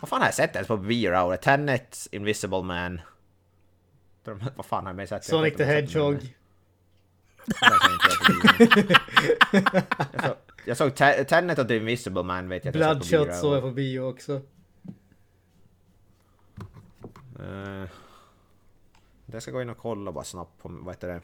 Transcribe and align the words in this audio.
Vad 0.00 0.08
fan 0.08 0.20
har 0.20 0.28
jag 0.28 0.34
sett 0.34 0.54
ens 0.54 0.68
på 0.68 0.76
bio 0.76 1.36
Tenet, 1.36 2.08
Invisible 2.12 2.62
Man. 2.62 3.00
Vad 4.56 4.66
fan 4.66 4.84
har 4.84 4.90
jag 4.90 4.96
mer 4.96 5.06
sett? 5.06 5.24
Sonic 5.24 5.56
the 5.56 5.64
Hedgehog. 5.64 6.34
jag 10.10 10.22
såg, 10.22 10.36
jag 10.64 10.76
såg 10.76 10.94
Tenet 11.28 11.58
och 11.58 11.68
The 11.68 11.76
Invisible 11.76 12.22
Man 12.22 12.48
vet 12.48 12.64
jag 12.64 12.74
Bloodshot 12.74 13.34
såg 13.34 13.54
jag 13.54 13.62
på 13.62 13.70
bio 13.70 14.00
också. 14.00 14.40
Uh, 17.40 17.88
det 19.26 19.40
ska 19.40 19.50
gå 19.50 19.62
in 19.62 19.70
och 19.70 19.78
kolla 19.78 20.12
bara 20.12 20.24
snabbt 20.24 20.62
på, 20.62 20.68
vad 20.68 20.94
heter 20.94 21.08
det? 21.08 21.14
Jag 21.14 21.20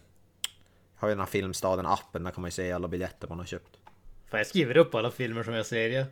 har 0.94 1.08
ju 1.08 1.14
den 1.14 1.20
här 1.20 1.26
Filmstaden-appen, 1.26 2.24
där 2.24 2.30
kan 2.30 2.42
man 2.42 2.48
ju 2.48 2.50
se 2.52 2.72
alla 2.72 2.88
biljetter 2.88 3.28
man 3.28 3.38
har 3.38 3.46
köpt. 3.46 3.78
Fan 4.26 4.38
jag 4.38 4.46
skriver 4.46 4.76
upp 4.76 4.94
alla 4.94 5.10
filmer 5.10 5.42
som 5.42 5.54
jag 5.54 5.66
ser 5.66 5.88
ja. 5.88 6.04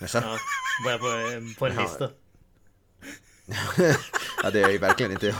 Jaså? 0.00 0.18
Ja, 0.18 0.38
bara 0.84 0.98
på, 0.98 1.04
på 1.58 1.66
en 1.66 1.76
lista. 1.76 2.10
ja 4.42 4.50
det 4.50 4.62
är 4.62 4.70
ju 4.70 4.78
verkligen 4.78 5.12
inte 5.12 5.26
jag. 5.26 5.36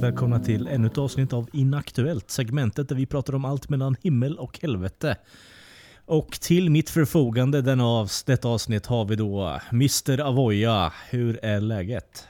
Välkomna 0.00 0.40
till 0.40 0.66
ännu 0.66 0.86
ett 0.86 0.98
avsnitt 0.98 1.32
av 1.32 1.48
Inaktuellt, 1.52 2.30
segmentet 2.30 2.88
där 2.88 2.96
vi 2.96 3.06
pratar 3.06 3.34
om 3.34 3.44
allt 3.44 3.68
mellan 3.68 3.96
himmel 4.02 4.38
och 4.38 4.58
helvete. 4.62 5.16
Och 6.06 6.40
till 6.40 6.70
mitt 6.70 6.90
förfogande 6.90 7.62
denna 7.62 7.84
av, 7.86 8.10
detta 8.26 8.48
avsnitt 8.48 8.86
har 8.86 9.04
vi 9.04 9.16
då 9.16 9.60
Mr. 9.72 10.20
Avoya. 10.20 10.92
Hur 11.10 11.44
är 11.44 11.60
läget? 11.60 12.28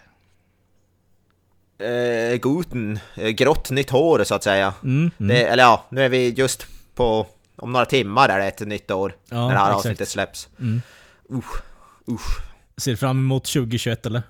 Eh, 1.78 2.36
guten. 2.36 2.98
Eh, 3.14 3.28
grått 3.28 3.70
nytt 3.70 3.90
hår 3.90 4.24
så 4.24 4.34
att 4.34 4.44
säga. 4.44 4.74
Mm, 4.82 5.10
mm. 5.18 5.28
Det, 5.28 5.44
eller 5.46 5.62
ja, 5.62 5.84
nu 5.88 6.02
är 6.02 6.08
vi 6.08 6.28
just 6.28 6.66
på... 6.94 7.26
Om 7.56 7.72
några 7.72 7.86
timmar 7.86 8.28
är 8.28 8.38
det 8.38 8.46
ett 8.46 8.60
nytt 8.60 8.90
år. 8.90 9.14
Ja, 9.28 9.48
när 9.48 9.54
det 9.54 9.58
här 9.58 9.66
exakt. 9.66 9.76
avsnittet 9.76 10.08
släpps. 10.08 10.48
Mm. 10.60 10.82
Usch, 11.32 11.62
usch. 12.08 12.40
Ser 12.76 12.96
fram 12.96 13.18
emot 13.18 13.44
2021 13.44 14.06
eller? 14.06 14.22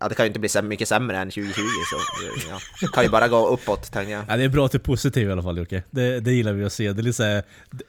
Ja, 0.00 0.08
det 0.08 0.14
kan 0.14 0.24
ju 0.24 0.26
inte 0.26 0.40
bli 0.40 0.48
så 0.48 0.62
mycket 0.62 0.88
sämre 0.88 1.18
än 1.18 1.30
2020 1.30 1.52
så 1.90 1.96
ja. 2.50 2.88
kan 2.92 3.04
ju 3.04 3.10
bara 3.10 3.28
gå 3.28 3.48
uppåt 3.48 3.92
tänker 3.92 4.12
jag. 4.12 4.24
Ja, 4.28 4.36
det 4.36 4.44
är 4.44 4.48
bra 4.48 4.66
att 4.66 4.72
du 4.72 4.78
är 4.78 4.82
positiv 4.82 5.28
i 5.28 5.32
alla 5.32 5.42
fall 5.42 5.58
Jocke. 5.58 5.82
Det, 5.90 6.20
det 6.20 6.32
gillar 6.32 6.52
vi 6.52 6.64
att 6.64 6.72
se. 6.72 6.92
Det 6.92 7.00
är 7.00 7.02
lite 7.02 7.16
så 7.16 7.22
här, 7.22 7.42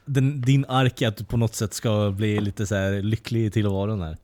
den, 0.05 0.41
din 0.41 0.65
ark 0.65 1.01
är 1.01 1.07
att 1.07 1.17
du 1.17 1.23
på 1.23 1.37
något 1.37 1.55
sätt 1.55 1.73
ska 1.73 2.11
bli 2.11 2.41
lite 2.41 2.67
så 2.67 2.75
här 2.75 3.01
lycklig 3.01 3.45
i 3.45 3.51
tillvaron 3.51 4.01
här. 4.01 4.17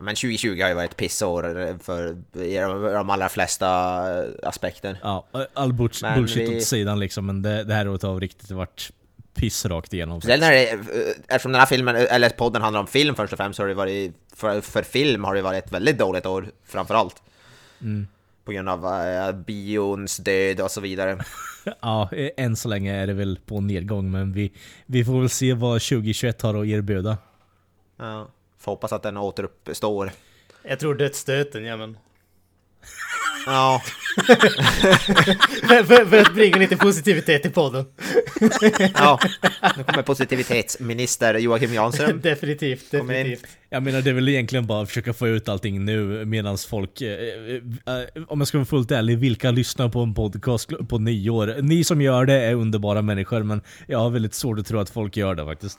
Men 0.00 0.14
2020 0.14 0.62
har 0.62 0.68
ju 0.68 0.74
varit 0.74 0.90
ett 0.90 0.96
pissår 0.96 1.42
för 1.82 2.94
de 2.94 3.10
allra 3.10 3.28
flesta 3.28 3.68
aspekter. 4.42 4.98
Ja, 5.02 5.26
all 5.54 5.72
bullshit 5.72 6.36
vi... 6.36 6.56
åt 6.56 6.62
sidan 6.62 6.98
liksom, 6.98 7.26
men 7.26 7.42
det, 7.42 7.64
det 7.64 7.74
här 7.74 7.88
året 7.88 8.02
har 8.02 8.20
riktigt 8.20 8.50
varit 8.50 8.90
piss 9.38 9.66
rakt 9.66 9.94
igenom. 9.94 10.20
Sen 10.20 10.40
när 10.40 10.50
det, 10.50 10.64
eftersom 11.28 11.52
den 11.52 11.60
här 11.60 11.66
filmen, 11.66 11.96
eller 11.96 12.30
podden 12.30 12.62
handlar 12.62 12.80
om 12.80 12.86
film 12.86 13.14
först 13.14 13.32
och 13.32 13.36
främst, 13.36 13.56
så 13.56 13.62
har 13.62 13.68
det 13.68 13.74
varit, 13.74 14.12
för, 14.34 14.60
för 14.60 14.82
film 14.82 15.24
har 15.24 15.34
det 15.34 15.42
varit 15.42 15.64
ett 15.64 15.72
väldigt 15.72 15.98
dåligt 15.98 16.26
år 16.26 16.50
framförallt. 16.64 17.22
Mm. 17.80 18.06
På 18.44 18.52
grund 18.52 18.68
av 18.68 18.84
uh, 18.84 19.32
bions 19.44 20.16
död 20.16 20.60
och 20.60 20.70
så 20.70 20.80
vidare. 20.80 21.18
ja, 21.80 22.10
än 22.36 22.56
så 22.56 22.68
länge 22.68 23.02
är 23.02 23.06
det 23.06 23.14
väl 23.14 23.38
på 23.46 23.60
nedgång, 23.60 24.10
men 24.10 24.32
vi, 24.32 24.52
vi 24.86 25.04
får 25.04 25.20
väl 25.20 25.28
se 25.28 25.54
vad 25.54 25.82
2021 25.82 26.42
har 26.42 26.54
att 26.54 26.66
erbjuda. 26.66 27.18
Ja, 27.96 28.28
får 28.58 28.72
hoppas 28.72 28.92
att 28.92 29.02
den 29.02 29.16
återuppstår. 29.16 30.12
Jag 30.62 30.80
tror 30.80 30.94
dödsstöten, 30.94 31.64
ja 31.64 31.76
men. 31.76 31.96
Ja. 33.46 33.82
för, 35.84 36.04
för, 36.04 36.18
att 36.18 36.34
bringa 36.34 36.56
lite 36.56 36.76
positivitet 36.76 37.46
i 37.46 37.50
podden. 37.50 37.84
ja, 38.94 39.18
nu 39.76 39.84
kommer 39.84 40.02
positivitetsminister 40.02 41.38
Joakim 41.38 41.74
Jansson. 41.74 42.20
definitivt, 42.22 42.90
definitivt. 42.90 43.46
Jag 43.70 43.82
menar 43.82 44.00
det 44.02 44.10
är 44.10 44.14
väl 44.14 44.28
egentligen 44.28 44.66
bara 44.66 44.82
att 44.82 44.88
försöka 44.88 45.12
få 45.12 45.28
ut 45.28 45.48
allting 45.48 45.84
nu 45.84 46.24
medan 46.24 46.58
folk, 46.58 47.00
eh, 47.00 47.10
eh, 47.10 48.22
om 48.28 48.40
jag 48.40 48.48
ska 48.48 48.58
vara 48.58 48.66
fullt 48.66 48.90
ärlig, 48.90 49.18
vilka 49.18 49.50
lyssnar 49.50 49.88
på 49.88 50.00
en 50.00 50.14
podcast 50.14 50.70
på 50.88 50.98
nyår? 50.98 51.56
Ni 51.62 51.84
som 51.84 52.02
gör 52.02 52.24
det 52.24 52.34
är 52.34 52.54
underbara 52.54 53.02
människor 53.02 53.42
men 53.42 53.60
jag 53.86 53.98
har 53.98 54.10
väldigt 54.10 54.34
svårt 54.34 54.58
att 54.58 54.66
tro 54.66 54.78
att 54.78 54.90
folk 54.90 55.16
gör 55.16 55.34
det 55.34 55.44
faktiskt. 55.44 55.78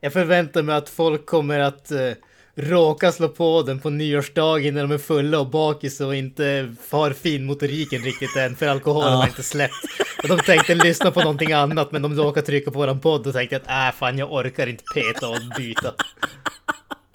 Jag 0.00 0.12
förväntar 0.12 0.62
mig 0.62 0.76
att 0.76 0.88
folk 0.88 1.26
kommer 1.26 1.58
att 1.58 1.90
eh, 1.90 2.10
råkar 2.56 3.10
slå 3.10 3.28
på 3.28 3.62
den 3.62 3.80
på 3.80 3.90
nyårsdagen 3.90 4.74
när 4.74 4.82
de 4.82 4.92
är 4.92 4.98
fulla 4.98 5.40
och 5.40 5.46
bakis 5.46 6.00
och 6.00 6.16
inte 6.16 6.74
har 6.90 7.10
finmotoriken 7.10 8.02
riktigt 8.02 8.36
än 8.36 8.56
för 8.56 8.66
alkoholen 8.66 9.12
ja. 9.12 9.16
har 9.16 9.26
inte 9.26 9.42
släppt. 9.42 9.74
Och 10.22 10.28
de 10.28 10.38
tänkte 10.38 10.74
lyssna 10.74 11.10
på 11.10 11.20
någonting 11.20 11.52
annat 11.52 11.92
men 11.92 12.02
de 12.02 12.14
råkade 12.14 12.46
trycka 12.46 12.70
på 12.70 12.78
våran 12.78 13.00
podd 13.00 13.26
och 13.26 13.32
tänkte 13.32 13.56
att 13.56 13.92
äh 13.92 13.98
fan 13.98 14.18
jag 14.18 14.32
orkar 14.32 14.66
inte 14.66 14.84
peta 14.94 15.28
och 15.28 15.36
byta. 15.56 15.94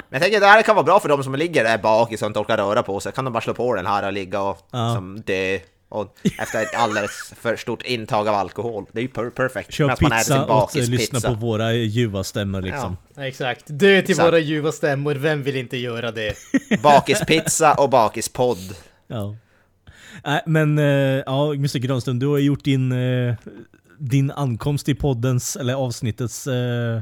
Men 0.10 0.18
jag 0.18 0.22
tänker 0.22 0.38
att 0.38 0.42
det 0.42 0.48
här 0.48 0.62
kan 0.62 0.76
vara 0.76 0.86
bra 0.86 1.00
för 1.00 1.10
de 1.10 1.24
som 1.24 1.36
ligger 1.36 1.64
där 1.64 1.78
bakis 1.78 2.22
och 2.22 2.28
inte 2.28 2.40
orkar 2.40 2.58
röra 2.58 2.84
på 2.84 3.00
sig. 3.00 3.12
Kan 3.12 3.26
de 3.26 3.34
bara 3.34 3.42
slå 3.42 3.54
på 3.54 3.76
den 3.76 3.86
här 3.86 4.06
och 4.06 4.14
ligga 4.14 4.42
och 4.42 4.68
ja. 4.72 4.96
som 4.96 5.22
dö 5.22 5.60
och 5.92 6.16
efter 6.40 6.62
ett 6.62 6.76
alldeles 6.76 7.34
för 7.42 7.56
stort 7.56 7.82
intag 7.82 8.28
av 8.28 8.36
alkohol. 8.36 8.86
Det 8.92 9.00
är 9.00 9.02
ju 9.02 9.08
per 9.08 9.30
perfekt. 9.30 9.74
Kör 9.74 9.96
pizza 9.96 10.46
och 10.46 10.76
lyssna 10.76 11.22
på 11.22 11.34
våra 11.34 11.74
ljuva 11.74 12.24
stämmor 12.24 12.62
liksom. 12.62 12.98
Ja, 13.16 13.26
exakt. 13.26 13.64
Dö 13.68 14.02
till 14.02 14.12
exakt. 14.12 14.28
våra 14.28 14.40
ljuva 14.40 14.72
stämmor, 14.72 15.16
vem 15.16 15.44
vill 15.44 15.56
inte 15.56 15.78
göra 15.78 16.12
det? 16.12 16.36
Bakispizza 16.84 17.74
och 17.74 17.90
bakispodd. 17.90 18.76
Ja. 19.08 19.36
Äh, 20.26 20.38
men 20.46 20.80
äh, 20.80 20.86
ja, 21.26 21.54
Mr 21.54 21.80
Granström, 21.80 22.20
du 22.20 22.28
har 22.28 22.38
gjort 22.38 22.64
din, 22.64 22.92
äh, 22.92 23.36
din 24.00 24.32
ankomst 24.32 24.90
i 24.90 24.96
poddens, 24.96 25.56
eller 25.56 25.74
avsnittets 25.74 26.48
äh, 26.48 27.02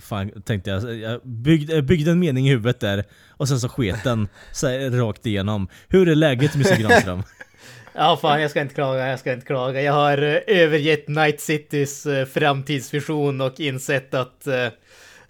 Fan, 0.00 0.42
tänkte 0.42 0.70
jag. 0.70 0.94
Jag 0.94 1.20
byggde, 1.24 1.82
byggde, 1.82 2.10
en 2.10 2.18
mening 2.18 2.48
i 2.48 2.50
huvudet 2.50 2.80
där 2.80 3.04
och 3.28 3.48
sen 3.48 3.60
så 3.60 3.68
sket 3.68 4.04
den 4.04 4.28
så 4.52 4.68
rakt 4.90 5.26
igenom. 5.26 5.68
Hur 5.88 6.08
är 6.08 6.14
läget 6.14 6.54
Mr 6.54 6.80
Granström? 6.80 7.22
Ja, 8.00 8.16
fan, 8.16 8.42
jag 8.42 8.50
ska 8.50 8.60
inte 8.60 8.74
klaga, 8.74 9.08
jag 9.08 9.18
ska 9.18 9.32
inte 9.32 9.46
klaga. 9.46 9.82
Jag 9.82 9.92
har 9.92 10.22
uh, 10.22 10.38
övergett 10.46 11.08
Night 11.08 11.40
Citys 11.40 12.06
uh, 12.06 12.24
framtidsvision 12.24 13.40
och 13.40 13.60
insett 13.60 14.14
att 14.14 14.46
uh, 14.46 14.68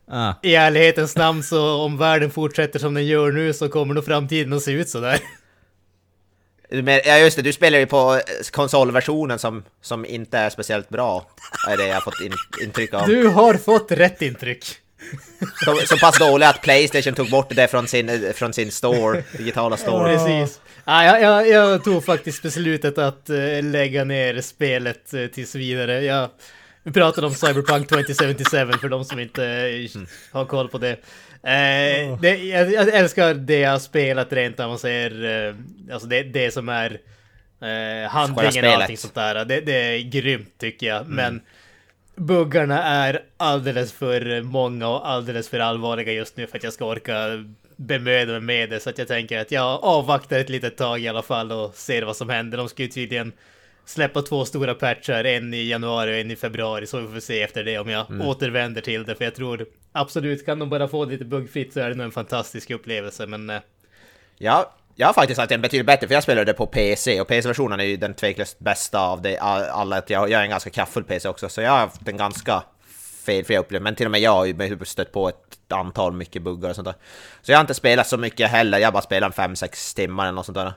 ah. 0.06 0.34
i 0.42 0.54
ärlighetens 0.54 1.16
namn 1.16 1.42
så 1.42 1.82
om 1.82 1.98
världen 1.98 2.30
fortsätter 2.30 2.78
som 2.78 2.94
den 2.94 3.06
gör 3.06 3.32
nu 3.32 3.52
så 3.52 3.68
kommer 3.68 3.94
nog 3.94 4.04
framtiden 4.04 4.52
att 4.52 4.62
se 4.62 4.72
ut 4.72 4.88
sådär. 4.88 5.18
Ja 7.04 7.18
just 7.18 7.36
det, 7.36 7.42
du 7.42 7.52
spelar 7.52 7.78
ju 7.78 7.86
på 7.86 8.20
konsolversionen 8.50 9.38
som, 9.38 9.62
som 9.80 10.06
inte 10.06 10.38
är 10.38 10.50
speciellt 10.50 10.88
bra. 10.88 11.26
Är 11.68 11.76
det 11.76 11.86
jag 11.86 11.94
har 11.94 12.00
fått 12.00 12.20
in, 12.20 12.32
intryck 12.62 12.94
av. 12.94 13.08
Du 13.08 13.28
har 13.28 13.54
fått 13.54 13.92
rätt 13.92 14.22
intryck. 14.22 14.64
Så, 15.64 15.76
så 15.86 15.98
pass 15.98 16.18
dålig 16.18 16.46
att 16.46 16.62
Playstation 16.62 17.14
tog 17.14 17.30
bort 17.30 17.48
det 17.48 17.68
från 17.68 17.88
sin, 17.88 18.32
från 18.34 18.52
sin 18.52 18.70
store, 18.70 19.24
digitala 19.38 19.76
store. 19.76 20.16
Precis. 20.16 20.60
Ah, 20.90 21.04
jag, 21.04 21.22
jag, 21.22 21.48
jag, 21.48 21.84
tog 21.84 22.04
faktiskt 22.04 22.42
beslutet 22.42 22.98
att 22.98 23.30
uh, 23.30 23.62
lägga 23.62 24.04
ner 24.04 24.40
spelet 24.40 25.14
uh, 25.14 25.26
tills 25.26 25.54
vidare. 25.54 26.04
Jag, 26.04 26.28
vi 26.82 26.92
pratade 26.92 27.26
om 27.26 27.34
Cyberpunk 27.34 27.88
2077 27.88 28.72
för 28.80 28.88
de 28.88 29.04
som 29.04 29.20
inte 29.20 29.42
uh, 29.94 30.02
har 30.32 30.44
koll 30.44 30.68
på 30.68 30.78
det. 30.78 30.92
Uh, 30.92 32.20
det 32.20 32.36
jag, 32.36 32.72
jag, 32.72 32.88
älskar 32.88 33.34
det 33.34 33.58
jag 33.58 33.70
har 33.70 33.78
spelat 33.78 34.32
rent 34.32 34.60
om 34.60 34.68
man 34.68 34.78
säger, 34.78 35.24
uh, 35.48 35.56
alltså 35.92 36.08
det, 36.08 36.22
det 36.22 36.50
som 36.50 36.68
är 36.68 36.90
uh, 36.90 38.08
handlingen 38.08 38.64
och 38.64 38.70
allting 38.70 38.96
sånt 38.96 39.14
där. 39.14 39.44
Det, 39.44 39.60
det 39.60 39.72
är 39.72 39.98
grymt 40.10 40.58
tycker 40.58 40.86
jag, 40.86 41.00
mm. 41.00 41.14
men 41.14 41.40
buggarna 42.16 42.82
är 42.82 43.22
alldeles 43.36 43.92
för 43.92 44.42
många 44.42 44.88
och 44.88 45.08
alldeles 45.08 45.48
för 45.48 45.60
allvarliga 45.60 46.12
just 46.12 46.36
nu 46.36 46.46
för 46.46 46.58
att 46.58 46.64
jag 46.64 46.72
ska 46.72 46.84
orka 46.84 47.44
bemöda 47.78 48.32
mig 48.32 48.40
med 48.40 48.70
det. 48.70 48.80
Så 48.80 48.90
att 48.90 48.98
jag 48.98 49.08
tänker 49.08 49.38
att 49.38 49.50
jag 49.50 49.84
avvaktar 49.84 50.38
ett 50.38 50.48
litet 50.48 50.76
tag 50.76 51.00
i 51.00 51.08
alla 51.08 51.22
fall 51.22 51.52
och 51.52 51.74
ser 51.74 52.02
vad 52.02 52.16
som 52.16 52.28
händer. 52.28 52.58
De 52.58 52.68
ska 52.68 52.82
ju 52.82 52.88
tydligen 52.88 53.32
släppa 53.84 54.22
två 54.22 54.44
stora 54.44 54.74
patchar, 54.74 55.24
en 55.24 55.54
i 55.54 55.68
januari 55.68 56.14
och 56.14 56.18
en 56.18 56.30
i 56.30 56.36
februari, 56.36 56.86
så 56.86 57.00
vi 57.00 57.12
får 57.12 57.20
se 57.20 57.42
efter 57.42 57.64
det 57.64 57.78
om 57.78 57.88
jag 57.88 58.10
mm. 58.10 58.26
återvänder 58.26 58.80
till 58.80 59.04
det. 59.04 59.14
För 59.14 59.24
jag 59.24 59.34
tror 59.34 59.66
absolut, 59.92 60.46
kan 60.46 60.58
de 60.58 60.70
bara 60.70 60.88
få 60.88 61.04
det 61.04 61.10
lite 61.10 61.24
buggfritt 61.24 61.72
så 61.72 61.80
är 61.80 61.88
det 61.88 61.94
nog 61.94 62.04
en 62.04 62.12
fantastisk 62.12 62.70
upplevelse, 62.70 63.26
men... 63.26 63.50
Eh. 63.50 63.60
Ja, 64.38 64.74
jag 64.94 65.06
har 65.06 65.14
faktiskt 65.14 65.40
haft 65.40 65.52
en 65.52 65.60
betydligt 65.60 65.86
bättre, 65.86 66.06
för 66.06 66.14
jag 66.14 66.22
spelade 66.22 66.52
på 66.52 66.66
PC, 66.66 67.20
och 67.20 67.28
PC-versionen 67.28 67.80
är 67.80 67.84
ju 67.84 67.96
den 67.96 68.14
tveklöst 68.14 68.58
bästa 68.58 69.00
av 69.00 69.22
det, 69.22 69.38
alla. 69.38 70.02
Jag, 70.06 70.30
jag 70.30 70.40
är 70.40 70.44
en 70.44 70.50
ganska 70.50 70.70
kraftfull 70.70 71.04
PC 71.04 71.28
också, 71.28 71.48
så 71.48 71.60
jag 71.60 71.70
har 71.70 71.78
haft 71.78 72.08
en 72.08 72.16
ganska 72.16 72.62
felfria 73.32 73.60
upplevelser, 73.60 73.84
men 73.84 73.94
till 73.94 74.06
och 74.06 74.10
med 74.10 74.20
jag 74.20 74.30
har 74.30 74.44
ju 74.44 74.84
stött 74.84 75.12
på 75.12 75.28
ett 75.28 75.72
antal 75.72 76.12
mycket 76.12 76.42
buggar 76.42 76.70
och 76.70 76.76
sånt 76.76 76.86
där. 76.86 76.94
Så 77.42 77.52
jag 77.52 77.58
har 77.58 77.60
inte 77.60 77.74
spelat 77.74 78.06
så 78.06 78.16
mycket 78.16 78.50
heller, 78.50 78.78
jag 78.78 78.86
har 78.86 78.92
bara 78.92 79.02
spelat 79.02 79.36
5-6 79.36 79.96
timmar 79.96 80.24
eller 80.24 80.32
något 80.32 80.46
sånt 80.46 80.58
där. 80.58 80.72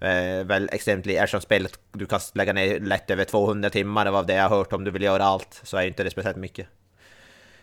Eh, 0.00 0.44
väl 0.44 0.68
extremt 0.72 1.06
eftersom 1.06 1.40
spelet 1.40 1.78
du 1.92 2.06
kan 2.06 2.20
lägga 2.34 2.52
ner 2.52 2.80
lätt 2.80 3.10
över 3.10 3.24
200 3.24 3.70
timmar, 3.70 4.04
det 4.04 4.10
var 4.10 4.24
det 4.24 4.34
jag 4.34 4.48
har 4.48 4.56
hört 4.56 4.72
om 4.72 4.84
du 4.84 4.90
vill 4.90 5.02
göra 5.02 5.24
allt, 5.24 5.60
så 5.62 5.76
är 5.76 5.82
ju 5.82 5.88
inte 5.88 6.04
det 6.04 6.10
speciellt 6.10 6.36
mycket. 6.36 6.66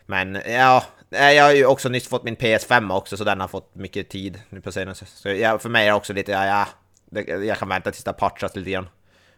Men 0.06 0.42
ja, 0.48 0.84
eh, 1.12 1.32
jag 1.32 1.44
har 1.44 1.54
ju 1.54 1.66
också 1.66 1.90
nyss 1.90 2.08
fått 2.08 2.24
min 2.24 2.36
PS5 2.36 2.94
också, 2.94 3.18
så 3.18 3.24
den 3.24 3.42
har 3.42 3.48
fått 3.48 3.76
mycket 3.76 4.10
tid 4.10 4.42
nu 4.50 4.62
på 4.62 4.72
senaste. 4.72 5.06
Så 5.06 5.30
ja, 5.30 5.60
för 5.60 5.70
mig 5.70 5.88
är 5.88 5.92
det 5.92 5.98
också 5.98 6.14
lite, 6.14 6.32
ja, 6.32 6.46
ja 6.46 6.68
det, 7.06 7.22
jag 7.46 7.58
kan 7.58 7.70
vänta 7.70 7.92
tills 7.92 8.04
det 8.04 8.12
har 8.12 8.30
patchats 8.30 8.56
lite 8.56 8.70
grann. 8.70 8.90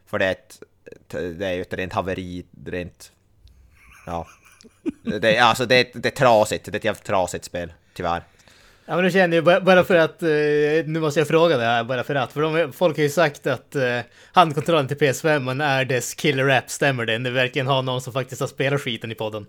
För 0.05 0.19
det 0.19 0.25
är, 0.25 0.31
ett, 0.31 0.63
det 1.37 1.47
är 1.47 1.53
ju 1.53 1.61
ett 1.61 1.73
rent 1.73 1.93
haveri, 1.93 2.45
rent... 2.65 3.11
Ja. 4.05 4.27
Det, 5.21 5.37
alltså 5.37 5.65
det, 5.65 5.91
det 5.93 6.09
är 6.09 6.15
trasigt, 6.15 6.65
det 6.65 6.75
är 6.75 6.77
ett 6.77 6.85
jävligt 6.85 7.03
trasigt 7.03 7.45
spel, 7.45 7.73
tyvärr. 7.93 8.23
Ja 8.85 8.95
men 8.95 9.05
nu 9.05 9.11
känner 9.11 9.35
jag 9.37 9.63
bara- 9.63 9.83
för 9.83 9.95
att, 9.95 10.23
eh, 10.23 10.29
nu 10.85 10.99
måste 10.99 11.19
jag 11.19 11.27
fråga 11.27 11.57
det 11.57 11.63
här 11.63 11.83
bara 11.83 12.03
för 12.03 12.15
att, 12.15 12.31
för 12.31 12.41
de, 12.41 12.73
folk 12.73 12.97
har 12.97 13.03
ju 13.03 13.09
sagt 13.09 13.47
att 13.47 13.75
eh, 13.75 13.99
handkontrollen 14.33 14.87
till 14.87 14.97
PS5 14.97 15.63
är 15.63 15.85
dess 15.85 16.13
killer 16.13 16.49
app, 16.49 16.69
stämmer 16.69 17.05
det? 17.05 17.19
Ni 17.19 17.29
verkligen 17.29 17.67
har 17.67 17.81
någon 17.81 18.01
som 18.01 18.13
faktiskt 18.13 18.41
har 18.41 18.47
spelat 18.47 18.81
skiten 18.81 19.11
i 19.11 19.15
podden. 19.15 19.45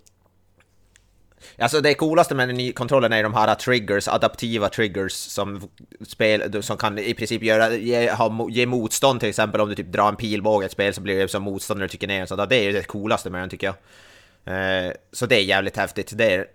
Alltså 1.57 1.81
det 1.81 1.93
coolaste 1.93 2.35
med 2.35 2.49
den 2.49 2.57
nya 2.57 2.73
kontrollen 2.73 3.13
är 3.13 3.23
de 3.23 3.33
här 3.33 3.55
triggers, 3.55 4.07
adaptiva 4.07 4.69
triggers 4.69 5.11
som, 5.13 5.69
spel, 6.07 6.63
som 6.63 6.77
kan 6.77 6.99
i 6.99 7.13
princip 7.13 7.43
göra, 7.43 7.73
ge, 7.75 8.11
ha, 8.11 8.47
ge 8.49 8.65
motstånd 8.65 9.19
till 9.19 9.29
exempel 9.29 9.61
om 9.61 9.69
du 9.69 9.75
typ 9.75 9.91
drar 9.91 10.09
en 10.09 10.15
pilbåge 10.15 10.63
i 10.63 10.65
ett 10.65 10.71
spel 10.71 10.93
så 10.93 11.01
blir 11.01 11.19
det 11.19 11.27
som 11.27 11.43
motstånd 11.43 11.77
när 11.79 11.85
du 11.85 11.89
trycker 11.89 12.07
ner 12.07 12.25
så 12.25 12.35
där, 12.35 12.47
Det 12.47 12.55
är 12.55 12.63
ju 12.63 12.71
det 12.71 12.83
coolaste 12.83 13.29
med 13.29 13.41
den 13.41 13.49
tycker 13.49 13.67
jag. 13.67 13.75
Eh, 14.45 14.93
så 15.11 15.25
det 15.25 15.35
är 15.35 15.43
jävligt 15.43 15.77
häftigt. 15.77 16.11
Det, 16.17 16.33
är, 16.33 16.45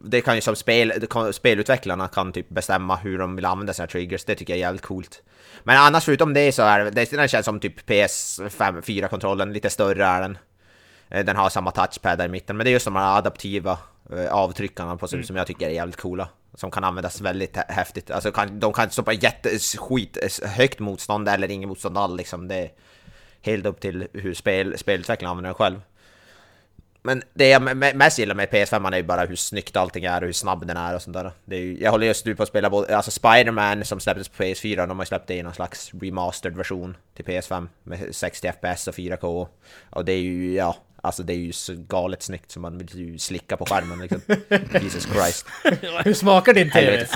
det 0.00 0.20
kan 0.20 0.34
ju 0.34 0.40
som 0.40 0.56
spel, 0.56 1.06
spelutvecklarna 1.32 2.08
kan 2.08 2.32
typ 2.32 2.48
bestämma 2.48 2.96
hur 2.96 3.18
de 3.18 3.36
vill 3.36 3.44
använda 3.44 3.72
sina 3.72 3.86
triggers, 3.88 4.24
det 4.24 4.34
tycker 4.34 4.52
jag 4.52 4.58
är 4.58 4.60
jävligt 4.60 4.82
coolt. 4.82 5.22
Men 5.62 5.76
annars 5.76 6.04
förutom 6.04 6.34
det 6.34 6.52
så 6.52 6.62
är 6.62 6.90
det, 6.90 7.10
den 7.10 7.28
känns 7.28 7.44
som 7.46 7.60
typ 7.60 7.88
PS5 7.90 8.82
4-kontrollen, 8.82 9.52
lite 9.52 9.70
större 9.70 10.06
är 10.06 10.20
den. 10.20 10.38
Eh, 11.08 11.24
Den 11.24 11.36
har 11.36 11.48
samma 11.50 11.70
touchpad 11.70 12.18
där 12.18 12.24
i 12.24 12.28
mitten, 12.28 12.56
men 12.56 12.64
det 12.64 12.70
är 12.70 12.72
just 12.72 12.84
de 12.84 12.96
här 12.96 13.18
adaptiva 13.18 13.78
eh, 14.12 14.32
avtryckarna 14.32 14.96
på 14.96 15.08
sig 15.08 15.24
som 15.24 15.36
jag 15.36 15.46
tycker 15.46 15.66
är 15.66 15.70
jävligt 15.70 15.96
coola. 15.96 16.28
Som 16.56 16.70
kan 16.70 16.84
användas 16.84 17.20
väldigt 17.20 17.56
hä- 17.56 17.64
häftigt. 17.72 18.10
Alltså 18.10 18.32
kan, 18.32 18.60
de 18.60 18.72
kan 18.72 18.90
stoppa 18.90 19.12
jätteskit, 19.12 20.40
högt 20.44 20.78
motstånd 20.78 21.28
eller 21.28 21.50
inget 21.50 21.68
motstånd 21.68 21.98
alls 21.98 22.16
liksom. 22.18 22.48
Det 22.48 22.54
är 22.54 22.70
helt 23.40 23.66
upp 23.66 23.80
till 23.80 24.06
hur 24.12 24.34
spel, 24.34 24.78
spelutvecklaren 24.78 25.30
använder 25.30 25.48
den 25.48 25.54
själv. 25.54 25.80
Men 27.06 27.22
det 27.34 27.48
jag 27.48 27.62
me- 27.62 27.94
mest 27.94 28.18
gillar 28.18 28.34
med 28.34 28.48
PS5 28.48 28.92
är 28.92 28.96
ju 28.96 29.02
bara 29.02 29.24
hur 29.24 29.36
snyggt 29.36 29.76
allting 29.76 30.04
är 30.04 30.20
och 30.20 30.26
hur 30.26 30.32
snabb 30.32 30.66
den 30.66 30.76
är 30.76 30.94
och 30.94 31.02
sånt 31.02 31.14
där. 31.16 31.32
Det 31.44 31.56
är 31.56 31.60
ju, 31.60 31.78
jag 31.80 31.90
håller 31.90 32.06
just 32.06 32.26
nu 32.26 32.34
på 32.36 32.42
att 32.42 32.48
spela 32.48 32.70
både, 32.70 32.96
alltså 32.96 33.10
Spider-Man 33.10 33.84
som 33.84 34.00
släpptes 34.00 34.28
på 34.28 34.42
PS4, 34.42 34.86
de 34.86 34.98
har 34.98 35.04
ju 35.04 35.06
släppt 35.06 35.26
det 35.26 35.34
i 35.34 35.42
någon 35.42 35.54
slags 35.54 35.90
remastered 36.02 36.56
version 36.56 36.96
till 37.16 37.24
PS5 37.24 37.68
med 37.82 38.14
60 38.14 38.52
FPS 38.52 38.88
och 38.88 38.94
4K. 38.94 39.46
Och 39.90 40.04
det 40.04 40.12
är 40.12 40.18
ju, 40.18 40.54
ja, 40.54 40.76
alltså 41.02 41.22
det 41.22 41.32
är 41.32 41.38
ju 41.38 41.52
så 41.52 41.74
galet 41.88 42.22
snyggt 42.22 42.50
som 42.50 42.62
man 42.62 42.78
vill 42.78 42.88
ju 42.94 43.18
slicka 43.18 43.56
på 43.56 43.66
skärmen 43.66 43.98
liksom. 43.98 44.20
Jesus 44.82 45.04
Christ. 45.12 45.46
Hur 46.04 46.14
smakar 46.14 46.54
din 46.54 46.70
TV? 46.70 47.06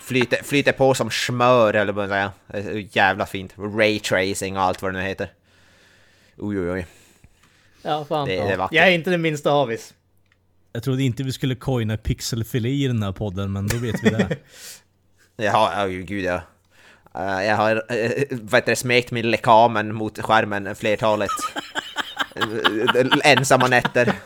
Flyter, 0.00 0.42
flyter 0.44 0.72
på 0.72 0.94
som 0.94 1.10
smör 1.10 1.74
eller 1.74 1.92
vad 1.92 2.08
man 2.08 2.30
så 2.50 2.78
jävla 2.98 3.26
fint. 3.26 3.54
Ray 3.58 3.98
tracing 3.98 4.56
och 4.56 4.62
allt 4.62 4.82
vad 4.82 4.94
det 4.94 4.98
nu 4.98 5.04
heter. 5.04 5.28
Oj 6.36 6.60
oj 6.60 6.70
oj. 6.70 6.86
Ja, 7.82 8.04
fan. 8.08 8.28
Det- 8.28 8.34
det 8.36 8.40
är 8.52 8.56
vackert. 8.56 8.76
jag 8.76 8.86
är 8.88 8.90
inte 8.92 9.10
den 9.10 9.22
minsta 9.22 9.50
avis. 9.50 9.94
Jag 10.72 10.82
trodde 10.82 11.02
inte 11.02 11.22
vi 11.22 11.32
skulle 11.32 11.54
coina 11.54 11.96
pixelfilé 11.96 12.68
i 12.68 12.86
den 12.86 13.02
här 13.02 13.12
podden, 13.12 13.52
men 13.52 13.66
då 13.66 13.76
vet 13.76 14.04
vi 14.04 14.10
det. 14.10 14.36
Jaha, 15.44 15.86
oh, 15.86 15.90
gud 15.90 16.24
ja. 16.24 16.40
Eh, 17.14 17.44
jag 17.44 17.56
har 17.56 17.76
uh, 17.76 18.10
vad 18.30 18.54
heter 18.60 18.72
det, 18.72 18.76
smekt 18.76 19.10
min 19.10 19.30
lekamen 19.30 19.94
mot 19.94 20.18
skärmen 20.18 20.76
flertalet 20.76 21.30
ensamma 23.24 23.66
nätter. 23.66 24.12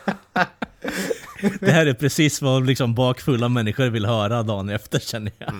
Det 1.59 1.71
här 1.71 1.85
är 1.85 1.93
precis 1.93 2.41
vad 2.41 2.65
liksom 2.67 2.95
bakfulla 2.95 3.49
människor 3.49 3.89
vill 3.89 4.05
höra 4.05 4.43
dagen 4.43 4.69
efter 4.69 4.99
känner 4.99 5.31
jag. 5.37 5.53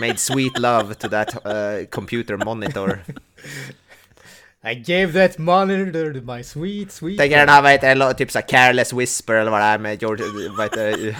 Made 0.00 0.16
sweet 0.16 0.58
love 0.58 0.94
to 0.94 1.08
that 1.08 1.34
uh, 1.46 1.86
computer 1.90 2.36
monitor. 2.36 2.98
I 4.62 4.74
gave 4.74 5.12
that 5.12 5.38
monitor 5.38 6.12
to 6.12 6.20
my 6.20 6.42
sweet, 6.42 6.92
sweet... 6.92 7.18
Tänker 7.18 7.38
den 7.38 7.48
här, 7.48 7.62
vad 7.62 7.70
heter 7.70 7.94
det, 7.94 8.14
typ 8.14 8.30
såhär 8.30 8.48
Careless 8.48 8.92
Whisper 8.92 9.34
eller 9.34 9.50
vad 9.50 9.60
det 9.60 9.64
är 9.64 9.78
med 9.78 10.02
George, 10.02 10.24
vad 10.56 10.64
heter 10.64 10.86
det, 10.86 11.16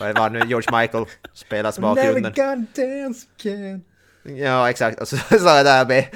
vad 0.00 0.18
var 0.18 0.30
det 0.30 0.38
nu, 0.38 0.48
George 0.48 0.80
Michael 0.80 1.04
spelas 1.32 1.78
Never 1.78 1.94
bakgrunden. 1.94 2.32
gonna 2.36 2.66
dance 2.76 3.26
again. 3.38 3.82
Ja, 4.22 4.70
exakt. 4.70 5.00
Och 5.00 5.08
så 5.08 5.16
sa 5.38 5.56
jag 5.56 5.66
där 5.66 5.86
med, 5.86 6.06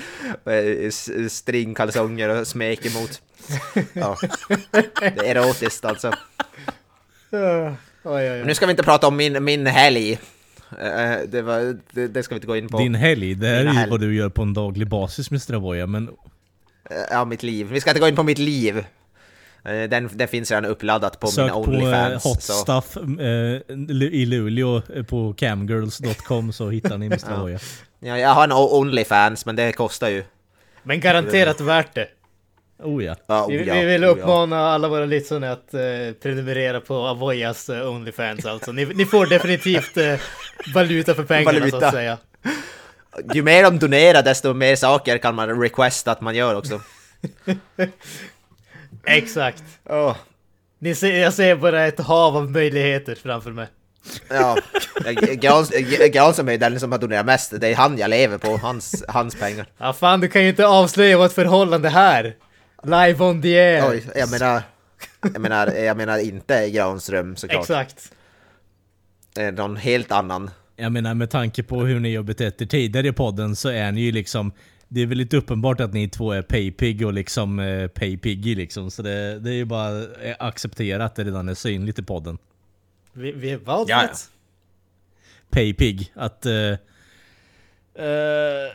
med 0.45 0.95
stringkalsonger 1.33 2.29
och 2.29 2.47
smek 2.47 2.87
emot. 2.87 3.23
Ja. 3.93 4.17
Det 5.01 5.29
är 5.29 5.37
erotiskt 5.37 5.85
alltså. 5.85 6.09
Uh, 6.09 7.73
oj, 8.03 8.31
oj, 8.31 8.31
oj. 8.31 8.45
nu 8.45 8.55
ska 8.55 8.67
vi 8.67 8.71
inte 8.71 8.83
prata 8.83 9.07
om 9.07 9.17
min, 9.17 9.45
min 9.45 9.67
helg. 9.67 10.19
Eh, 10.81 11.29
det, 11.29 11.43
var, 11.43 11.79
det, 11.93 12.09
det 12.09 12.23
ska 12.23 12.35
vi 12.35 12.37
inte 12.37 12.47
gå 12.47 12.57
in 12.57 12.69
på. 12.69 12.79
Din 12.79 12.95
helg, 12.95 13.35
det 13.35 13.47
här 13.47 13.55
är 13.55 13.63
ju 13.63 13.69
helg. 13.69 13.91
vad 13.91 14.01
du 14.01 14.15
gör 14.15 14.29
på 14.29 14.43
en 14.43 14.55
daglig 14.55 14.89
basis 14.89 15.31
med 15.31 15.43
Stravoja, 15.43 15.87
men 15.87 16.09
Eh, 16.91 16.97
Ja, 17.11 17.25
mitt 17.25 17.43
liv. 17.43 17.67
Vi 17.71 17.81
ska 17.81 17.91
inte 17.91 18.01
gå 18.01 18.09
in 18.09 18.17
på 18.17 18.23
mitt 18.23 18.39
liv. 18.39 18.79
Eh, 19.65 19.83
Den, 19.89 20.11
den 20.13 20.29
finns 20.29 20.51
redan 20.51 20.65
uppladdat 20.65 21.21
på 21.21 21.27
sök 21.27 21.45
min 21.45 21.65
på 21.65 21.73
eh, 21.73 21.79
Onlyfans. 21.79 22.25
hot 22.25 22.43
så. 22.43 22.53
stuff 22.53 22.97
eh, 22.97 23.77
i 23.99 24.27
Luleå 24.27 24.83
eh, 24.95 25.03
på 25.03 25.33
camgirls.com 25.35 26.53
så 26.53 26.71
hittar 26.71 26.99
ni 26.99 27.07
Mr. 27.07 27.19
Stravoja. 27.19 27.59
Ja, 28.01 28.19
jag 28.19 28.29
har 28.29 28.45
en 28.45 28.53
Onlyfans, 28.53 29.47
men 29.47 29.57
det 29.57 29.73
kostar 29.73 30.09
ju. 30.09 30.25
Men 30.83 31.01
garanterat 31.01 31.61
värt 31.61 31.95
det. 31.95 32.09
Oh 32.83 33.05
ja. 33.05 33.15
Vi, 33.49 33.59
oh, 33.59 33.63
ja, 33.69 33.75
vi 33.75 33.85
vill 33.85 34.05
oh, 34.05 34.09
ja. 34.09 34.13
uppmana 34.13 34.69
alla 34.69 34.89
våra 34.89 35.05
lyssnare 35.05 35.53
att 35.53 35.75
eh, 35.75 35.81
prenumerera 36.23 36.81
på 36.81 37.07
Avoyas 37.07 37.69
uh, 37.71 37.89
Onlyfans 37.91 38.47
alltså. 38.47 38.73
Ni, 38.73 38.85
ni 38.85 39.05
får 39.07 39.27
definitivt 39.27 39.97
eh, 39.97 40.15
valuta 40.75 41.15
för 41.15 41.25
pengarna 41.25 41.53
så 41.53 41.59
Valuta. 41.61 41.87
att 41.87 41.95
säga. 41.95 42.19
Ju 43.35 43.43
mer 43.43 43.63
de 43.63 43.79
donerar, 43.79 44.23
desto 44.23 44.55
mer 44.55 44.77
saker 44.77 45.19
kan 45.19 45.35
man 45.35 45.61
requesta 45.61 46.13
att 46.13 46.21
man 46.21 46.35
gör 46.35 46.55
också. 46.55 46.81
Exakt. 49.07 49.63
Åh, 49.91 50.17
Ni 50.79 50.95
ser, 50.95 51.13
jag 51.23 51.35
ser 51.35 51.57
bara 51.57 51.87
ett 51.87 52.01
hav 52.01 52.37
av 52.37 52.51
möjligheter 52.51 53.15
framför 53.15 53.51
mig. 53.51 53.67
ja. 54.29 54.57
Gans- 55.35 56.09
Gansom 56.09 56.49
är 56.49 56.53
ju 56.53 56.59
den 56.59 56.81
som 56.81 56.93
har 56.93 56.99
donerat 56.99 57.27
mest. 57.27 57.61
Det 57.61 57.69
är 57.69 57.75
han 57.77 57.99
jag 57.99 58.11
lever 58.11 58.39
på, 58.39 58.57
hans, 58.57 59.05
hans 59.09 59.35
pengar. 59.35 59.67
Ja 59.79 59.93
fan, 59.93 60.21
du 60.21 60.29
kan 60.29 60.43
ju 60.43 60.49
inte 60.49 60.67
avslöja 60.67 61.19
vårt 61.19 61.33
förhållande 61.33 61.89
här. 61.89 62.35
Live 62.83 63.25
on 63.25 63.43
the 63.43 63.59
air. 63.59 63.91
Oj, 63.91 64.05
jag 64.15 64.31
menar... 64.31 64.63
Jag 65.21 65.41
menar, 65.41 65.67
jag 65.67 65.97
menar 65.97 66.19
inte 66.19 66.71
Granström 66.71 67.37
såklart. 67.37 67.61
Exakt. 67.61 68.13
Det 69.35 69.43
är 69.43 69.53
någon 69.53 69.77
helt 69.77 70.13
annan. 70.13 70.51
Jag 70.77 70.93
menar 70.93 71.15
med 71.15 71.31
tanke 71.31 71.63
på 71.63 71.85
hur 71.85 72.01
ni 72.01 72.17
har 72.17 72.23
betett 72.23 72.63
er 72.63 72.67
tidigare 72.67 73.09
i 73.09 73.13
podden 73.13 73.57
så 73.57 73.69
är 73.69 73.93
ni 73.93 74.01
ju 74.01 74.13
liksom 74.13 74.53
Det 74.89 75.01
är 75.03 75.07
väl 75.07 75.19
lite 75.19 75.37
uppenbart 75.37 75.81
att 75.81 75.93
ni 75.93 76.09
två 76.09 76.33
är 76.33 76.43
paypig 76.43 77.07
och 77.07 77.13
liksom 77.13 77.59
eh, 77.59 77.89
paypiggy 77.89 78.55
liksom 78.55 78.91
Så 78.91 79.03
det, 79.03 79.39
det 79.39 79.51
är 79.51 79.55
ju 79.55 79.65
bara 79.65 80.03
eh, 80.03 80.37
acceptera 80.39 81.05
att 81.05 81.15
det 81.15 81.25
redan 81.25 81.49
är 81.49 81.55
synligt 81.55 81.99
i 81.99 82.03
podden 82.03 82.39
Vi, 83.13 83.33
vi 83.33 83.57
vad? 83.57 83.89
Ja, 83.89 84.03
ja. 84.03 84.09
Paypig, 85.51 86.13
att 86.15 86.47
eh, 86.47 86.53
eh, 87.95 88.69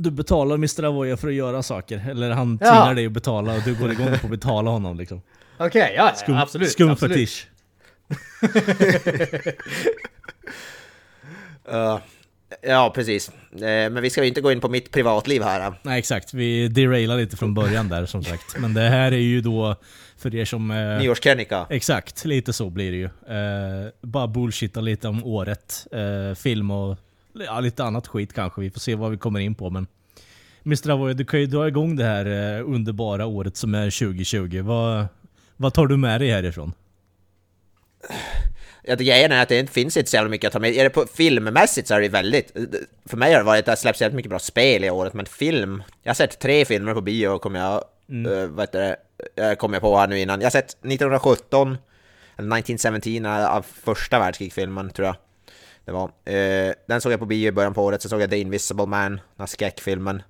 Du 0.00 0.10
betalar 0.10 0.54
Mr. 0.54 0.82
Avoya 0.84 1.16
för 1.16 1.28
att 1.28 1.34
göra 1.34 1.62
saker 1.62 2.04
Eller 2.10 2.30
han 2.30 2.58
Ja. 2.60 2.66
tvingar 2.70 2.94
dig 2.94 3.06
att 3.06 3.12
betala 3.12 3.54
och 3.56 3.62
du 3.64 3.74
går 3.74 3.92
igång 3.92 4.06
på 4.06 4.26
att 4.26 4.30
betala 4.30 4.70
honom 4.70 4.98
liksom 4.98 5.22
Okej, 5.58 5.92
ja, 5.96 6.12
Skum, 6.16 6.34
ja, 6.34 6.42
absolut. 6.42 6.70
Skum 6.70 6.90
absolut. 6.90 7.16
fetisch 7.16 7.46
Uh, 11.72 11.98
ja, 12.62 12.92
precis. 12.94 13.28
Eh, 13.52 13.60
men 13.60 14.02
vi 14.02 14.10
ska 14.10 14.22
ju 14.22 14.28
inte 14.28 14.40
gå 14.40 14.52
in 14.52 14.60
på 14.60 14.68
mitt 14.68 14.90
privatliv 14.92 15.42
här. 15.42 15.72
Nej 15.82 15.98
exakt, 15.98 16.34
vi 16.34 16.68
derailar 16.68 17.16
lite 17.16 17.36
från 17.36 17.54
början 17.54 17.88
där 17.88 18.06
som 18.06 18.24
sagt 18.24 18.58
Men 18.58 18.74
det 18.74 18.80
här 18.88 19.12
är 19.12 19.16
ju 19.16 19.40
då 19.40 19.76
för 20.16 20.34
er 20.34 20.44
som... 20.44 20.70
Eh, 20.70 20.98
Nyårskrönika. 20.98 21.66
Exakt, 21.70 22.24
lite 22.24 22.52
så 22.52 22.70
blir 22.70 22.90
det 22.90 22.96
ju. 22.96 23.04
Eh, 23.04 23.90
bara 24.02 24.26
bullshitta 24.26 24.80
lite 24.80 25.08
om 25.08 25.24
året, 25.24 25.86
eh, 25.92 26.34
film 26.34 26.70
och 26.70 26.96
ja, 27.32 27.60
lite 27.60 27.84
annat 27.84 28.06
skit 28.06 28.32
kanske. 28.32 28.60
Vi 28.60 28.70
får 28.70 28.80
se 28.80 28.94
vad 28.94 29.10
vi 29.10 29.16
kommer 29.16 29.40
in 29.40 29.54
på 29.54 29.70
men... 29.70 29.86
Mr. 30.66 30.90
Avoy, 30.90 31.14
du 31.14 31.24
kan 31.24 31.40
ju 31.40 31.46
dra 31.46 31.68
igång 31.68 31.96
det 31.96 32.04
här 32.04 32.26
eh, 32.56 32.68
underbara 32.68 33.26
året 33.26 33.56
som 33.56 33.74
är 33.74 33.90
2020. 33.98 34.62
Vad, 34.62 35.06
vad 35.56 35.74
tar 35.74 35.86
du 35.86 35.96
med 35.96 36.20
dig 36.20 36.30
härifrån? 36.30 36.72
Ja, 38.82 38.96
det 38.96 39.04
grejen 39.04 39.32
är 39.32 39.42
att 39.42 39.48
det 39.48 39.58
inte 39.58 39.72
finns 39.72 39.96
inte 39.96 40.10
så 40.10 40.16
jävla 40.16 40.30
mycket 40.30 40.46
att 40.46 40.52
ta 40.52 40.58
med. 40.58 40.70
Är 40.70 40.84
det 40.84 40.90
på 40.90 41.06
filmmässigt 41.14 41.88
så 41.88 41.94
är 41.94 42.00
det 42.00 42.08
väldigt... 42.08 42.52
För 43.06 43.16
mig 43.16 43.32
har 43.32 43.38
det 43.38 43.44
varit 43.44 43.66
det 43.66 43.76
släpps 43.76 44.00
jävligt 44.00 44.16
mycket 44.16 44.30
bra 44.30 44.38
spel 44.38 44.84
i 44.84 44.90
året, 44.90 45.14
men 45.14 45.26
film... 45.26 45.82
Jag 46.02 46.10
har 46.10 46.14
sett 46.14 46.38
tre 46.38 46.64
filmer 46.64 46.94
på 46.94 47.00
bio, 47.00 47.38
kommer 47.38 47.60
jag... 47.60 47.84
Mm. 48.10 48.54
vad 48.54 48.62
heter 48.62 48.80
det? 48.80 48.96
eh, 49.42 49.54
Kom 49.54 49.72
jag 49.72 49.82
på 49.82 49.98
här 49.98 50.06
nu 50.06 50.18
innan. 50.18 50.40
Jag 50.40 50.46
har 50.46 50.50
sett 50.50 50.70
1917, 50.70 51.78
eller 52.36 52.58
1917, 52.58 53.26
eh, 53.26 53.46
av 53.46 53.62
första 53.62 54.18
världskrigsfilmen 54.18 54.90
tror 54.90 55.06
jag. 55.06 55.16
Det 55.88 55.92
var. 55.92 56.10
Eh, 56.24 56.74
den 56.86 57.00
såg 57.00 57.12
jag 57.12 57.20
på 57.20 57.26
bio 57.26 57.48
i 57.48 57.52
början 57.52 57.74
på 57.74 57.84
året, 57.84 58.02
sen 58.02 58.08
såg 58.08 58.20
jag 58.20 58.30
The 58.30 58.38
Invisible 58.38 58.86
Man, 58.86 59.12
den 59.12 59.20
här 59.38 59.46
skräckfilmen. 59.46 60.22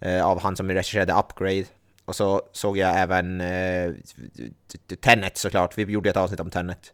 eh, 0.00 0.26
av 0.26 0.40
han 0.40 0.56
som 0.56 0.70
regisserade 0.70 1.12
Upgrade. 1.12 1.64
Och 2.04 2.16
så 2.16 2.42
såg 2.52 2.78
jag 2.78 2.98
även 3.00 3.40
eh, 3.40 3.92
Tenet 5.00 5.36
såklart, 5.36 5.78
vi 5.78 5.82
gjorde 5.82 6.10
ett 6.10 6.16
avsnitt 6.16 6.40
om 6.40 6.50
Tenet. 6.50 6.92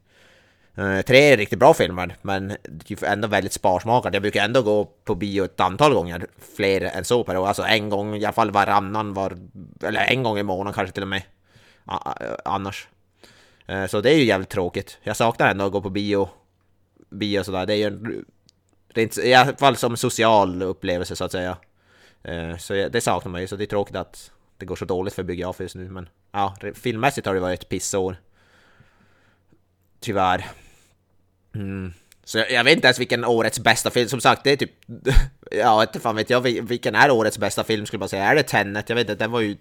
Eh, 0.76 1.00
tre 1.00 1.32
är 1.32 1.36
riktigt 1.36 1.58
bra 1.58 1.74
filmer, 1.74 2.16
men 2.22 2.56
ändå 3.02 3.28
väldigt 3.28 3.52
sparsmakade. 3.52 4.16
Jag 4.16 4.22
brukar 4.22 4.44
ändå 4.44 4.62
gå 4.62 4.84
på 4.84 5.14
bio 5.14 5.44
ett 5.44 5.60
antal 5.60 5.94
gånger, 5.94 6.26
fler 6.56 6.80
än 6.80 7.04
så 7.04 7.24
per 7.24 7.36
år. 7.36 7.46
Alltså 7.46 7.62
en 7.62 7.88
gång, 7.88 8.16
i 8.16 8.24
alla 8.24 8.32
fall 8.32 8.50
varannan, 8.50 9.14
var, 9.14 9.38
eller 9.82 10.00
en 10.00 10.22
gång 10.22 10.38
i 10.38 10.42
månaden 10.42 10.72
kanske 10.72 10.94
till 10.94 11.02
och 11.02 11.08
med. 11.08 11.22
Annars. 12.44 12.88
Eh, 13.66 13.86
så 13.86 14.00
det 14.00 14.10
är 14.10 14.16
ju 14.16 14.24
jävligt 14.24 14.48
tråkigt. 14.48 14.98
Jag 15.02 15.16
saknar 15.16 15.50
ändå 15.50 15.64
att 15.66 15.72
gå 15.72 15.80
på 15.80 15.90
bio, 15.90 16.28
bio 17.10 17.38
och 17.38 17.46
sådär. 17.46 17.66
Det 17.66 17.74
är 17.74 17.76
ju 17.76 17.84
en, 17.84 18.24
rent, 18.88 19.18
i 19.18 19.34
alla 19.34 19.56
fall 19.56 19.76
som 19.76 19.96
social 19.96 20.62
upplevelse 20.62 21.16
så 21.16 21.24
att 21.24 21.32
säga. 21.32 21.56
Eh, 22.22 22.56
så 22.56 22.88
det 22.88 23.00
saknar 23.00 23.32
man 23.32 23.40
ju, 23.40 23.46
så 23.46 23.56
det 23.56 23.64
är 23.64 23.66
tråkigt 23.66 23.96
att 23.96 24.30
det 24.56 24.66
går 24.66 24.76
så 24.76 24.84
dåligt 24.84 25.14
för 25.14 25.22
biografer 25.22 25.64
just 25.64 25.74
nu. 25.74 25.90
Men 25.90 26.08
ja, 26.32 26.56
filmmässigt 26.74 27.26
har 27.26 27.34
det 27.34 27.40
varit 27.40 27.60
ett 27.60 27.68
pissår. 27.68 28.16
Tyvärr. 30.00 30.46
Mm. 31.54 31.92
Så 32.24 32.38
jag, 32.38 32.50
jag, 32.50 32.64
vet 32.64 32.74
inte 32.74 32.86
ens 32.86 32.98
vilken 32.98 33.24
årets 33.24 33.60
bästa 33.60 33.90
film, 33.90 34.08
som 34.08 34.20
sagt 34.20 34.44
det 34.44 34.50
är 34.50 34.56
typ... 34.56 34.72
ja, 35.50 35.82
inte 35.82 36.00
fan 36.00 36.16
vet 36.16 36.30
jag 36.30 36.40
vilken 36.40 36.94
är 36.94 37.10
årets 37.10 37.38
bästa 37.38 37.64
film 37.64 37.86
skulle 37.86 37.98
man 37.98 38.08
säga. 38.08 38.24
Är 38.24 38.34
det 38.34 38.42
Tenet? 38.42 38.88
Jag 38.88 38.96
vet 38.96 39.10
inte, 39.10 39.24
den 39.24 39.30
var 39.30 39.40
ju 39.40 39.56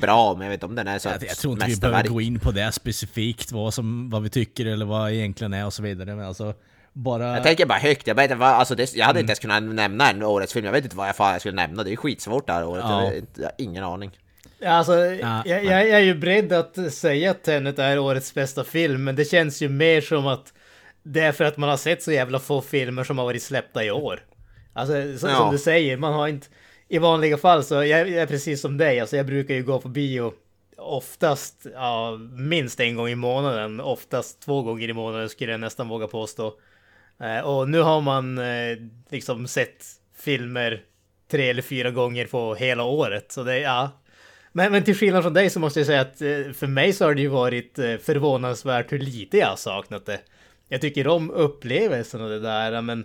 bra, 0.00 0.34
men 0.34 0.42
jag 0.42 0.50
vet 0.50 0.56
inte 0.56 0.66
om 0.66 0.74
den 0.74 0.88
är 0.88 0.98
så 0.98 1.08
Jag, 1.08 1.22
jag 1.22 1.36
tror 1.36 1.52
inte 1.52 1.66
vi 1.66 1.76
behöver 1.76 2.08
gå 2.08 2.20
in 2.20 2.40
på 2.40 2.50
det 2.50 2.72
specifikt, 2.72 3.52
vad, 3.52 3.74
som, 3.74 4.10
vad 4.10 4.22
vi 4.22 4.30
tycker 4.30 4.66
eller 4.66 4.86
vad 4.86 5.12
egentligen 5.12 5.52
är 5.52 5.66
och 5.66 5.72
så 5.72 5.82
vidare. 5.82 6.14
Men 6.14 6.26
alltså, 6.26 6.54
bara... 6.92 7.34
Jag 7.34 7.42
tänker 7.42 7.66
bara 7.66 7.78
högt, 7.78 8.06
jag, 8.06 8.14
vet 8.14 8.24
inte 8.24 8.34
vad, 8.34 8.48
alltså 8.48 8.74
det, 8.74 8.94
jag 8.94 9.06
hade 9.06 9.18
mm. 9.18 9.24
inte 9.24 9.30
ens 9.30 9.38
kunnat 9.38 9.62
nämna 9.62 10.10
en 10.10 10.22
årets 10.22 10.52
film, 10.52 10.64
jag 10.64 10.72
vet 10.72 10.84
inte 10.84 10.96
vad 10.96 11.08
jag, 11.08 11.16
fan 11.16 11.32
jag 11.32 11.40
skulle 11.40 11.54
nämna, 11.54 11.82
det 11.82 11.92
är 11.92 11.96
skitsvårt 11.96 12.46
det 12.46 12.52
här 12.52 12.66
året, 12.66 12.84
ja. 12.88 13.04
jag, 13.04 13.14
jag 13.36 13.44
har 13.44 13.52
ingen 13.58 13.84
aning. 13.84 14.10
Ja, 14.58 14.70
alltså, 14.70 14.96
ja, 14.96 15.42
jag, 15.46 15.64
jag, 15.64 15.90
är 15.90 15.98
ju 15.98 16.14
beredd 16.14 16.52
att 16.52 16.92
säga 16.92 17.30
att 17.30 17.42
Tenet 17.42 17.78
är 17.78 17.98
årets 17.98 18.34
bästa 18.34 18.64
film, 18.64 19.04
men 19.04 19.16
det 19.16 19.24
känns 19.24 19.62
ju 19.62 19.68
mer 19.68 20.00
som 20.00 20.26
att 20.26 20.52
det 21.02 21.20
är 21.20 21.32
för 21.32 21.44
att 21.44 21.56
man 21.56 21.68
har 21.68 21.76
sett 21.76 22.02
så 22.02 22.12
jävla 22.12 22.38
få 22.38 22.60
filmer 22.60 23.04
som 23.04 23.18
har 23.18 23.24
varit 23.24 23.42
släppta 23.42 23.84
i 23.84 23.90
år. 23.90 24.20
Alltså, 24.72 25.18
så, 25.18 25.26
ja. 25.26 25.36
som 25.36 25.52
du 25.52 25.58
säger, 25.58 25.96
man 25.96 26.12
har 26.12 26.28
inte... 26.28 26.46
I 26.88 26.98
vanliga 26.98 27.38
fall 27.38 27.64
så, 27.64 27.74
jag, 27.74 27.86
jag 27.86 28.10
är 28.10 28.26
precis 28.26 28.60
som 28.60 28.76
dig, 28.76 29.00
alltså 29.00 29.16
jag 29.16 29.26
brukar 29.26 29.54
ju 29.54 29.62
gå 29.62 29.80
på 29.80 29.88
bio 29.88 30.32
oftast, 30.78 31.66
ja, 31.74 32.18
minst 32.32 32.80
en 32.80 32.96
gång 32.96 33.08
i 33.08 33.14
månaden, 33.14 33.80
oftast 33.80 34.40
två 34.40 34.62
gånger 34.62 34.88
i 34.88 34.92
månaden 34.92 35.28
skulle 35.28 35.52
jag 35.52 35.60
nästan 35.60 35.88
våga 35.88 36.06
påstå. 36.06 36.54
Eh, 37.20 37.40
och 37.40 37.68
nu 37.68 37.80
har 37.80 38.00
man 38.00 38.38
eh, 38.38 38.76
liksom 39.10 39.48
sett 39.48 39.86
filmer 40.18 40.82
tre 41.30 41.50
eller 41.50 41.62
fyra 41.62 41.90
gånger 41.90 42.26
på 42.26 42.54
hela 42.54 42.84
året, 42.84 43.32
så 43.32 43.42
det, 43.42 43.58
ja, 43.58 43.90
men, 44.52 44.72
men 44.72 44.84
till 44.84 44.96
skillnad 44.96 45.22
från 45.22 45.34
dig 45.34 45.50
så 45.50 45.60
måste 45.60 45.80
jag 45.80 45.86
säga 45.86 46.00
att 46.00 46.22
eh, 46.22 46.52
för 46.52 46.66
mig 46.66 46.92
så 46.92 47.04
har 47.04 47.14
det 47.14 47.20
ju 47.20 47.28
varit 47.28 47.78
eh, 47.78 47.96
förvånansvärt 47.96 48.92
hur 48.92 48.98
lite 48.98 49.38
jag 49.38 49.46
har 49.46 49.56
saknat 49.56 50.06
det. 50.06 50.20
Jag 50.68 50.80
tycker 50.80 51.08
om 51.08 51.30
upplevelsen 51.30 52.20
och 52.20 52.30
det 52.30 52.40
där, 52.40 52.82
men 52.82 53.04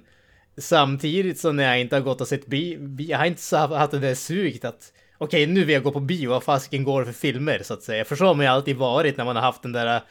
samtidigt 0.57 1.39
som 1.39 1.55
när 1.55 1.63
jag 1.63 1.79
inte 1.79 1.95
har 1.95 2.01
gått 2.01 2.21
och 2.21 2.27
sett 2.27 2.47
bio, 2.47 3.01
jag 3.01 3.17
har 3.17 3.25
inte 3.25 3.57
haft 3.57 3.91
det 3.91 3.99
där 3.99 4.15
suget 4.15 4.65
att 4.65 4.93
okej, 5.17 5.43
okay, 5.43 5.53
nu 5.53 5.63
vill 5.63 5.73
jag 5.73 5.83
gå 5.83 5.91
på 5.91 5.99
bio, 5.99 6.29
vad 6.29 6.43
fasiken 6.43 6.83
går 6.83 7.05
för 7.05 7.11
filmer 7.11 7.61
så 7.63 7.73
att 7.73 7.83
säga. 7.83 8.05
För 8.05 8.15
så 8.15 8.25
har 8.25 8.33
man 8.33 8.45
ju 8.45 8.51
alltid 8.51 8.75
varit 8.75 9.17
när 9.17 9.25
man 9.25 9.35
har 9.35 9.43
haft 9.43 9.61
den 9.61 9.71
där 9.71 9.95
eh, 9.95 10.01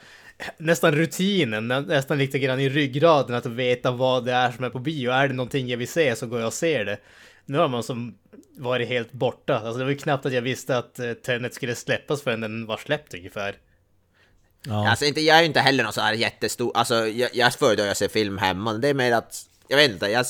nästan 0.58 0.92
rutinen, 0.92 1.68
nästan 1.68 2.18
lite 2.18 2.38
grann 2.38 2.60
i 2.60 2.68
ryggraden 2.68 3.36
att 3.36 3.46
veta 3.46 3.90
vad 3.90 4.24
det 4.24 4.32
är 4.32 4.52
som 4.52 4.64
är 4.64 4.70
på 4.70 4.78
bio. 4.78 5.10
Är 5.10 5.28
det 5.28 5.34
någonting 5.34 5.68
jag 5.68 5.78
vill 5.78 5.88
se 5.88 6.16
så 6.16 6.26
går 6.26 6.38
jag 6.38 6.46
och 6.46 6.52
ser 6.52 6.84
det. 6.84 6.98
Nu 7.44 7.58
har 7.58 7.68
man 7.68 7.82
som 7.82 8.14
varit 8.56 8.88
helt 8.88 9.12
borta. 9.12 9.54
Alltså 9.58 9.78
det 9.78 9.84
var 9.84 9.90
ju 9.90 9.98
knappt 9.98 10.26
att 10.26 10.32
jag 10.32 10.42
visste 10.42 10.78
att 10.78 10.98
eh, 10.98 11.12
Tenet 11.12 11.54
skulle 11.54 11.74
släppas 11.74 12.22
förrän 12.22 12.40
den 12.40 12.66
var 12.66 12.76
släppt 12.76 13.14
ungefär. 13.14 13.56
Ja. 14.66 14.90
Alltså 14.90 15.04
inte, 15.04 15.20
jag 15.20 15.36
är 15.36 15.40
ju 15.40 15.46
inte 15.46 15.60
heller 15.60 15.84
någon 15.84 15.92
så 15.92 16.00
här 16.00 16.12
jättestor, 16.12 16.72
alltså 16.74 17.06
jag, 17.06 17.30
jag 17.32 17.54
föredrar 17.54 17.88
att 17.88 17.96
se 17.96 18.08
film 18.08 18.38
hemma. 18.38 18.72
Det 18.72 18.88
är 18.88 18.94
mer 18.94 19.12
att, 19.12 19.42
jag 19.72 19.76
vet 19.76 19.90
inte, 19.90 20.06
jag, 20.06 20.26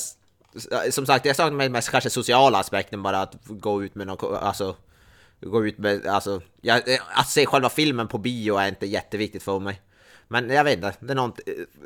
som 0.93 1.05
sagt 1.05 1.25
jag 1.25 1.35
saknar 1.35 1.69
mest 1.69 1.89
kanske 1.89 2.09
sociala 2.09 2.59
aspekten 2.59 3.03
bara 3.03 3.21
att 3.21 3.35
gå 3.47 3.83
ut 3.83 3.95
med 3.95 4.07
någon, 4.07 4.35
alltså 4.37 4.75
gå 5.41 5.67
ut 5.67 5.77
med, 5.77 6.07
alltså, 6.07 6.41
jag, 6.61 6.81
att 7.15 7.29
se 7.29 7.45
själva 7.45 7.69
filmen 7.69 8.07
på 8.07 8.17
bio 8.17 8.57
är 8.57 8.67
inte 8.67 8.85
jätteviktigt 8.85 9.43
för 9.43 9.59
mig. 9.59 9.81
Men 10.27 10.49
jag 10.49 10.63
vet 10.63 10.75
inte, 10.75 10.93
det 10.99 11.13
är, 11.13 11.15
nånt, 11.15 11.39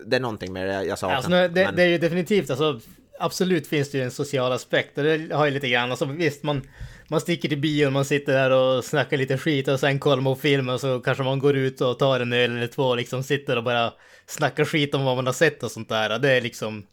det 0.06 0.16
är 0.16 0.20
någonting 0.20 0.54
med 0.54 0.68
det 0.68 0.84
jag 0.84 1.00
saknar. 1.00 1.16
Alltså, 1.16 1.30
det, 1.30 1.50
men... 1.66 1.76
det 1.76 1.84
är 1.84 1.88
ju 1.88 1.98
definitivt, 1.98 2.50
alltså 2.50 2.80
absolut 3.20 3.68
finns 3.68 3.92
det 3.92 3.98
ju 3.98 4.04
en 4.04 4.12
social 4.12 4.52
aspekt 4.52 4.98
och 4.98 5.04
det 5.04 5.36
har 5.36 5.46
ju 5.46 5.52
lite 5.52 5.70
grann. 5.70 5.92
Alltså 5.92 6.06
visst, 6.06 6.44
man, 6.44 6.62
man 7.08 7.22
sticker 7.22 7.50
till 7.50 7.62
bion, 7.62 7.94
man 7.94 8.06
sitter 8.06 8.34
där 8.34 8.52
och 8.52 8.86
snackar 8.86 9.18
lite 9.18 9.38
skit 9.38 9.68
och 9.68 9.80
sen 9.80 10.00
kollar 10.00 10.22
man 10.22 10.36
på 10.36 10.42
filmen 10.42 10.76
och 10.76 10.82
så 10.82 11.00
kanske 11.00 11.24
man 11.24 11.40
går 11.40 11.56
ut 11.56 11.82
och 11.82 12.00
tar 12.00 12.20
en 12.20 12.34
öl 12.34 12.58
eller 12.58 12.68
två 12.68 12.84
och 12.84 12.98
liksom 12.98 13.24
sitter 13.24 13.58
och 13.58 13.64
bara 13.64 13.94
snackar 14.26 14.66
skit 14.66 14.96
om 14.96 15.06
vad 15.06 15.16
man 15.16 15.26
har 15.26 15.34
sett 15.34 15.64
och 15.64 15.72
sånt 15.72 15.90
där. 15.90 16.20
Det 16.20 16.32
är 16.32 16.42
liksom 16.42 16.84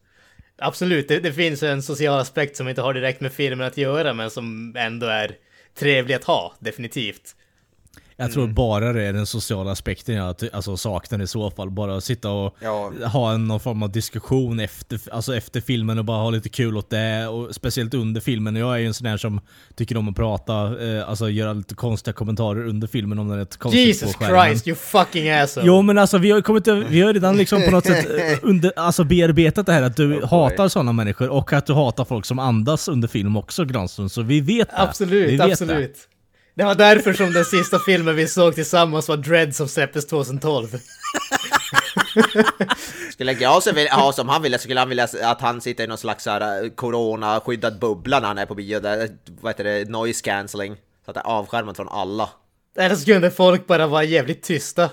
Absolut, 0.59 1.09
det, 1.09 1.21
det 1.21 1.33
finns 1.33 1.63
en 1.63 1.83
social 1.83 2.19
aspekt 2.21 2.57
som 2.57 2.69
inte 2.69 2.83
har 2.83 2.95
direkt 2.95 3.21
med 3.21 3.33
filmen 3.33 3.67
att 3.67 3.77
göra 3.77 4.15
men 4.15 4.31
som 4.31 4.77
ändå 4.77 5.07
är 5.07 5.37
trevlig 5.75 6.15
att 6.15 6.25
ha, 6.25 6.55
definitivt. 6.59 7.37
Jag 8.17 8.33
tror 8.33 8.43
mm. 8.43 8.55
bara 8.55 8.93
det 8.93 9.03
är 9.03 9.13
den 9.13 9.27
sociala 9.27 9.73
aspekten 9.73 10.15
jag 10.15 10.37
alltså, 10.53 10.77
saknar 10.77 11.23
i 11.23 11.27
så 11.27 11.51
fall. 11.51 11.71
Bara 11.71 12.01
sitta 12.01 12.31
och 12.31 12.57
ja. 12.61 12.93
ha 13.13 13.37
någon 13.37 13.61
form 13.61 13.83
av 13.83 13.93
diskussion 13.93 14.61
efter, 14.61 15.01
alltså 15.13 15.37
efter 15.37 15.61
filmen 15.61 15.99
och 15.99 16.05
bara 16.05 16.23
ha 16.23 16.31
lite 16.31 16.49
kul 16.49 16.77
åt 16.77 16.91
det. 16.91 17.27
Och 17.27 17.55
speciellt 17.55 17.95
under 17.95 18.21
filmen. 18.21 18.57
Jag 18.57 18.75
är 18.75 18.79
ju 18.79 18.87
en 18.87 18.95
sån 18.95 19.07
här 19.07 19.17
som 19.17 19.41
tycker 19.75 19.97
om 19.97 20.09
att 20.09 20.17
prata, 20.17 20.87
eh, 20.87 21.09
alltså 21.09 21.31
göra 21.31 21.53
lite 21.53 21.75
konstiga 21.75 22.15
kommentarer 22.15 22.67
under 22.69 22.89
filmen 22.89 23.19
om 23.19 23.29
den 23.29 23.41
är 23.41 23.45
konstigt 23.45 23.87
Jesus 23.87 24.17
på 24.17 24.25
Christ, 24.25 24.69
you 24.69 24.77
fucking 24.77 25.31
asshole! 25.31 25.67
Jo 25.67 25.83
men 25.83 25.99
alltså 25.99 26.19
vi 26.19 26.31
har, 26.31 26.41
kommit, 26.41 26.69
vi 26.69 27.01
har 27.01 27.13
redan 27.13 27.37
liksom 27.37 27.63
på 27.63 27.71
något 27.71 27.87
sätt 27.87 28.07
eh, 28.11 28.39
under, 28.43 28.73
alltså 28.77 29.05
bearbetat 29.05 29.67
det 29.67 29.73
här 29.73 29.83
att 29.83 29.97
du 29.97 30.19
oh, 30.19 30.31
hatar 30.31 30.69
sådana 30.69 30.93
människor 30.93 31.29
och 31.29 31.53
att 31.53 31.67
du 31.67 31.73
hatar 31.73 32.05
folk 32.05 32.27
som 32.27 32.39
andas 32.39 32.89
under 32.89 33.09
film 33.09 33.37
också 33.37 33.65
Granström. 33.65 34.09
Så 34.09 34.23
vi 34.23 34.41
vet 34.41 34.71
det. 34.71 34.77
Absolut, 34.77 35.31
vi 35.31 35.37
vet 35.37 35.53
absolut. 35.53 35.95
Det. 35.95 36.14
Det 36.57 36.65
var 36.65 36.75
därför 36.75 37.13
som 37.13 37.33
den 37.33 37.45
sista 37.45 37.79
filmen 37.79 38.17
vi 38.17 38.29
såg 38.29 38.55
tillsammans 38.55 39.09
var 39.09 39.17
Dread 39.17 39.55
som 39.55 39.69
släpptes 39.69 40.07
2012. 40.07 40.69
skulle 43.13 43.35
Gauss 43.35 43.69
ha 43.91 44.13
som 44.13 44.29
han 44.29 44.43
ville, 44.43 44.59
skulle 44.59 44.81
han 44.81 44.89
vilja 44.89 45.09
att 45.23 45.41
han 45.41 45.61
sitter 45.61 45.85
i 45.85 45.87
någon 45.87 45.99
slags 45.99 46.27
eh, 46.27 46.69
corona-skyddad 46.75 47.79
bubbla 47.79 48.21
när 48.21 48.29
han 48.29 48.39
är 48.39 48.47
på 48.47 48.55
bio, 48.55 48.81
där, 48.81 49.09
vad 49.41 49.53
heter 49.53 49.65
det, 49.65 49.89
noise 49.89 50.23
cancelling. 50.23 50.77
Så 51.05 51.11
att 51.11 51.15
det 51.15 51.21
är 51.21 51.25
avskärmat 51.25 51.77
från 51.77 51.89
alla. 51.89 52.29
Eller 52.79 52.97
så 52.97 53.05
kunde 53.05 53.31
folk 53.31 53.67
bara 53.67 53.87
vara 53.87 54.05
jävligt 54.05 54.43
tysta. 54.43 54.91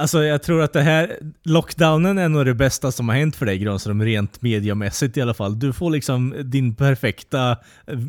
Alltså 0.00 0.24
jag 0.24 0.42
tror 0.42 0.62
att 0.62 0.72
det 0.72 0.82
här, 0.82 1.18
lockdownen 1.42 2.18
är 2.18 2.28
nog 2.28 2.46
det 2.46 2.54
bästa 2.54 2.92
som 2.92 3.08
har 3.08 3.16
hänt 3.16 3.36
för 3.36 3.46
dig 3.46 3.58
Granström, 3.58 4.04
rent 4.04 4.42
mediamässigt 4.42 5.16
i 5.16 5.20
alla 5.20 5.34
fall. 5.34 5.58
Du 5.58 5.72
får 5.72 5.90
liksom 5.90 6.34
din 6.44 6.74
perfekta 6.74 7.56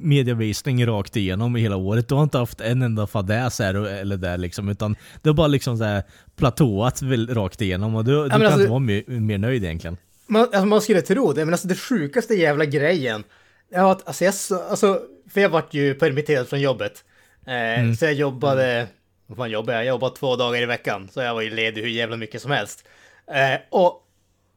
mediavisning 0.02 0.86
rakt 0.86 1.16
igenom 1.18 1.58
i 1.58 1.62
hela 1.62 1.76
året. 1.76 2.08
Du 2.08 2.16
har 2.16 2.24
inte 2.24 2.38
haft 2.38 2.62
en 2.62 2.82
enda 2.82 3.08
fadäs 3.08 3.60
här 3.60 3.74
eller 3.74 4.18
där 4.18 4.38
liksom, 4.38 4.70
utan 4.70 4.96
det 5.22 5.30
har 5.30 5.34
bara 5.34 5.48
liksom 5.48 5.78
så 5.78 5.84
här 5.84 6.04
platåat 6.36 7.02
rakt 7.30 7.62
igenom 7.62 7.96
och 7.96 8.06
du, 8.06 8.24
du 8.24 8.30
kan 8.30 8.42
alltså, 8.42 8.60
inte 8.60 8.70
vara 8.70 8.80
mer, 8.80 9.04
mer, 9.08 9.38
nöjd 9.38 9.64
egentligen. 9.64 9.98
Man, 10.28 10.42
alltså, 10.42 10.66
man 10.66 10.82
skulle 10.82 11.02
tro 11.02 11.34
det, 11.34 11.46
men 11.46 11.54
alltså 11.54 11.68
det 11.68 11.76
sjukaste 11.76 12.34
jävla 12.34 12.66
grejen, 12.66 13.24
ja, 13.72 13.92
att, 13.92 14.08
alltså, 14.08 14.26
jag, 14.26 14.34
alltså, 14.70 15.00
för 15.34 15.42
jag 15.42 15.50
vart 15.50 15.74
ju 15.74 15.94
permitterad 15.94 16.48
från 16.48 16.62
jobbet. 16.62 17.04
Eh, 17.48 17.80
mm. 17.80 17.96
Så 17.96 18.06
jag 18.06 18.14
jobbade 18.14 18.66
mm 18.66 18.88
vad 19.36 19.50
jobbar 19.50 19.74
jag? 19.74 19.86
Jobbar 19.86 20.10
två 20.10 20.36
dagar 20.36 20.62
i 20.62 20.66
veckan, 20.66 21.10
så 21.12 21.22
jag 21.22 21.34
var 21.34 21.42
ju 21.42 21.50
ledig 21.50 21.82
hur 21.82 21.90
jävla 21.90 22.18
mycket 22.18 22.42
som 22.42 22.52
helst. 22.52 22.86
Eh, 23.34 23.60
och 23.70 24.08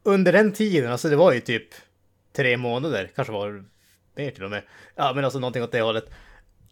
under 0.02 0.32
den 0.32 0.52
tiden, 0.52 0.92
alltså 0.92 1.08
det 1.08 1.16
var 1.16 1.32
ju 1.32 1.40
typ 1.40 1.68
tre 2.36 2.56
månader, 2.56 3.10
kanske 3.14 3.32
var 3.32 3.64
mer 4.16 4.30
till 4.30 4.44
och 4.44 4.50
med. 4.50 4.62
Ja, 4.96 5.12
men 5.14 5.24
alltså 5.24 5.38
någonting 5.38 5.62
åt 5.62 5.72
det 5.72 5.80
hållet. 5.80 6.10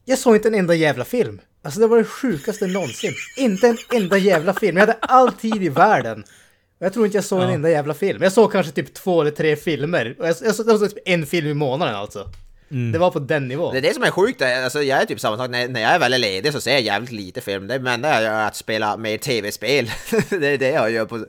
Jag 0.05 0.19
såg 0.19 0.37
inte 0.37 0.49
en 0.49 0.55
enda 0.55 0.75
jävla 0.75 1.05
film. 1.05 1.41
Alltså 1.63 1.81
det 1.81 1.87
var 1.87 1.99
det 1.99 2.05
sjukaste 2.05 2.67
någonsin. 2.67 3.13
Inte 3.37 3.69
en 3.69 3.79
enda 3.95 4.19
jävla 4.19 4.55
film. 4.55 4.77
Jag 4.77 4.87
hade 4.87 4.99
all 5.01 5.33
tid 5.33 5.63
i 5.63 5.69
världen. 5.69 6.25
Jag 6.79 6.93
tror 6.93 7.07
inte 7.07 7.17
jag 7.17 7.25
såg 7.25 7.41
ja. 7.41 7.45
en 7.45 7.55
enda 7.55 7.71
jävla 7.71 7.95
film. 7.95 8.23
Jag 8.23 8.33
såg 8.33 8.53
kanske 8.53 8.73
typ 8.73 8.95
två 8.95 9.21
eller 9.21 9.31
tre 9.31 9.57
filmer. 9.57 10.15
Jag, 10.19 10.29
jag, 10.29 10.37
jag 10.43 10.55
såg 10.55 10.91
typ 10.91 10.99
en 11.05 11.27
film 11.27 11.49
i 11.49 11.55
månaden 11.55 11.95
alltså. 11.95 12.31
Mm. 12.73 12.93
Det 12.93 12.99
var 12.99 13.11
på 13.11 13.19
den 13.19 13.49
nivån. 13.49 13.73
Det 13.73 13.79
är 13.79 13.83
det 13.83 13.95
som 13.95 14.03
är 14.03 14.11
sjukt, 14.11 14.43
alltså, 14.43 14.83
jag 14.83 15.03
är 15.03 15.07
typ 15.07 15.21
samma 15.21 15.37
sak, 15.37 15.51
när, 15.51 15.69
när 15.69 15.81
jag 15.81 15.91
är 15.91 15.99
väldigt 15.99 16.21
ledig 16.21 16.53
så 16.53 16.61
ser 16.61 16.73
jag 16.73 16.81
jävligt 16.81 17.13
lite 17.13 17.41
film. 17.41 17.67
Det 17.67 17.75
enda 17.75 18.09
jag 18.09 18.23
gör 18.23 18.31
är 18.31 18.47
att 18.47 18.57
spela 18.57 18.97
mer 18.97 19.19
tv-spel. 19.19 19.91
det 20.31 20.47
är 20.47 20.59
det 20.59 20.71
jag 20.71 20.91
gör 20.91 21.07
på, 21.07 21.27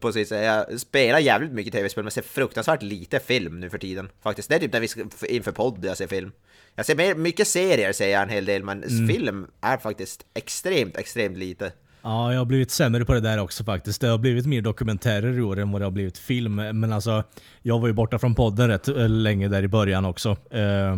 på 0.00 0.12
sätt. 0.12 0.30
Jag 0.30 0.80
spelar 0.80 1.18
jävligt 1.18 1.52
mycket 1.52 1.72
tv-spel 1.72 2.04
men 2.04 2.10
ser 2.10 2.22
fruktansvärt 2.22 2.82
lite 2.82 3.20
film 3.20 3.60
nu 3.60 3.70
för 3.70 3.78
tiden. 3.78 4.08
Faktiskt, 4.22 4.48
det 4.48 4.54
är 4.54 4.58
typ 4.58 4.72
när 4.72 4.80
vi 4.80 4.88
ska, 4.88 5.04
inför 5.28 5.52
podd 5.52 5.84
jag 5.84 5.96
ser 5.96 6.06
film. 6.06 6.32
Jag 6.74 6.86
ser 6.86 6.96
mer, 6.96 7.14
mycket 7.14 7.48
serier 7.48 7.92
ser 7.92 8.08
jag 8.08 8.22
en 8.22 8.28
hel 8.28 8.44
del, 8.44 8.64
men 8.64 8.84
mm. 8.84 9.08
film 9.08 9.46
är 9.60 9.76
faktiskt 9.76 10.24
extremt, 10.34 10.96
extremt 10.96 11.38
lite. 11.38 11.72
Ja, 12.02 12.32
jag 12.32 12.40
har 12.40 12.44
blivit 12.44 12.70
sämre 12.70 13.04
på 13.04 13.12
det 13.14 13.20
där 13.20 13.38
också 13.38 13.64
faktiskt. 13.64 14.00
Det 14.00 14.08
har 14.08 14.18
blivit 14.18 14.46
mer 14.46 14.62
dokumentärer 14.62 15.38
i 15.38 15.42
år 15.42 15.58
än 15.58 15.72
vad 15.72 15.80
det 15.80 15.86
har 15.86 15.90
blivit 15.90 16.18
film. 16.18 16.54
Men 16.54 16.92
alltså, 16.92 17.24
jag 17.62 17.80
var 17.80 17.86
ju 17.88 17.92
borta 17.92 18.18
från 18.18 18.34
podden 18.34 18.68
rätt 18.68 18.88
eh, 18.88 19.08
länge 19.08 19.48
där 19.48 19.62
i 19.62 19.68
början 19.68 20.04
också. 20.04 20.36
Eh, 20.50 20.96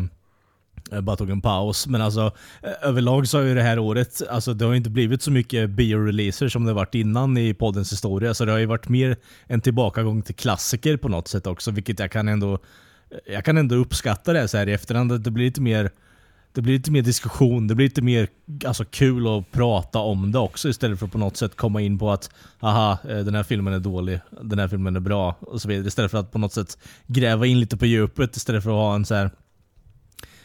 jag 0.91 1.05
bara 1.05 1.17
tog 1.17 1.31
en 1.31 1.41
paus. 1.41 1.87
Men 1.87 2.01
alltså 2.01 2.33
eh, 2.63 2.89
överlag 2.89 3.29
så 3.29 3.39
har 3.39 3.45
ju 3.45 3.55
det 3.55 3.63
här 3.63 3.79
året, 3.79 4.23
alltså 4.31 4.55
det 4.55 4.65
har 4.65 4.73
ju 4.73 4.77
inte 4.77 4.91
blivit 4.91 5.23
så 5.23 5.31
mycket 5.31 5.71
bio-releaser 5.71 6.49
som 6.49 6.65
det 6.65 6.73
varit 6.73 6.95
innan 6.95 7.37
i 7.37 7.55
poddens 7.55 7.93
historia. 7.93 8.35
Så 8.35 8.45
det 8.45 8.53
har 8.53 8.59
ju 8.59 8.67
varit 8.67 8.89
mer 8.89 9.17
en 9.47 9.61
tillbakagång 9.61 10.23
till 10.23 10.35
klassiker 10.35 10.97
på 10.97 11.09
något 11.09 11.29
sätt 11.29 11.47
också, 11.47 11.71
vilket 11.71 11.99
jag 11.99 12.11
kan 12.11 12.29
ändå 12.29 12.59
jag 13.27 13.45
kan 13.45 13.59
ändå 13.59 13.75
uppskatta 13.75 14.33
det 14.33 14.49
så 14.49 14.57
här 14.57 14.69
i 14.69 14.73
efterhand. 14.73 15.13
Att 15.13 15.25
det 15.25 15.31
blir 15.31 15.45
lite 15.45 15.61
mer 15.61 15.91
det 16.55 16.63
blir 16.63 16.75
lite 16.75 16.91
mer 16.91 17.03
diskussion, 17.03 17.67
det 17.67 17.75
blir 17.75 17.87
lite 17.87 18.03
mer 18.03 18.29
alltså, 18.65 18.85
kul 18.85 19.39
att 19.39 19.53
prata 19.53 19.99
om 19.99 20.33
det 20.33 20.39
också 20.39 20.69
istället 20.69 20.99
för 20.99 21.07
att 21.07 21.13
på 21.13 21.19
något 21.19 21.37
sätt 21.37 21.57
komma 21.57 21.81
in 21.81 21.99
på 21.99 22.11
att 22.11 22.31
aha, 22.61 22.99
eh, 23.09 23.19
den 23.19 23.35
här 23.35 23.43
filmen 23.43 23.75
är 23.75 23.79
dålig, 23.79 24.21
den 24.43 24.59
här 24.59 24.69
filmen 24.69 24.97
är 24.97 25.01
bra 25.01 25.37
och 25.41 25.63
så 25.63 25.69
vidare. 25.69 25.89
Istället 25.89 26.11
för 26.11 26.19
att 26.19 26.33
på 26.33 26.39
något 26.39 26.53
sätt 26.53 26.79
gräva 27.07 27.47
in 27.47 27.61
lite 27.61 27.77
på 27.77 27.87
djupet 27.87 28.37
istället 28.37 28.63
för 28.63 28.71
att 28.71 28.77
ha 28.77 28.95
en 28.95 29.05
så 29.05 29.15
här 29.15 29.31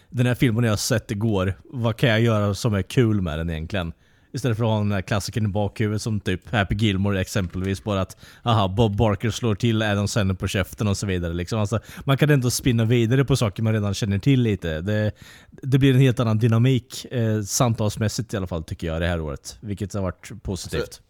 den 0.10 0.26
här 0.26 0.36
filmen 0.36 0.64
jag 0.64 0.80
sett 0.80 1.12
igår, 1.12 1.54
vad 1.64 1.98
kan 1.98 2.10
jag 2.10 2.22
göra 2.22 2.54
som 2.54 2.74
är 2.74 2.82
kul 2.82 3.22
med 3.22 3.40
den 3.40 3.50
egentligen? 3.50 3.94
Istället 4.32 4.58
för 4.58 4.64
att 4.64 4.70
ha 4.70 4.78
den 4.78 4.92
här 4.92 5.02
klassikern 5.02 5.46
i 5.46 5.48
bakhuvudet 5.48 6.02
som 6.02 6.20
typ 6.20 6.52
Happy 6.52 6.76
Gilmore 6.76 7.22
exempelvis. 7.22 7.84
Bara 7.84 8.02
att 8.02 8.18
aha, 8.44 8.68
Bob 8.68 8.96
Barker 8.96 9.30
slår 9.30 9.56
till 9.56 9.82
Adam 9.82 10.08
Sandler 10.08 10.36
på 10.36 10.48
käften 10.48 10.88
och 10.88 10.98
så 10.98 11.08
vidare. 11.08 11.34
Liksom. 11.34 11.60
Alltså, 11.60 11.80
man 12.04 12.18
kan 12.18 12.30
ändå 12.30 12.52
spinna 12.52 12.86
vidare 12.86 13.26
på 13.26 13.36
saker 13.36 13.64
man 13.64 13.74
redan 13.74 13.94
känner 13.94 14.20
till 14.20 14.42
lite. 14.42 14.82
Det, 14.82 15.12
det 15.50 15.78
blir 15.78 15.94
en 15.94 16.00
helt 16.00 16.20
annan 16.20 16.38
dynamik, 16.38 17.06
eh, 17.12 17.42
samtalsmässigt 17.42 18.34
i 18.34 18.38
alla 18.38 18.48
fall 18.48 18.64
tycker 18.64 18.88
jag 18.88 19.02
det 19.02 19.08
här 19.08 19.22
året. 19.22 19.58
Vilket 19.60 19.94
har 19.94 20.02
varit 20.02 20.32
positivt. 20.44 20.94
Så, 20.94 21.02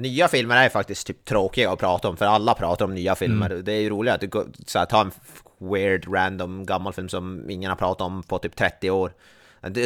nya 0.00 0.28
filmer 0.28 0.56
är 0.56 0.68
faktiskt 0.68 1.06
typ 1.06 1.24
tråkiga 1.24 1.72
att 1.72 1.78
prata 1.78 2.08
om, 2.08 2.16
för 2.16 2.24
alla 2.24 2.54
pratar 2.54 2.84
om 2.84 2.94
nya 2.94 3.14
filmer. 3.14 3.50
Mm. 3.50 3.64
Det 3.64 3.72
är 3.72 3.80
ju 3.80 3.90
roligt 3.90 4.14
att 4.14 4.20
du 4.20 4.30
så 4.66 4.78
här, 4.78 4.86
tar 4.86 5.00
en 5.00 5.10
weird, 5.58 6.14
random 6.14 6.66
gammal 6.66 6.92
film 6.92 7.08
som 7.08 7.50
ingen 7.50 7.70
har 7.70 7.76
pratat 7.76 8.00
om 8.00 8.22
på 8.22 8.38
typ 8.38 8.56
30 8.56 8.90
år. 8.90 9.12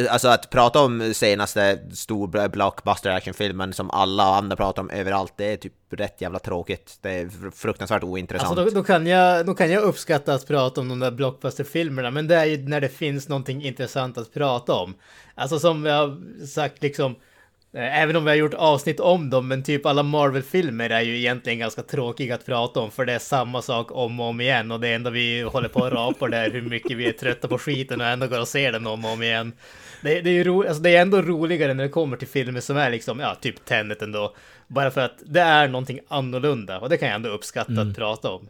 Alltså 0.09 0.27
att 0.27 0.49
prata 0.49 0.81
om 0.81 1.13
senaste 1.13 1.79
stor 1.93 2.47
blockbuster 2.47 3.09
actionfilmen 3.09 3.73
som 3.73 3.91
alla 3.91 4.23
andra 4.23 4.55
pratar 4.55 4.81
om 4.81 4.89
överallt, 4.89 5.33
det 5.37 5.53
är 5.53 5.57
typ 5.57 5.73
rätt 5.89 6.21
jävla 6.21 6.39
tråkigt. 6.39 6.97
Det 7.01 7.09
är 7.09 7.51
fruktansvärt 7.51 8.03
ointressant. 8.03 8.49
Alltså 8.49 8.65
då, 8.65 8.81
då, 8.81 8.83
kan 8.83 9.07
jag, 9.07 9.45
då 9.45 9.53
kan 9.53 9.71
jag 9.71 9.83
uppskatta 9.83 10.33
att 10.33 10.47
prata 10.47 10.81
om 10.81 10.89
de 10.89 10.99
där 10.99 11.11
blockbusterfilmerna, 11.11 12.11
men 12.11 12.27
det 12.27 12.35
är 12.35 12.45
ju 12.45 12.57
när 12.67 12.81
det 12.81 12.89
finns 12.89 13.29
någonting 13.29 13.63
intressant 13.63 14.17
att 14.17 14.33
prata 14.33 14.73
om. 14.73 14.93
Alltså 15.35 15.59
som 15.59 15.85
jag 15.85 16.07
har 16.07 16.45
sagt 16.45 16.81
liksom, 16.81 17.15
Eh, 17.15 17.28
även 17.73 18.15
om 18.15 18.23
vi 18.23 18.29
har 18.29 18.35
gjort 18.35 18.53
avsnitt 18.53 18.99
om 18.99 19.29
dem, 19.29 19.47
men 19.47 19.63
typ 19.63 19.85
alla 19.85 20.03
Marvel-filmer 20.03 20.89
är 20.89 21.01
ju 21.01 21.17
egentligen 21.17 21.59
ganska 21.59 21.81
tråkiga 21.81 22.35
att 22.35 22.45
prata 22.45 22.79
om, 22.79 22.91
för 22.91 23.05
det 23.05 23.13
är 23.13 23.19
samma 23.19 23.61
sak 23.61 23.91
om 23.91 24.19
och 24.19 24.25
om 24.25 24.41
igen, 24.41 24.71
och 24.71 24.79
det 24.79 24.89
enda 24.89 25.09
vi 25.09 25.41
håller 25.41 25.69
på 25.69 25.85
att 25.85 25.93
rapa 25.93 26.27
där 26.27 26.51
hur 26.51 26.61
mycket 26.61 26.97
vi 26.97 27.07
är 27.07 27.11
trötta 27.11 27.47
på 27.47 27.57
skiten 27.57 28.01
och 28.01 28.07
ändå 28.07 28.27
går 28.27 28.39
och 28.39 28.47
ser 28.47 28.71
den 28.71 28.87
om 28.87 29.05
och 29.05 29.11
om 29.11 29.23
igen. 29.23 29.53
Det, 30.01 30.21
det 30.21 30.29
är 30.29 30.33
ju 30.33 30.43
ro, 30.43 30.67
alltså 30.67 30.83
det 30.83 30.95
är 30.95 31.01
ändå 31.01 31.21
roligare 31.21 31.73
när 31.73 31.83
det 31.83 31.89
kommer 31.89 32.17
till 32.17 32.27
filmer 32.27 32.59
som 32.59 32.77
är 32.77 32.91
liksom, 32.91 33.19
ja, 33.19 33.35
typ 33.41 33.65
Tenet 33.65 34.01
ändå. 34.01 34.35
Bara 34.67 34.91
för 34.91 35.01
att 35.01 35.23
det 35.25 35.41
är 35.41 35.67
någonting 35.67 35.99
annorlunda, 36.07 36.79
och 36.79 36.89
det 36.89 36.97
kan 36.97 37.07
jag 37.07 37.15
ändå 37.15 37.29
uppskatta 37.29 37.71
mm. 37.71 37.89
att 37.89 37.95
prata 37.95 38.29
om. 38.31 38.49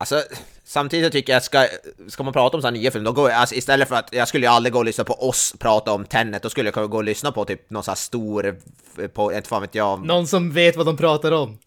Alltså, 0.00 0.22
samtidigt 0.64 1.12
tycker 1.12 1.32
jag, 1.32 1.42
ska, 1.42 1.66
ska 2.08 2.22
man 2.22 2.32
prata 2.32 2.56
om 2.56 2.62
sådana 2.62 2.78
nya 2.78 2.90
filmer, 2.90 3.04
då 3.04 3.12
går 3.12 3.30
jag, 3.30 3.40
alltså, 3.40 3.54
istället 3.54 3.88
för 3.88 3.96
att, 3.96 4.08
jag 4.12 4.28
skulle 4.28 4.46
ju 4.46 4.52
aldrig 4.52 4.72
gå 4.72 4.78
och 4.78 4.84
lyssna 4.84 5.04
på 5.04 5.28
oss 5.28 5.54
prata 5.58 5.92
om 5.92 6.04
Tenet, 6.04 6.42
då 6.42 6.50
skulle 6.50 6.72
jag 6.74 6.90
gå 6.90 6.96
och 6.96 7.04
lyssna 7.04 7.32
på 7.32 7.44
typ 7.44 7.70
någon 7.70 7.82
sån 7.82 7.92
här 7.92 7.96
stor, 7.96 8.58
på, 9.08 9.32
inte 9.32 9.48
fan 9.48 9.62
vet 9.62 9.74
jag. 9.74 10.06
Någon 10.06 10.26
som 10.26 10.52
vet 10.52 10.76
vad 10.76 10.86
de 10.86 10.96
pratar 10.96 11.32
om. 11.32 11.58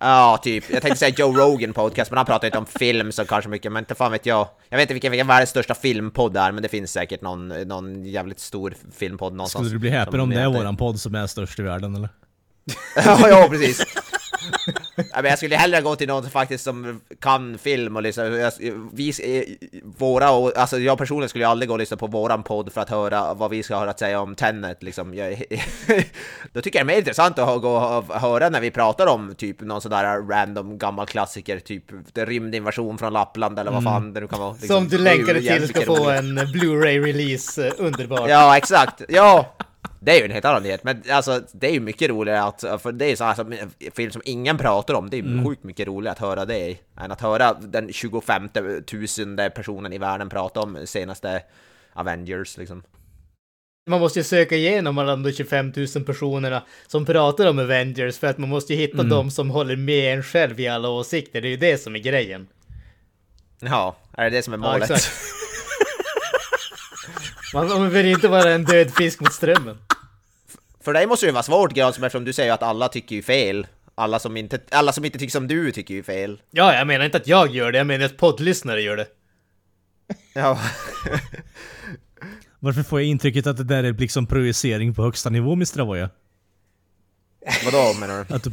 Ja, 0.00 0.40
typ. 0.42 0.70
Jag 0.70 0.82
tänkte 0.82 0.98
säga 0.98 1.14
Joe 1.18 1.32
Rogan 1.32 1.72
podcast, 1.72 2.10
men 2.10 2.16
han 2.16 2.26
pratar 2.26 2.48
inte 2.48 2.58
om 2.58 2.66
film 2.66 3.12
så 3.12 3.24
kanske 3.24 3.50
mycket, 3.50 3.72
men 3.72 3.80
inte 3.80 3.94
fan 3.94 4.12
vet 4.12 4.26
jag. 4.26 4.48
Jag 4.68 4.78
vet 4.78 4.82
inte 4.82 4.94
vilken, 4.94 5.10
vilken 5.10 5.26
världens 5.26 5.50
största 5.50 5.74
filmpodd 5.74 6.36
är, 6.36 6.52
men 6.52 6.62
det 6.62 6.68
finns 6.68 6.92
säkert 6.92 7.20
någon, 7.20 7.48
någon 7.48 8.04
jävligt 8.04 8.40
stor 8.40 8.74
filmpodd 8.96 9.32
någonstans. 9.32 9.66
Skulle 9.66 9.74
du 9.74 9.78
bli 9.78 9.90
häpen 9.90 10.20
om 10.20 10.30
det 10.30 10.40
är 10.40 10.48
våran 10.48 10.76
podd 10.76 11.00
som 11.00 11.14
är 11.14 11.26
störst 11.26 11.58
i 11.58 11.62
världen, 11.62 11.94
eller? 11.94 12.08
ja, 13.04 13.28
ja, 13.28 13.48
precis 13.50 13.84
ja, 14.96 15.04
men 15.14 15.24
jag 15.24 15.38
skulle 15.38 15.56
hellre 15.56 15.80
gå 15.80 15.96
till 15.96 16.08
någon 16.08 16.30
faktiskt 16.30 16.64
som 16.64 17.00
kan 17.20 17.58
film 17.58 17.96
och 17.96 18.02
liksom, 18.02 18.50
vi, 18.92 19.12
våra, 19.98 20.26
alltså 20.26 20.78
jag 20.78 20.98
personligen 20.98 21.28
skulle 21.28 21.46
aldrig 21.46 21.68
gå 21.68 21.72
och 21.72 21.78
lyssna 21.78 21.96
på 21.96 22.06
våran 22.06 22.42
podd 22.42 22.72
för 22.72 22.80
att 22.80 22.90
höra 22.90 23.34
vad 23.34 23.50
vi 23.50 23.62
ska 23.62 23.76
ha 23.76 23.86
att 23.86 23.98
säga 23.98 24.20
om 24.20 24.34
Tenet 24.34 24.82
liksom. 24.82 25.14
Jag, 25.14 25.30
då 26.52 26.60
tycker 26.62 26.78
jag 26.78 26.86
det 26.86 26.92
är 26.92 26.94
mer 26.94 26.98
intressant 26.98 27.38
att 27.38 27.62
gå 27.62 27.76
och 27.76 28.20
höra 28.20 28.48
när 28.48 28.60
vi 28.60 28.70
pratar 28.70 29.06
om 29.06 29.34
typ 29.34 29.60
någon 29.60 29.80
sån 29.80 29.90
där 29.90 30.28
random 30.28 30.78
gammal 30.78 31.06
klassiker, 31.06 31.60
typ 31.60 31.84
rymdinvasion 32.14 32.98
från 32.98 33.12
Lappland 33.12 33.58
eller 33.58 33.70
vad 33.70 33.80
mm. 33.80 33.92
fan 33.92 34.12
det 34.12 34.20
nu 34.20 34.28
kan 34.28 34.38
vara. 34.38 34.52
Liksom. 34.52 34.68
Som 34.68 34.88
du 34.88 34.98
länkade 34.98 35.40
till 35.40 35.68
ska 35.68 35.80
få 35.80 36.10
en 36.10 36.34
Blu-ray-release, 36.36 37.66
eh, 37.66 37.72
underbart. 37.78 38.30
Ja, 38.30 38.56
exakt. 38.56 39.02
Ja, 39.08 39.56
det 40.06 40.12
är 40.12 40.18
ju 40.18 40.24
en 40.24 40.30
helt 40.30 40.44
annan 40.44 40.62
nyhet, 40.62 40.84
men 40.84 41.02
alltså 41.10 41.42
det 41.52 41.66
är 41.66 41.72
ju 41.72 41.80
mycket 41.80 42.10
roligare 42.10 42.42
att, 42.42 42.60
för 42.82 42.92
det 42.92 43.04
är 43.04 43.08
ju 43.08 43.16
så 43.16 43.24
här, 43.24 43.30
alltså, 43.30 43.68
film 43.94 44.10
som 44.10 44.22
ingen 44.24 44.58
pratar 44.58 44.94
om, 44.94 45.10
det 45.10 45.16
är 45.16 45.22
mm. 45.22 45.46
sjukt 45.46 45.64
mycket 45.64 45.86
roligare 45.86 46.12
att 46.12 46.18
höra 46.18 46.44
det 46.44 46.76
än 46.96 47.12
att 47.12 47.20
höra 47.20 47.54
den 47.54 47.92
25 47.92 48.48
tusende 48.86 49.50
personen 49.50 49.92
i 49.92 49.98
världen 49.98 50.28
prata 50.28 50.60
om 50.60 50.78
senaste 50.84 51.42
Avengers 51.92 52.56
liksom. 52.56 52.82
Man 53.90 54.00
måste 54.00 54.18
ju 54.18 54.24
söka 54.24 54.56
igenom 54.56 54.98
alla 54.98 55.16
de 55.16 55.32
25 55.32 55.72
000 55.76 56.04
personerna 56.04 56.62
som 56.86 57.06
pratar 57.06 57.46
om 57.46 57.58
Avengers 57.58 58.18
för 58.18 58.26
att 58.26 58.38
man 58.38 58.48
måste 58.48 58.74
ju 58.74 58.78
hitta 58.78 58.98
mm. 58.98 59.08
de 59.08 59.30
som 59.30 59.50
håller 59.50 59.76
med 59.76 60.14
en 60.14 60.22
själv 60.22 60.60
i 60.60 60.68
alla 60.68 60.88
åsikter, 60.88 61.40
det 61.40 61.48
är 61.48 61.50
ju 61.50 61.56
det 61.56 61.78
som 61.78 61.94
är 61.94 62.00
grejen. 62.00 62.48
Ja, 63.60 63.96
är 64.12 64.24
det 64.24 64.36
det 64.36 64.42
som 64.42 64.54
är 64.54 64.58
målet? 64.58 64.90
Ja, 64.90 64.96
man, 67.54 67.68
man 67.68 67.90
vill 67.90 68.06
inte 68.06 68.28
vara 68.28 68.50
en 68.50 68.64
död 68.64 68.94
fisk 68.94 69.20
mot 69.20 69.32
strömmen. 69.32 69.78
För 70.86 70.92
dig 70.92 71.06
måste 71.06 71.26
det 71.26 71.28
ju 71.28 71.32
vara 71.32 71.42
svårt 71.42 71.72
Granström 71.72 72.04
eftersom 72.04 72.24
du 72.24 72.32
säger 72.32 72.52
att 72.52 72.62
alla 72.62 72.88
tycker 72.88 73.16
ju 73.16 73.22
fel. 73.22 73.66
Alla 73.94 74.18
som, 74.18 74.36
inte, 74.36 74.60
alla 74.70 74.92
som 74.92 75.04
inte 75.04 75.18
tycker 75.18 75.32
som 75.32 75.48
du 75.48 75.72
tycker 75.72 75.94
ju 75.94 76.02
fel. 76.02 76.42
Ja, 76.50 76.74
jag 76.74 76.86
menar 76.86 77.04
inte 77.04 77.16
att 77.16 77.26
jag 77.26 77.54
gör 77.54 77.72
det, 77.72 77.78
jag 77.78 77.86
menar 77.86 78.04
att 78.04 78.16
poddlyssnare 78.16 78.82
gör 78.82 78.96
det. 78.96 79.06
Ja. 80.34 80.60
Varför 82.58 82.82
får 82.82 83.00
jag 83.00 83.08
intrycket 83.08 83.46
att 83.46 83.56
det 83.56 83.64
där 83.64 83.84
är 83.84 83.92
liksom 83.92 84.26
projicering 84.26 84.94
på 84.94 85.02
högsta 85.02 85.30
nivå, 85.30 85.52
Mr. 85.52 85.80
Avoya? 85.80 86.10
Vadå 87.64 87.98
menar 88.00 88.26
du? 88.28 88.34
Att 88.34 88.44
du... 88.44 88.50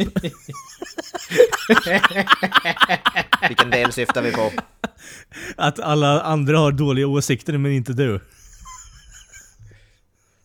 Vilken 3.47 3.69
del 3.69 3.91
syftar 3.91 4.21
vi 4.21 4.31
på? 4.31 4.51
Att 5.57 5.79
alla 5.79 6.21
andra 6.21 6.59
har 6.59 6.71
dåliga 6.71 7.07
åsikter 7.07 7.57
men 7.57 7.71
inte 7.71 7.93
du. 7.93 8.19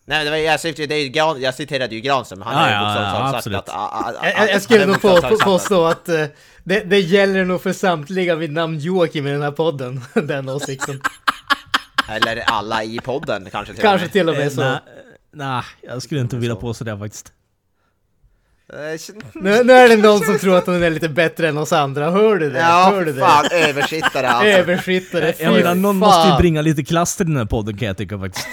Nej, 0.09 0.25
det 0.25 0.31
var, 0.31 0.37
jag, 0.37 0.61
syftade, 0.61 0.87
det 0.87 1.09
Gran, 1.09 1.41
jag 1.41 1.55
citerade 1.55 1.95
ju 1.95 2.01
Granström, 2.01 2.43
han 2.43 2.55
har 2.55 2.63
ja, 2.63 2.69
ju 2.69 3.01
ja, 3.01 3.33
ja, 3.33 3.43
sagt 3.43 3.55
att... 3.55 3.69
A, 3.69 3.73
a, 3.73 4.13
a, 4.21 4.27
jag, 4.37 4.51
jag 4.51 4.63
skulle 4.63 4.87
nog 4.87 5.03
på, 5.03 5.21
påstå 5.41 5.85
att 5.85 6.09
uh, 6.09 6.25
det, 6.65 6.81
det 6.81 7.01
gäller 7.01 7.45
nog 7.45 7.63
för 7.63 7.73
samtliga 7.73 8.35
vid 8.35 8.53
namn 8.53 8.79
Joakim 8.79 9.27
i 9.27 9.31
den 9.31 9.43
här 9.43 9.51
podden, 9.51 10.01
den 10.15 10.49
åsikten. 10.49 11.01
Eller 12.09 12.37
alla 12.37 12.85
i 12.85 12.99
podden 12.99 13.49
kanske 13.51 13.75
till 13.75 13.83
Kanske 13.83 14.07
och 14.07 14.13
till 14.13 14.29
och 14.29 14.37
med 14.37 14.53
så. 14.53 14.61
Nej, 14.61 14.81
nah, 15.33 15.65
jag 15.83 16.03
skulle 16.03 16.21
inte 16.21 16.37
vilja 16.37 16.57
påstå 16.57 16.85
det 16.85 16.99
faktiskt. 16.99 17.33
Nu, 19.35 19.65
nu, 19.65 19.73
är 19.73 19.89
det 19.89 19.97
någon 19.97 20.21
som 20.21 20.39
tror 20.39 20.57
att 20.57 20.67
hon 20.67 20.83
är 20.83 20.91
lite 20.91 21.09
bättre 21.09 21.49
än 21.49 21.59
oss 21.59 21.73
andra, 21.73 22.11
hör 22.11 22.37
du 22.37 22.51
det? 22.51 22.59
Ja, 22.59 22.91
hör 22.95 23.05
du 23.05 23.15
fan, 23.15 23.47
det? 23.51 23.69
översittare 23.69 24.29
alltså. 24.29 24.49
Översittare, 24.49 25.35
Jag 25.39 25.53
menar, 25.53 25.75
någon 25.75 26.01
fan. 26.01 26.09
måste 26.09 26.29
ju 26.29 26.37
bringa 26.37 26.63
lite 26.63 26.85
klass 26.85 27.17
till 27.17 27.27
den 27.27 27.37
här 27.37 27.45
podden 27.45 27.77
kan 27.77 27.89
jag 27.89 27.97
tycka 27.97 28.19
faktiskt. 28.19 28.49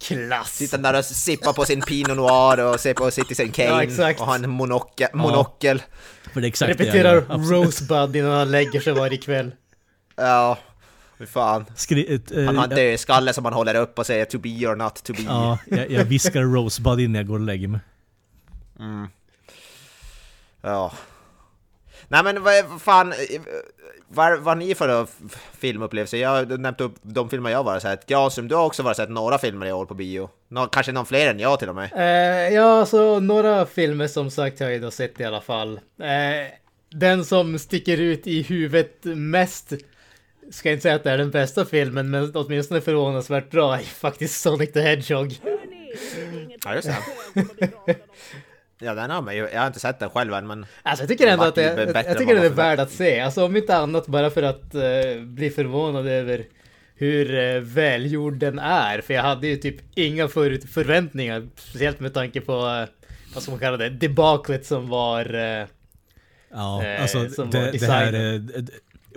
Klass! 0.00 0.56
Sitta 0.56 0.76
där 0.76 0.98
och 0.98 1.04
sippa 1.04 1.52
på 1.52 1.64
sin 1.64 1.80
Pinot 1.80 2.16
Noir 2.16 2.64
och 2.64 2.80
se 2.80 2.94
på 2.94 3.10
Citizen 3.10 3.52
Kane 3.52 3.84
ja, 3.84 4.10
och 4.10 4.26
ha 4.26 4.34
en 4.34 4.50
monokel. 4.50 5.08
monokel. 5.14 5.82
Är 6.34 6.44
exakt 6.44 6.70
Repeterar 6.70 7.20
Rosebud 7.50 8.16
innan 8.16 8.32
han 8.32 8.50
lägger 8.50 8.80
sig 8.80 8.92
varje 8.92 9.16
kväll. 9.16 9.54
Ja, 10.16 10.58
hur 11.18 11.26
fan. 11.26 11.64
Skri 11.76 12.14
ett, 12.14 12.32
uh, 12.32 12.46
han 12.46 12.56
har 12.56 12.64
en 12.64 12.70
dödskalle 12.70 13.32
som 13.32 13.44
han 13.44 13.54
håller 13.54 13.74
upp 13.74 13.98
och 13.98 14.06
säger 14.06 14.24
to 14.24 14.38
be 14.38 14.66
or 14.66 14.76
not 14.76 14.94
to 15.04 15.12
be. 15.12 15.22
Ja, 15.22 15.58
jag, 15.66 15.90
jag 15.90 16.04
viskar 16.04 16.42
Rosebud 16.42 17.00
innan 17.00 17.14
jag 17.14 17.26
går 17.26 17.34
och 17.34 17.40
lägger 17.40 17.68
mig. 17.68 17.80
Mm. 18.78 19.08
Ja. 20.60 20.92
Nej 22.08 22.24
men 22.24 22.42
vad 22.42 22.82
fan, 22.82 23.14
vad 24.08 24.42
har 24.42 24.54
ni 24.54 24.74
för 24.74 25.06
filmupplevelser? 25.58 26.18
Jag 26.18 26.28
har 26.28 26.58
nämnt 26.58 26.80
upp 26.80 26.94
de 27.02 27.30
filmer 27.30 27.50
jag 27.50 27.64
varit 27.64 27.82
sett. 27.82 28.06
Granström, 28.06 28.48
du 28.48 28.54
har 28.54 28.64
också 28.64 28.82
varit 28.82 28.96
sett 28.96 29.10
några 29.10 29.38
filmer 29.38 29.66
i 29.66 29.72
år 29.72 29.86
på 29.86 29.94
bio. 29.94 30.30
Nå, 30.48 30.66
kanske 30.66 30.92
någon 30.92 31.06
fler 31.06 31.30
än 31.30 31.40
jag 31.40 31.58
till 31.58 31.68
och 31.68 31.74
med. 31.74 31.90
Eh, 31.96 32.54
ja, 32.54 32.80
alltså 32.80 33.20
några 33.20 33.66
filmer 33.66 34.06
som 34.06 34.30
sagt 34.30 34.60
har 34.60 34.68
jag 34.68 34.82
då 34.82 34.90
sett 34.90 35.20
i 35.20 35.24
alla 35.24 35.40
fall. 35.40 35.80
Eh, 36.00 36.52
den 36.90 37.24
som 37.24 37.58
sticker 37.58 38.00
ut 38.00 38.26
i 38.26 38.42
huvudet 38.42 39.04
mest, 39.04 39.72
ska 40.50 40.70
inte 40.70 40.82
säga 40.82 40.94
att 40.94 41.04
det 41.04 41.10
är 41.10 41.18
den 41.18 41.30
bästa 41.30 41.64
filmen, 41.64 42.10
men 42.10 42.32
åtminstone 42.34 42.80
förvånansvärt 42.80 43.50
bra, 43.50 43.74
är 43.74 43.82
faktiskt 43.82 44.40
Sonic 44.40 44.72
the 44.72 44.80
Hedgehog. 44.80 45.40
Ja, 46.64 46.74
just 46.74 46.88
det. 46.88 47.96
Ja, 48.78 48.94
den 48.94 49.10
har 49.10 49.22
man 49.22 49.36
ju. 49.36 49.48
Jag 49.52 49.60
har 49.60 49.66
inte 49.66 49.80
sett 49.80 49.98
den 49.98 50.10
själv 50.10 50.34
än, 50.34 50.46
men... 50.46 50.66
Alltså 50.82 51.02
jag 51.02 51.08
tycker 51.08 51.26
ändå 51.26 51.44
att 51.44 51.54
det, 51.54 51.62
jag, 51.62 52.06
jag 52.06 52.18
tycker 52.18 52.34
den 52.34 52.44
är 52.44 52.48
värd 52.48 52.80
att 52.80 52.90
se. 52.90 53.20
Alltså 53.20 53.44
om 53.44 53.56
inte 53.56 53.76
annat 53.76 54.06
bara 54.06 54.30
för 54.30 54.42
att 54.42 54.74
uh, 54.74 55.24
bli 55.24 55.50
förvånad 55.50 56.06
över 56.06 56.44
hur 56.96 57.34
eh, 57.34 57.60
välgjord 57.60 58.38
den 58.38 58.58
är. 58.58 59.00
För 59.00 59.14
jag 59.14 59.22
hade 59.22 59.46
ju 59.46 59.56
typ 59.56 59.76
inga 59.94 60.28
för 60.28 60.66
förväntningar. 60.66 61.48
Speciellt 61.56 62.00
med 62.00 62.14
tanke 62.14 62.40
på, 62.40 62.52
eh, 62.52 62.88
vad 63.34 63.42
ska 63.42 63.52
man 63.52 63.60
kalla 63.60 63.76
det, 63.76 63.90
debaklet 63.90 64.66
som 64.66 64.88
var... 64.88 65.24
Ja, 66.50 66.96
alltså 66.98 67.28
som 67.28 67.50
det, 67.50 67.60
var 67.60 67.72
det 67.72 67.86
här... 67.86 68.64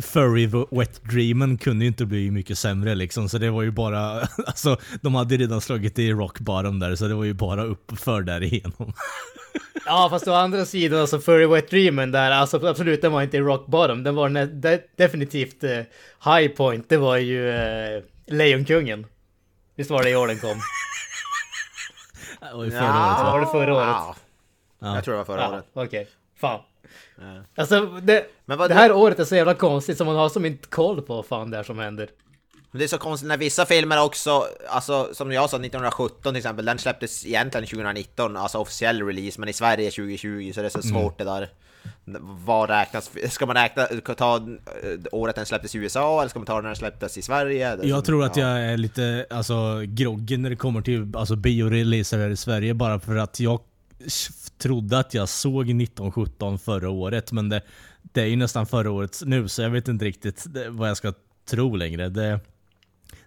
Furry 0.01 0.49
Wet 0.71 1.01
Dreamen 1.03 1.57
kunde 1.57 1.85
ju 1.85 1.87
inte 1.87 2.05
bli 2.05 2.31
mycket 2.31 2.57
sämre 2.57 2.95
liksom, 2.95 3.29
så 3.29 3.37
det 3.37 3.49
var 3.49 3.61
ju 3.63 3.71
bara... 3.71 4.19
Alltså, 4.45 4.77
de 5.01 5.15
hade 5.15 5.35
ju 5.35 5.41
redan 5.41 5.61
slagit 5.61 5.99
i 5.99 6.11
rock 6.11 6.39
bottom 6.39 6.79
där, 6.79 6.95
så 6.95 7.07
det 7.07 7.13
var 7.15 7.23
ju 7.23 7.33
bara 7.33 7.63
uppför 7.63 8.21
därigenom. 8.21 8.93
Ja 9.85 10.07
fast 10.09 10.27
å 10.27 10.33
andra 10.33 10.65
sidan, 10.65 10.99
alltså 11.01 11.19
Furry 11.19 11.45
Wet 11.45 11.69
Dreamen 11.69 12.11
där, 12.11 12.31
alltså 12.31 12.67
absolut 12.67 13.01
den 13.01 13.11
var 13.11 13.21
inte 13.21 13.37
i 13.37 13.39
rock 13.39 13.67
bottom. 13.67 14.03
Den 14.03 14.15
var 14.15 14.29
de- 14.45 14.79
definitivt 14.95 15.63
eh, 15.63 15.69
high 16.25 16.47
point. 16.47 16.89
Det 16.89 16.97
var 16.97 17.17
ju 17.17 17.49
eh, 17.49 18.03
Lejonkungen. 18.27 19.05
Visst 19.75 19.89
var 19.89 20.03
det 20.03 20.09
i 20.09 20.15
år 20.15 20.27
den 20.27 20.37
kom? 20.39 20.57
Det 22.39 22.53
var 22.57 22.63
ju 22.65 22.71
förra 22.71 22.81
året 22.89 23.19
va? 23.23 23.31
Var 23.31 23.39
det 23.39 23.45
förra 23.47 23.73
året? 23.75 23.87
Ja. 23.87 24.15
Ja. 24.79 24.95
Jag 24.95 25.03
tror 25.03 25.13
det 25.13 25.17
var 25.17 25.25
förra 25.25 25.41
Ja, 25.41 25.49
året. 25.49 25.65
okej. 25.73 26.07
Fan. 26.41 26.59
Ja. 27.21 27.43
Alltså 27.55 27.85
det, 27.85 28.25
Men 28.45 28.57
vad 28.57 28.69
det 28.69 28.73
här 28.73 28.91
året 28.91 29.19
är 29.19 29.23
så 29.25 29.35
jävla 29.35 29.53
konstigt 29.53 29.97
så 29.97 30.05
man 30.05 30.15
har 30.15 30.29
som 30.29 30.45
inte 30.45 30.67
koll 30.67 31.01
på 31.01 31.15
vad 31.15 31.25
fan 31.25 31.49
det 31.51 31.57
är 31.57 31.63
som 31.63 31.79
händer. 31.79 32.09
Men 32.71 32.79
det 32.79 32.85
är 32.85 32.87
så 32.87 32.97
konstigt 32.97 33.27
när 33.27 33.37
vissa 33.37 33.65
filmer 33.65 34.03
också, 34.03 34.43
alltså 34.69 35.09
som 35.13 35.31
jag 35.31 35.49
sa 35.49 35.57
1917 35.57 36.21
till 36.33 36.35
exempel, 36.35 36.65
den 36.65 36.77
släpptes 36.77 37.25
egentligen 37.25 37.67
2019, 37.67 38.37
alltså 38.37 38.57
officiell 38.57 39.01
release, 39.03 39.39
men 39.39 39.49
i 39.49 39.53
Sverige 39.53 39.91
2020 39.91 40.51
så 40.55 40.61
det 40.61 40.67
är 40.67 40.69
så 40.69 40.81
svårt 40.81 41.17
det 41.17 41.23
där. 41.23 41.49
Vad 42.45 42.69
räknas, 42.69 43.11
ska 43.29 43.45
man 43.45 43.55
räkna, 43.55 43.85
ta 44.17 44.35
eh, 44.37 44.41
året 45.11 45.35
den 45.35 45.45
släpptes 45.45 45.75
i 45.75 45.77
USA 45.77 46.19
eller 46.21 46.29
ska 46.29 46.39
man 46.39 46.45
ta 46.45 46.55
när 46.55 46.61
den 46.69 46.75
släpptes 46.75 47.17
i 47.17 47.21
Sverige? 47.21 47.67
Är 47.67 47.77
Jag 47.83 47.89
som- 47.89 48.03
tror 48.03 48.23
att 48.25 48.37
ja. 48.37 48.47
jag 48.59 48.65
är 48.73 48.77
lite 48.77 49.25
alltså, 49.29 49.81
groggy 49.85 50.37
när 50.37 50.49
det 50.49 50.55
kommer 50.55 50.81
till 50.81 51.11
alltså, 51.15 51.35
bioreleaser 51.35 52.17
här 52.17 52.29
i 52.29 52.37
Sverige 52.37 52.73
bara 52.73 52.99
för 52.99 53.15
att 53.15 53.39
jag 53.39 53.59
trodde 54.57 54.99
att 54.99 55.13
jag 55.13 55.29
såg 55.29 55.69
1917 55.69 56.59
förra 56.59 56.89
året 56.89 57.31
men 57.31 57.49
det, 57.49 57.61
det 58.01 58.21
är 58.21 58.25
ju 58.25 58.35
nästan 58.35 58.65
förra 58.65 58.91
året 58.91 59.21
nu 59.25 59.47
så 59.47 59.61
jag 59.61 59.69
vet 59.69 59.87
inte 59.87 60.05
riktigt 60.05 60.45
vad 60.69 60.89
jag 60.89 60.97
ska 60.97 61.13
tro 61.49 61.75
längre. 61.75 62.09
Det, 62.09 62.39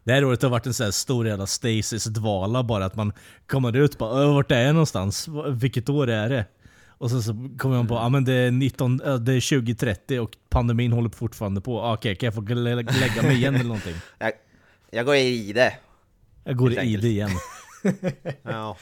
det 0.04 0.12
här 0.12 0.24
året 0.24 0.42
har 0.42 0.50
varit 0.50 0.66
en 0.66 0.74
sån 0.74 0.84
här 0.84 0.90
stor 0.90 1.26
jävla 1.26 1.46
stasis-dvala 1.46 2.62
bara 2.62 2.84
att 2.84 2.96
man 2.96 3.12
kommer 3.46 3.76
ut 3.76 3.98
bara 3.98 4.20
"Ö, 4.22 4.26
vart 4.26 4.50
är 4.50 4.60
jag 4.62 4.72
någonstans? 4.74 5.28
Vilket 5.50 5.88
år 5.88 6.10
är 6.10 6.28
det? 6.28 6.44
Och 6.88 7.10
sen 7.10 7.22
så 7.22 7.32
kommer 7.58 7.76
man 7.76 7.86
på 7.86 8.08
men 8.08 8.24
det 8.24 8.32
är, 8.32 8.50
19, 8.50 9.00
äh, 9.00 9.14
det 9.14 9.32
är 9.32 9.40
2030 9.60 10.18
och 10.20 10.30
pandemin 10.48 10.92
håller 10.92 11.10
fortfarande 11.10 11.60
på. 11.60 11.80
Ah, 11.80 11.94
Okej, 11.94 12.16
kan 12.16 12.26
jag 12.26 12.34
få 12.34 12.40
lä- 12.40 12.74
lägga 12.74 13.22
mig 13.22 13.36
igen 13.36 13.54
eller 13.54 13.64
någonting? 13.64 13.94
Jag, 14.18 14.32
jag 14.90 15.06
går 15.06 15.14
i 15.16 15.52
det. 15.52 15.74
Jag 16.44 16.56
går 16.56 16.72
i 16.72 16.96
det 16.96 17.08
igen. 17.08 17.30
Ja. 18.42 18.76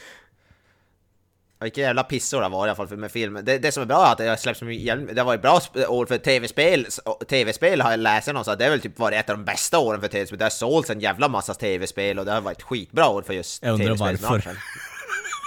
Vilka 1.61 1.81
jävla 1.81 2.03
pissor 2.03 2.43
det 2.43 2.49
var 2.49 2.67
i 2.67 2.69
alla 2.71 2.77
fall 2.77 2.89
för 2.89 2.97
med 2.97 3.11
filmen. 3.13 3.45
Det, 3.45 3.59
det 3.59 3.73
som 3.73 3.83
är 3.83 3.87
bra 3.87 4.07
är 4.07 4.13
att 4.13 4.19
det 4.19 4.27
har 4.29 4.37
släppts 4.37 4.59
så 4.59 4.65
mycket 4.65 4.85
hjälm. 4.85 5.11
Det 5.13 5.23
var 5.23 5.35
ett 5.35 5.43
bra 5.43 5.61
år 5.89 6.07
för 6.07 6.19
tv-spel. 6.19 6.87
TV-spel 7.29 7.81
har 7.81 7.91
jag 7.91 8.01
läst 8.01 8.27
någonstans. 8.29 8.59
Det 8.59 8.65
är 8.65 8.71
väl 8.71 8.81
typ 8.81 8.99
varit 8.99 9.19
ett 9.19 9.31
av 9.31 9.37
de 9.37 9.45
bästa 9.45 9.79
åren 9.79 10.01
för 10.01 10.09
tv-spel. 10.09 10.39
Det 10.39 10.45
har 10.45 10.51
sålts 10.51 10.91
en 10.91 11.01
jävla 11.01 11.29
massa 11.29 11.55
tv-spel 11.55 12.19
och 12.19 12.25
det 12.25 12.33
har 12.33 12.41
varit 12.41 12.63
skitbra 12.63 13.09
år 13.09 13.23
för 13.23 13.35
just 13.35 13.63
Jag 13.63 13.73
undrar 13.73 13.87
tv-spelsbranschen. 13.87 14.57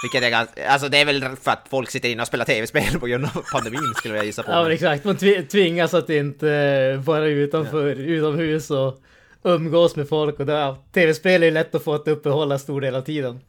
Vilket 0.02 0.26
är 0.26 0.30
ganska, 0.30 0.68
alltså 0.68 0.88
det 0.88 0.98
är 0.98 1.04
väl 1.04 1.36
för 1.42 1.50
att 1.50 1.66
folk 1.70 1.90
sitter 1.90 2.08
inne 2.08 2.22
och 2.22 2.28
spelar 2.28 2.44
tv-spel 2.44 3.00
på 3.00 3.06
grund 3.06 3.24
av 3.24 3.44
pandemin 3.52 3.92
skulle 3.96 4.16
jag 4.16 4.24
gissa 4.24 4.42
på. 4.42 4.52
Ja 4.52 4.62
men 4.62 4.72
exakt, 4.72 5.04
man 5.04 5.16
tvi- 5.16 5.46
tvingas 5.46 5.94
att 5.94 6.10
inte 6.10 7.00
vara 7.04 7.26
utanför, 7.26 7.86
utomhus 7.86 8.70
och 8.70 9.00
umgås 9.44 9.96
med 9.96 10.08
folk 10.08 10.40
och 10.40 10.46
det, 10.46 10.76
tv-spel 10.92 11.42
är 11.42 11.46
ju 11.46 11.52
lätt 11.52 11.74
att 11.74 11.84
få 11.84 11.94
att 11.94 12.08
uppehålla 12.08 12.58
stor 12.58 12.80
del 12.80 12.94
av 12.94 13.02
tiden. 13.02 13.40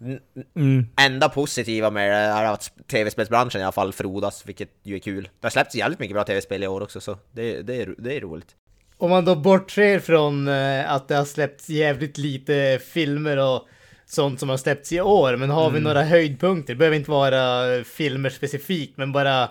Mm. 0.55 0.85
Enda 1.01 1.29
positiva 1.29 1.91
med 1.91 2.11
det 2.11 2.15
är 2.15 2.45
att 2.45 2.71
tv-spelsbranschen 2.87 3.61
i 3.61 3.63
alla 3.63 3.71
fall 3.71 3.93
frodas, 3.93 4.43
vilket 4.45 4.69
ju 4.83 4.95
är 4.95 4.99
kul. 4.99 5.23
Det 5.23 5.45
har 5.45 5.49
släppts 5.49 5.75
jävligt 5.75 5.99
mycket 5.99 6.15
bra 6.15 6.23
tv-spel 6.23 6.63
i 6.63 6.67
år 6.67 6.81
också, 6.81 7.01
så 7.01 7.17
det, 7.31 7.61
det, 7.61 7.81
är, 7.81 7.95
det 7.97 8.17
är 8.17 8.21
roligt. 8.21 8.55
Om 8.97 9.09
man 9.09 9.25
då 9.25 9.35
bortser 9.35 9.99
från 9.99 10.47
eh, 10.47 10.91
att 10.91 11.07
det 11.07 11.15
har 11.15 11.25
släppts 11.25 11.69
jävligt 11.69 12.17
lite 12.17 12.79
filmer 12.93 13.37
och 13.37 13.67
sånt 14.05 14.39
som 14.39 14.49
har 14.49 14.57
släppts 14.57 14.91
i 14.91 15.01
år, 15.01 15.35
men 15.35 15.49
har 15.49 15.71
vi 15.71 15.79
några 15.79 16.03
höjdpunkter? 16.03 16.73
Det 16.73 16.77
behöver 16.77 16.97
inte 16.97 17.11
vara 17.11 17.83
filmer 17.83 18.29
specifikt, 18.29 18.97
men 18.97 19.11
bara 19.11 19.49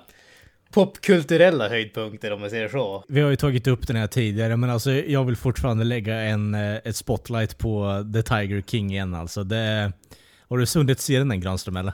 popkulturella 0.73 1.69
höjdpunkter 1.69 2.33
om 2.33 2.41
man 2.41 2.51
säger 2.51 2.69
så. 2.69 3.05
Vi 3.09 3.21
har 3.21 3.31
ju 3.31 3.37
tagit 3.37 3.67
upp 3.67 3.87
den 3.87 3.97
här 3.97 4.07
tidigare, 4.07 4.57
men 4.57 4.71
alltså 4.71 4.93
jag 4.93 5.25
vill 5.25 5.37
fortfarande 5.37 5.85
lägga 5.85 6.15
en, 6.15 6.55
eh, 6.55 6.77
ett 6.85 6.97
spotlight 6.97 7.59
på 7.59 8.05
The 8.15 8.23
Tiger 8.23 8.63
King 8.67 8.91
igen 8.91 9.15
alltså. 9.15 9.45
Det, 9.45 9.93
har 10.49 10.59
du 10.59 10.67
sundit 10.67 11.01
serien 11.01 11.29
den 11.29 11.41
Granström 11.41 11.77
eller? 11.77 11.93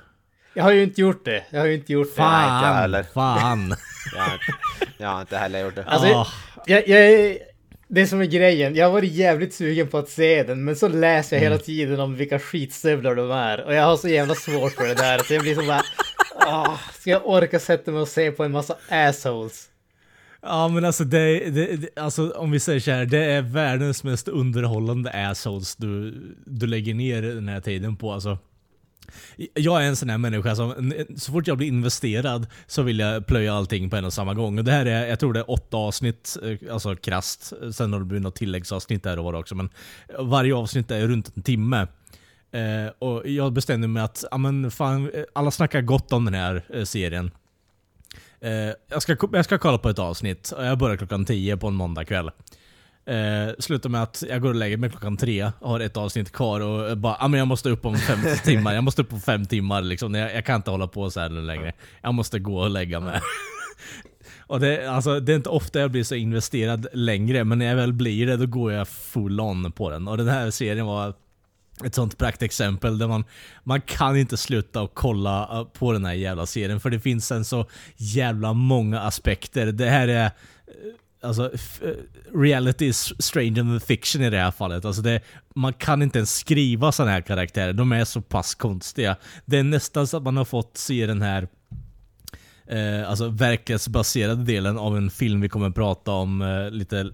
Jag 0.54 0.64
har 0.64 0.72
ju 0.72 0.82
inte 0.82 1.00
gjort 1.00 1.24
det. 1.24 1.44
Jag 1.50 1.60
har 1.60 1.66
ju 1.66 1.74
inte 1.74 1.92
gjort 1.92 2.16
det. 2.16 2.22
Nej, 2.22 2.42
inte 2.44 2.48
jag 2.48 2.64
Fan! 2.64 2.76
heller. 2.76 3.02
Fan! 3.14 3.74
Jag 4.14 4.22
har, 4.22 4.32
inte- 4.32 4.92
jag 4.98 5.08
har 5.08 5.20
inte 5.20 5.36
heller 5.36 5.60
gjort 5.64 5.74
det. 5.74 5.84
Alltså, 5.84 6.08
Ah. 6.08 6.26
jag, 6.66 6.88
jag, 6.88 7.36
det 7.88 8.06
som 8.06 8.20
är 8.20 8.24
grejen, 8.24 8.74
jag 8.74 8.86
har 8.86 8.92
varit 8.92 9.12
jävligt 9.12 9.54
sugen 9.54 9.88
på 9.88 9.98
att 9.98 10.08
se 10.08 10.42
den, 10.42 10.64
men 10.64 10.76
så 10.76 10.88
läser 10.88 11.36
jag 11.36 11.42
Mm. 11.42 11.52
hela 11.52 11.62
tiden 11.64 12.00
om 12.00 12.14
vilka 12.16 12.38
skitstövlar 12.38 13.14
de 13.14 13.30
är. 13.30 13.64
Och 13.64 13.74
jag 13.74 13.82
har 13.82 13.96
så 13.96 14.08
jävla 14.08 14.34
svårt 14.34 14.72
för 14.72 14.88
det 14.88 14.94
där, 14.94 15.18
så 15.18 15.34
jag 15.34 15.42
blir 15.42 15.54
så 15.54 15.62
bara... 15.66 15.82
Oh, 16.48 16.78
ska 16.92 17.10
jag 17.10 17.26
orka 17.26 17.60
sätta 17.60 17.90
mig 17.90 18.00
och 18.00 18.08
se 18.08 18.30
på 18.30 18.44
en 18.44 18.52
massa 18.52 18.76
assholes? 18.88 19.68
Ja 20.42 20.68
men 20.68 20.84
alltså, 20.84 21.04
det, 21.04 21.50
det, 21.50 21.76
det, 21.76 22.00
alltså 22.00 22.30
om 22.30 22.50
vi 22.50 22.60
säger 22.60 22.80
så 22.80 22.90
här, 22.90 23.06
det 23.06 23.24
är 23.24 23.42
världens 23.42 24.04
mest 24.04 24.28
underhållande 24.28 25.30
assholes 25.30 25.76
du, 25.76 26.10
du 26.46 26.66
lägger 26.66 26.94
ner 26.94 27.22
den 27.22 27.48
här 27.48 27.60
tiden 27.60 27.96
på 27.96 28.12
alltså. 28.12 28.38
Jag 29.54 29.84
är 29.84 29.88
en 29.88 29.96
sån 29.96 30.10
här 30.10 30.18
människa 30.18 30.56
som, 30.56 30.92
så 31.16 31.32
fort 31.32 31.46
jag 31.46 31.56
blir 31.56 31.68
investerad 31.68 32.46
så 32.66 32.82
vill 32.82 32.98
jag 32.98 33.26
plöja 33.26 33.54
allting 33.54 33.90
på 33.90 33.96
en 33.96 34.04
och 34.04 34.12
samma 34.12 34.34
gång. 34.34 34.58
Och 34.58 34.64
det 34.64 34.72
här 34.72 34.86
är, 34.86 35.06
jag 35.06 35.20
tror 35.20 35.32
det 35.32 35.40
är 35.40 35.50
åtta 35.50 35.76
avsnitt, 35.76 36.36
eh, 36.42 36.72
alltså 36.72 36.96
krasst. 36.96 37.52
Sen 37.72 37.92
har 37.92 38.00
det 38.00 38.06
blivit 38.06 38.22
något 38.22 38.36
tilläggsavsnitt 38.36 39.02
där 39.02 39.18
och 39.18 39.24
var 39.24 39.34
också. 39.34 39.54
Men 39.54 39.70
varje 40.18 40.54
avsnitt 40.54 40.90
är 40.90 41.08
runt 41.08 41.36
en 41.36 41.42
timme. 41.42 41.86
Eh, 42.52 42.92
och 42.98 43.28
jag 43.28 43.52
bestämde 43.52 43.88
mig 43.88 44.02
att, 44.02 44.24
ja 44.30 44.38
men 44.38 44.70
fan, 44.70 45.10
eh, 45.14 45.22
alla 45.32 45.50
snackar 45.50 45.80
gott 45.80 46.12
om 46.12 46.24
den 46.24 46.34
här 46.34 46.64
eh, 46.74 46.84
serien. 46.84 47.30
Eh, 48.40 48.52
jag, 48.90 49.02
ska, 49.02 49.16
jag 49.32 49.44
ska 49.44 49.58
kolla 49.58 49.78
på 49.78 49.88
ett 49.88 49.98
avsnitt 49.98 50.50
och 50.50 50.64
jag 50.64 50.78
börjar 50.78 50.96
klockan 50.96 51.24
10 51.24 51.56
på 51.56 51.66
en 51.68 51.74
måndagkväll. 51.74 52.30
Eh, 53.06 53.54
slutar 53.58 53.88
med 53.90 54.02
att 54.02 54.24
jag 54.28 54.42
går 54.42 54.48
och 54.48 54.54
lägger 54.54 54.76
mig 54.76 54.90
klockan 54.90 55.16
tre 55.16 55.52
och 55.60 55.70
har 55.70 55.80
ett 55.80 55.96
avsnitt 55.96 56.32
kvar 56.32 56.60
och 56.60 56.98
bara 56.98 57.16
ah, 57.20 57.28
men 57.28 57.38
jag 57.38 57.48
måste 57.48 57.70
upp 57.70 57.86
om 57.86 57.96
fem 57.96 58.18
timmar. 58.44 58.74
Jag 58.74 58.84
måste 58.84 59.02
upp 59.02 59.08
på 59.08 59.18
fem 59.18 59.46
timmar 59.46 59.82
liksom. 59.82 60.14
Jag, 60.14 60.34
jag 60.34 60.46
kan 60.46 60.56
inte 60.56 60.70
hålla 60.70 60.86
på 60.86 61.10
så 61.10 61.20
här 61.20 61.28
längre. 61.28 61.72
Jag 62.02 62.14
måste 62.14 62.38
gå 62.38 62.58
och 62.58 62.70
lägga 62.70 63.00
mig. 63.00 63.20
och 64.46 64.60
det, 64.60 64.86
alltså, 64.86 65.20
det 65.20 65.32
är 65.32 65.36
inte 65.36 65.48
ofta 65.48 65.80
jag 65.80 65.90
blir 65.90 66.04
så 66.04 66.14
investerad 66.14 66.86
längre, 66.92 67.44
men 67.44 67.58
när 67.58 67.66
jag 67.66 67.76
väl 67.76 67.92
blir 67.92 68.26
det 68.26 68.36
då 68.36 68.46
går 68.46 68.72
jag 68.72 68.88
full 68.88 69.40
on 69.40 69.72
på 69.72 69.90
den. 69.90 70.08
Och 70.08 70.16
den 70.16 70.28
här 70.28 70.50
serien 70.50 70.86
var 70.86 71.14
ett 71.84 71.94
sånt 71.94 72.18
praktexempel 72.18 72.98
där 72.98 73.08
man, 73.08 73.24
man 73.64 73.80
kan 73.80 74.16
inte 74.16 74.36
sluta 74.36 74.82
och 74.82 74.94
kolla 74.94 75.48
eh, 75.52 75.64
på 75.64 75.92
den 75.92 76.04
här 76.04 76.12
jävla 76.12 76.46
serien 76.46 76.80
för 76.80 76.90
det 76.90 77.00
finns 77.00 77.32
en 77.32 77.44
så 77.44 77.66
jävla 77.96 78.52
många 78.52 79.00
aspekter. 79.00 79.66
Det 79.66 79.90
här 79.90 80.08
är 80.08 80.24
eh, 80.24 80.30
Alltså, 81.20 81.52
eh, 81.82 81.90
reality 82.34 82.86
is 82.86 83.12
stranger 83.18 83.62
than 83.62 83.80
fiction 83.80 84.22
i 84.22 84.30
det 84.30 84.38
här 84.38 84.50
fallet. 84.50 84.84
Alltså 84.84 85.02
det, 85.02 85.20
man 85.54 85.72
kan 85.72 86.02
inte 86.02 86.18
ens 86.18 86.34
skriva 86.34 86.92
sådana 86.92 87.12
här 87.12 87.20
karaktärer. 87.20 87.72
De 87.72 87.92
är 87.92 88.04
så 88.04 88.20
pass 88.20 88.54
konstiga. 88.54 89.16
Det 89.44 89.58
är 89.58 89.62
nästan 89.62 90.06
så 90.06 90.16
att 90.16 90.22
man 90.22 90.36
har 90.36 90.44
fått 90.44 90.76
se 90.76 91.06
den 91.06 91.22
här 91.22 91.48
eh, 92.66 93.10
alltså 93.10 93.28
verklighetsbaserade 93.28 94.44
delen 94.44 94.78
av 94.78 94.96
en 94.96 95.10
film 95.10 95.40
vi 95.40 95.48
kommer 95.48 95.68
att 95.68 95.74
prata 95.74 96.12
om 96.12 96.42
eh, 96.42 96.70
lite 96.70 97.12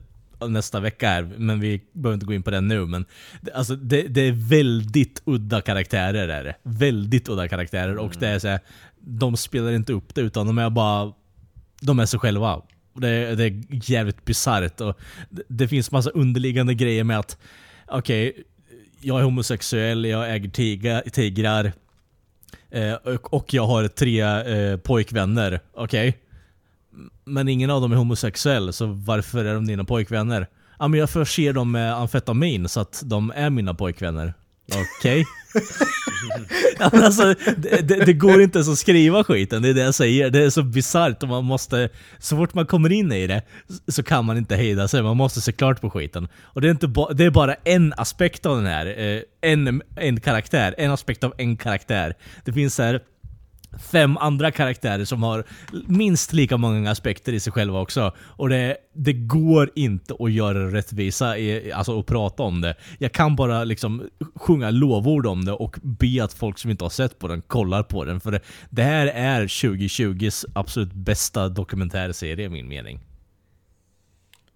nästa 0.48 0.80
vecka 0.80 1.10
är, 1.10 1.22
men 1.22 1.60
vi 1.60 1.80
behöver 1.92 2.14
inte 2.14 2.26
gå 2.26 2.32
in 2.32 2.42
på 2.42 2.50
den 2.50 2.68
nu. 2.68 2.86
Men 2.86 3.04
det, 3.40 3.52
alltså, 3.52 3.76
det, 3.76 4.02
det 4.02 4.20
är 4.20 4.32
väldigt 4.32 5.22
udda 5.24 5.60
karaktärer. 5.60 6.28
Är 6.28 6.44
det. 6.44 6.54
Väldigt 6.62 7.28
udda 7.28 7.48
karaktärer 7.48 7.96
och 7.98 8.14
det 8.18 8.28
är 8.28 8.38
så 8.38 8.48
här, 8.48 8.60
de 8.98 9.36
spelar 9.36 9.72
inte 9.72 9.92
upp 9.92 10.14
det 10.14 10.20
utan 10.20 10.46
de 10.46 10.58
är 10.58 10.70
bara 10.70 11.12
de 11.80 11.98
är 11.98 12.06
sig 12.06 12.20
själva. 12.20 12.62
Det, 12.94 13.34
det 13.34 13.44
är 13.44 13.62
jävligt 13.90 14.24
bisarrt 14.24 14.76
det, 14.76 15.42
det 15.48 15.68
finns 15.68 15.90
massa 15.90 16.10
underliggande 16.10 16.74
grejer 16.74 17.04
med 17.04 17.18
att 17.18 17.38
okej, 17.86 18.44
jag 19.00 19.20
är 19.20 19.24
homosexuell, 19.24 20.04
jag 20.04 20.34
äger 20.34 20.48
tiga, 20.48 21.02
tigrar 21.12 21.72
eh, 22.70 22.94
och, 22.94 23.34
och 23.34 23.54
jag 23.54 23.66
har 23.66 23.88
tre 23.88 24.20
eh, 24.20 24.76
pojkvänner. 24.76 25.60
Okej? 25.72 26.18
Men 27.24 27.48
ingen 27.48 27.70
av 27.70 27.80
dem 27.80 27.92
är 27.92 27.96
homosexuell, 27.96 28.72
så 28.72 28.86
varför 28.86 29.44
är 29.44 29.54
de 29.54 29.66
dina 29.66 29.84
pojkvänner? 29.84 30.48
Ja 30.78 30.88
men 30.88 31.00
jag 31.00 31.10
förser 31.10 31.52
dem 31.52 31.72
med 31.72 31.94
amfetamin 31.94 32.68
så 32.68 32.80
att 32.80 33.02
de 33.04 33.32
är 33.36 33.50
mina 33.50 33.74
pojkvänner. 33.74 34.34
Okej. 34.72 35.24
men 36.92 37.04
alltså, 37.04 37.34
det, 37.56 37.88
det, 37.88 38.04
det, 38.04 38.12
går 38.12 38.42
inte 38.42 38.58
ens 38.58 38.68
att 38.68 38.78
skriva 38.78 39.24
skiten, 39.24 39.62
det 39.62 39.68
är 39.68 39.74
det 39.74 39.80
jag 39.80 39.94
säger. 39.94 40.30
Det 40.30 40.42
är 40.42 40.50
så 40.50 40.62
bisarrt 40.62 41.22
och 41.22 41.28
man 41.28 41.44
måste... 41.44 41.88
Så 42.18 42.36
fort 42.36 42.54
man 42.54 42.66
kommer 42.66 42.92
in 42.92 43.12
i 43.12 43.26
det 43.26 43.42
så 43.88 44.02
kan 44.02 44.24
man 44.24 44.36
inte 44.36 44.56
hejda 44.56 44.88
sig, 44.88 45.02
man 45.02 45.16
måste 45.16 45.40
se 45.40 45.52
klart 45.52 45.80
på 45.80 45.90
skiten. 45.90 46.28
Och 46.42 46.60
det 46.60 46.68
är, 46.68 46.70
inte 46.70 46.88
ba, 46.88 47.12
det 47.12 47.24
är 47.24 47.30
bara 47.30 47.54
en 47.54 47.94
aspekt 47.96 48.46
av 48.46 48.56
den 48.56 48.66
här. 48.66 48.86
Eh, 48.86 49.50
en, 49.52 49.82
en 49.96 50.20
karaktär, 50.20 50.74
en 50.78 50.90
aspekt 50.90 51.24
av 51.24 51.34
en 51.38 51.56
karaktär. 51.56 52.14
Det 52.44 52.52
finns 52.52 52.78
här 52.78 53.00
fem 53.78 54.16
andra 54.16 54.50
karaktärer 54.50 55.04
som 55.04 55.22
har 55.22 55.44
minst 55.86 56.32
lika 56.32 56.56
många 56.56 56.90
aspekter 56.90 57.32
i 57.32 57.40
sig 57.40 57.52
själva 57.52 57.80
också. 57.80 58.12
Och 58.18 58.48
det, 58.48 58.76
det 58.94 59.12
går 59.12 59.70
inte 59.74 60.14
att 60.18 60.32
göra 60.32 60.72
rättvisa, 60.72 61.38
i, 61.38 61.72
alltså 61.72 62.00
att 62.00 62.06
prata 62.06 62.42
om 62.42 62.60
det. 62.60 62.74
Jag 62.98 63.12
kan 63.12 63.36
bara 63.36 63.64
liksom 63.64 64.02
sjunga 64.34 64.70
lovord 64.70 65.26
om 65.26 65.44
det 65.44 65.52
och 65.52 65.76
be 65.82 66.24
att 66.24 66.32
folk 66.32 66.58
som 66.58 66.70
inte 66.70 66.84
har 66.84 66.90
sett 66.90 67.18
på 67.18 67.28
den 67.28 67.42
kollar 67.42 67.82
på 67.82 68.04
den. 68.04 68.20
För 68.20 68.30
det, 68.30 68.40
det 68.70 68.82
här 68.82 69.06
är 69.06 69.46
2020s 69.46 70.44
absolut 70.54 70.92
bästa 70.92 71.48
dokumentärserie 71.48 72.46
i 72.46 72.48
min 72.48 72.68
mening. 72.68 73.00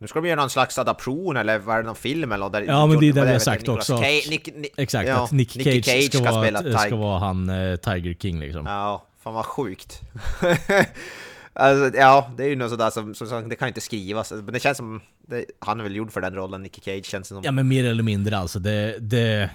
Nu 0.00 0.06
ska 0.06 0.20
de 0.20 0.28
göra 0.28 0.40
någon 0.40 0.50
slags 0.50 0.78
adaption 0.78 1.36
eller 1.36 1.58
var 1.58 1.76
det 1.76 1.82
någon 1.82 1.96
film 1.96 2.32
eller 2.32 2.50
där 2.50 2.62
Ja 2.62 2.86
men 2.86 3.00
det 3.00 3.08
är 3.08 3.12
det 3.12 3.24
vi 3.24 3.32
har 3.32 3.38
sagt 3.38 3.68
också. 3.68 3.96
Cage, 3.96 4.30
Nick, 4.30 4.56
Nick, 4.56 4.72
Exakt, 4.76 5.08
ja, 5.08 5.24
att 5.24 5.32
Nick 5.32 5.50
Cage, 5.50 5.84
Cage 5.84 6.04
ska, 6.04 6.18
ska, 6.18 6.32
vara, 6.32 6.78
ska 6.78 6.96
vara 6.96 7.18
han 7.18 7.50
uh, 7.50 7.76
Tiger 7.76 8.14
King 8.14 8.40
liksom. 8.40 8.66
Ja, 8.66 9.07
fan 9.28 9.34
vad 9.34 9.46
sjukt. 9.46 10.00
alltså, 11.52 11.98
ja, 11.98 12.30
det 12.36 12.44
är 12.44 12.48
ju 12.48 12.56
något 12.56 12.70
sådär 12.70 12.90
som, 12.90 13.14
som, 13.14 13.26
som, 13.26 13.48
det 13.48 13.56
kan 13.56 13.68
inte 13.68 13.80
skrivas. 13.80 14.32
Men 14.32 14.52
det 14.52 14.60
känns 14.60 14.76
som, 14.76 15.00
det, 15.26 15.44
han 15.58 15.80
är 15.80 15.84
väl 15.84 15.96
gjord 15.96 16.12
för 16.12 16.20
den 16.20 16.34
rollen, 16.34 16.62
Nicky 16.62 16.80
Cage 16.80 17.04
känns 17.04 17.28
det 17.28 17.34
som. 17.34 17.44
Ja 17.44 17.52
men 17.52 17.68
mer 17.68 17.84
eller 17.84 18.02
mindre 18.02 18.38
alltså. 18.38 18.58
Det, 18.58 18.98
det, 18.98 19.50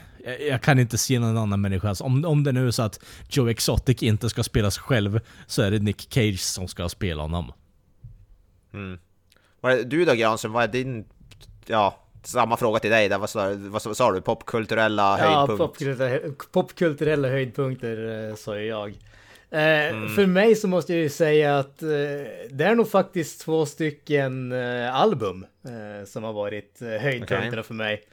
jag 0.49 0.61
kan 0.61 0.79
inte 0.79 0.97
se 0.97 1.19
någon 1.19 1.37
annan 1.37 1.61
människa. 1.61 1.89
Alltså, 1.89 2.03
om, 2.03 2.25
om 2.25 2.43
det 2.43 2.51
nu 2.51 2.67
är 2.67 2.71
så 2.71 2.83
att 2.83 2.99
Joe 3.29 3.49
Exotic 3.49 4.03
inte 4.03 4.29
ska 4.29 4.43
spela 4.43 4.71
sig 4.71 4.83
själv, 4.83 5.19
så 5.47 5.61
är 5.61 5.71
det 5.71 5.79
Nick 5.79 6.13
Cage 6.13 6.39
som 6.39 6.67
ska 6.67 6.89
spela 6.89 7.21
honom. 7.21 7.53
Mm. 8.73 8.99
Du 9.85 10.05
då 10.05 10.13
Granström, 10.13 10.51
vad 10.51 10.63
är 10.63 10.67
din... 10.67 11.05
Ja, 11.65 12.03
samma 12.23 12.57
fråga 12.57 12.79
till 12.79 12.91
dig 12.91 13.09
där. 13.09 13.17
Vad 13.17 13.29
sa, 13.29 13.49
vad, 13.49 13.85
vad 13.85 13.97
sa 13.97 14.11
du? 14.11 14.21
Popkulturella 14.21 15.19
ja, 15.19 15.25
höjdpunkter? 15.25 15.67
Popkulturella, 15.67 16.33
popkulturella 16.51 17.27
höjdpunkter 17.27 18.29
eh, 18.29 18.35
sa 18.35 18.57
jag. 18.57 18.97
Eh, 19.53 19.89
mm. 19.89 20.09
För 20.09 20.25
mig 20.25 20.55
så 20.55 20.67
måste 20.67 20.93
jag 20.93 21.01
ju 21.01 21.09
säga 21.09 21.59
att 21.59 21.83
eh, 21.83 21.89
det 22.49 22.63
är 22.63 22.75
nog 22.75 22.91
faktiskt 22.91 23.41
två 23.41 23.65
stycken 23.65 24.51
eh, 24.51 24.95
album 24.95 25.45
som 26.05 26.23
har 26.23 26.33
varit 26.33 26.79
höjdpunkterna 26.79 27.47
okay. 27.47 27.63
för 27.63 27.73
mig. 27.73 28.03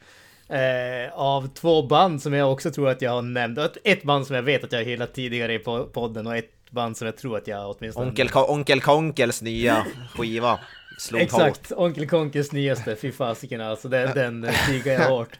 av 1.12 1.48
två 1.54 1.82
band 1.82 2.22
som 2.22 2.32
jag 2.32 2.52
också 2.52 2.70
tror 2.70 2.88
att 2.88 3.02
jag 3.02 3.10
har 3.10 3.22
nämnt. 3.22 3.58
Ett 3.84 4.02
band 4.02 4.26
som 4.26 4.36
jag 4.36 4.42
vet 4.42 4.64
att 4.64 4.72
jag 4.72 4.78
har 4.78 4.84
hyllat 4.84 5.14
tidigare 5.14 5.54
i 5.54 5.58
podden 5.92 6.26
och 6.26 6.36
ett 6.36 6.70
band 6.70 6.96
som 6.96 7.06
jag 7.06 7.16
tror 7.16 7.36
att 7.36 7.48
jag 7.48 7.76
åtminstone... 7.76 8.06
Onkel, 8.06 8.28
Onkel 8.34 8.80
Konkels 8.80 9.42
nya 9.42 9.86
skiva. 10.14 10.58
Slog 10.98 11.20
Exakt, 11.20 11.70
hårt. 11.70 11.78
Onkel 11.78 12.08
Konkes 12.08 12.52
nyaste, 12.52 12.96
fy 12.96 13.12
fasiken 13.12 13.60
alltså, 13.60 13.88
den, 13.88 14.14
den 14.14 14.52
stigar 14.64 14.92
jag 14.92 15.08
hårt. 15.10 15.38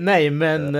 Nej, 0.00 0.30
men 0.30 0.76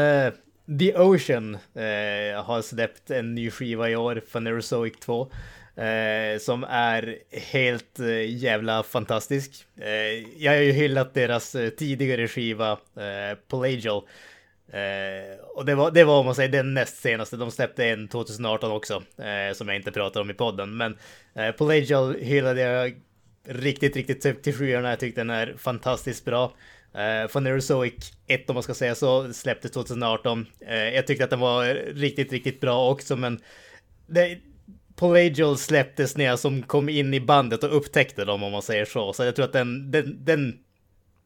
The 0.79 0.95
Ocean 0.95 1.55
eh, 1.55 2.45
har 2.45 2.63
släppt 2.63 3.11
en 3.11 3.35
ny 3.35 3.51
skiva 3.51 3.91
i 3.91 3.97
år, 3.97 4.23
Phanerozoic 4.33 4.95
2. 5.01 5.31
Eh, 5.77 6.39
som 6.39 6.65
är 6.65 7.19
helt 7.31 8.01
eh, 8.01 8.37
jävla 8.37 8.83
fantastisk. 8.83 9.67
Eh, 9.77 10.43
jag 10.43 10.53
har 10.53 10.59
ju 10.59 10.73
hyllat 10.73 11.15
deras 11.15 11.55
eh, 11.55 11.71
tidigare 11.71 12.29
skiva, 12.29 12.73
eh, 12.73 13.39
Pelagial. 13.51 14.03
Eh, 14.73 15.45
och 15.55 15.65
det 15.65 15.75
var, 15.75 15.91
det 15.91 16.05
var 16.05 16.19
om 16.21 16.27
man 16.27 16.35
säger 16.35 16.49
den 16.49 16.75
näst 16.75 16.97
senaste. 16.97 17.37
De 17.37 17.51
släppte 17.51 17.87
en 17.87 18.09
2018 18.09 18.73
också, 18.73 19.03
eh, 19.19 19.55
som 19.55 19.69
jag 19.69 19.77
inte 19.77 19.93
pratar 19.93 20.21
om 20.21 20.31
i 20.31 20.35
podden. 20.35 20.77
Men 20.77 20.97
eh, 21.35 21.51
Pelagial 21.51 22.15
hyllade 22.15 22.61
jag 22.61 23.01
riktigt, 23.45 23.97
riktigt 23.97 24.43
till 24.43 24.55
skyarna. 24.55 24.91
Jag 24.91 25.01
tyckte 25.01 25.21
den 25.21 25.31
är 25.31 25.55
fantastiskt 25.59 26.25
bra. 26.25 26.53
Uh, 26.95 27.29
Phanerozoic 27.29 28.13
1 28.27 28.51
om 28.51 28.55
man 28.55 28.63
ska 28.63 28.75
säga 28.75 28.95
så, 28.95 29.33
släpptes 29.33 29.71
2018. 29.71 30.47
Uh, 30.63 30.73
eh, 30.73 30.95
jag 30.95 31.07
tyckte 31.07 31.25
att 31.25 31.31
den 31.31 31.41
var 31.41 31.65
riktigt, 31.95 32.33
riktigt 32.33 32.61
bra 32.61 32.91
också, 32.91 33.17
men 33.17 33.41
det, 34.07 34.39
Pelagial 34.97 35.59
släpptes 35.59 36.17
när 36.17 36.25
jag 36.25 36.39
som 36.39 36.63
kom 36.63 36.89
in 36.89 37.15
i 37.15 37.21
bandet 37.21 37.65
och 37.65 37.77
upptäckte 37.77 38.25
dem 38.25 38.43
om 38.43 38.53
man 38.53 38.63
säger 38.63 38.85
så. 38.85 39.13
Så 39.13 39.25
jag 39.25 39.37
tror 39.37 39.45
att 39.45 39.53
den, 39.53 39.91
den, 39.91 40.25
den 40.25 40.59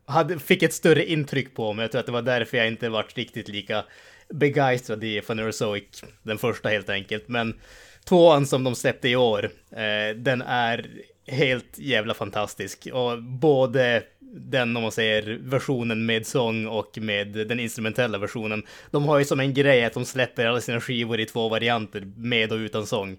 hade, 0.06 0.38
fick 0.38 0.62
ett 0.62 0.72
större 0.72 1.04
intryck 1.04 1.54
på 1.54 1.72
mig. 1.72 1.82
Jag 1.82 1.90
tror 1.92 2.00
att 2.00 2.06
det 2.06 2.12
var 2.12 2.22
därför 2.22 2.56
jag 2.56 2.66
inte 2.66 2.88
varit 2.88 3.16
riktigt 3.16 3.48
lika 3.48 3.84
begeistrad 4.28 5.04
i 5.04 5.20
Phanerozoic, 5.20 6.04
den 6.22 6.38
första 6.38 6.68
helt 6.68 6.90
enkelt. 6.90 7.28
Men 7.28 7.60
tvåan 8.04 8.46
som 8.46 8.64
de 8.64 8.74
släppte 8.74 9.08
i 9.08 9.16
år, 9.16 9.44
uh, 9.44 10.16
den 10.16 10.42
är 10.42 10.90
helt 11.26 11.78
jävla 11.78 12.14
fantastisk. 12.14 12.88
Och 12.92 13.22
både 13.22 14.02
den, 14.36 14.76
om 14.76 14.82
man 14.82 14.92
säger, 14.92 15.38
versionen 15.42 16.06
med 16.06 16.26
sång 16.26 16.66
och 16.66 16.98
med 17.00 17.28
den 17.28 17.60
instrumentella 17.60 18.18
versionen. 18.18 18.62
De 18.90 19.04
har 19.04 19.18
ju 19.18 19.24
som 19.24 19.40
en 19.40 19.54
grej 19.54 19.84
att 19.84 19.92
de 19.92 20.04
släpper 20.04 20.46
alla 20.46 20.60
sina 20.60 20.80
skivor 20.80 21.20
i 21.20 21.26
två 21.26 21.48
varianter, 21.48 22.12
med 22.16 22.52
och 22.52 22.56
utan 22.56 22.86
sång. 22.86 23.18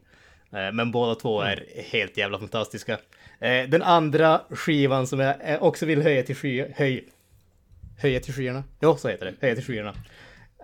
Eh, 0.51 0.71
men 0.73 0.91
båda 0.91 1.15
två 1.15 1.41
är 1.41 1.65
helt 1.91 2.17
jävla 2.17 2.39
fantastiska. 2.39 2.93
Eh, 3.39 3.69
den 3.69 3.84
andra 3.84 4.41
skivan 4.49 5.08
som 5.08 5.19
jag 5.19 5.36
eh, 5.43 5.63
också 5.63 5.86
vill 5.86 6.01
höja 6.01 6.23
till 6.23 6.36
sky... 6.36 6.65
Höj... 6.75 7.08
Höja 7.97 8.19
till 8.19 8.34
skyarna? 8.34 8.63
Ja, 8.80 8.97
så 8.97 9.10
heter 9.10 9.25
det. 9.25 9.34
Höja 9.41 9.56
till 9.56 9.63
skyarna. 9.63 9.93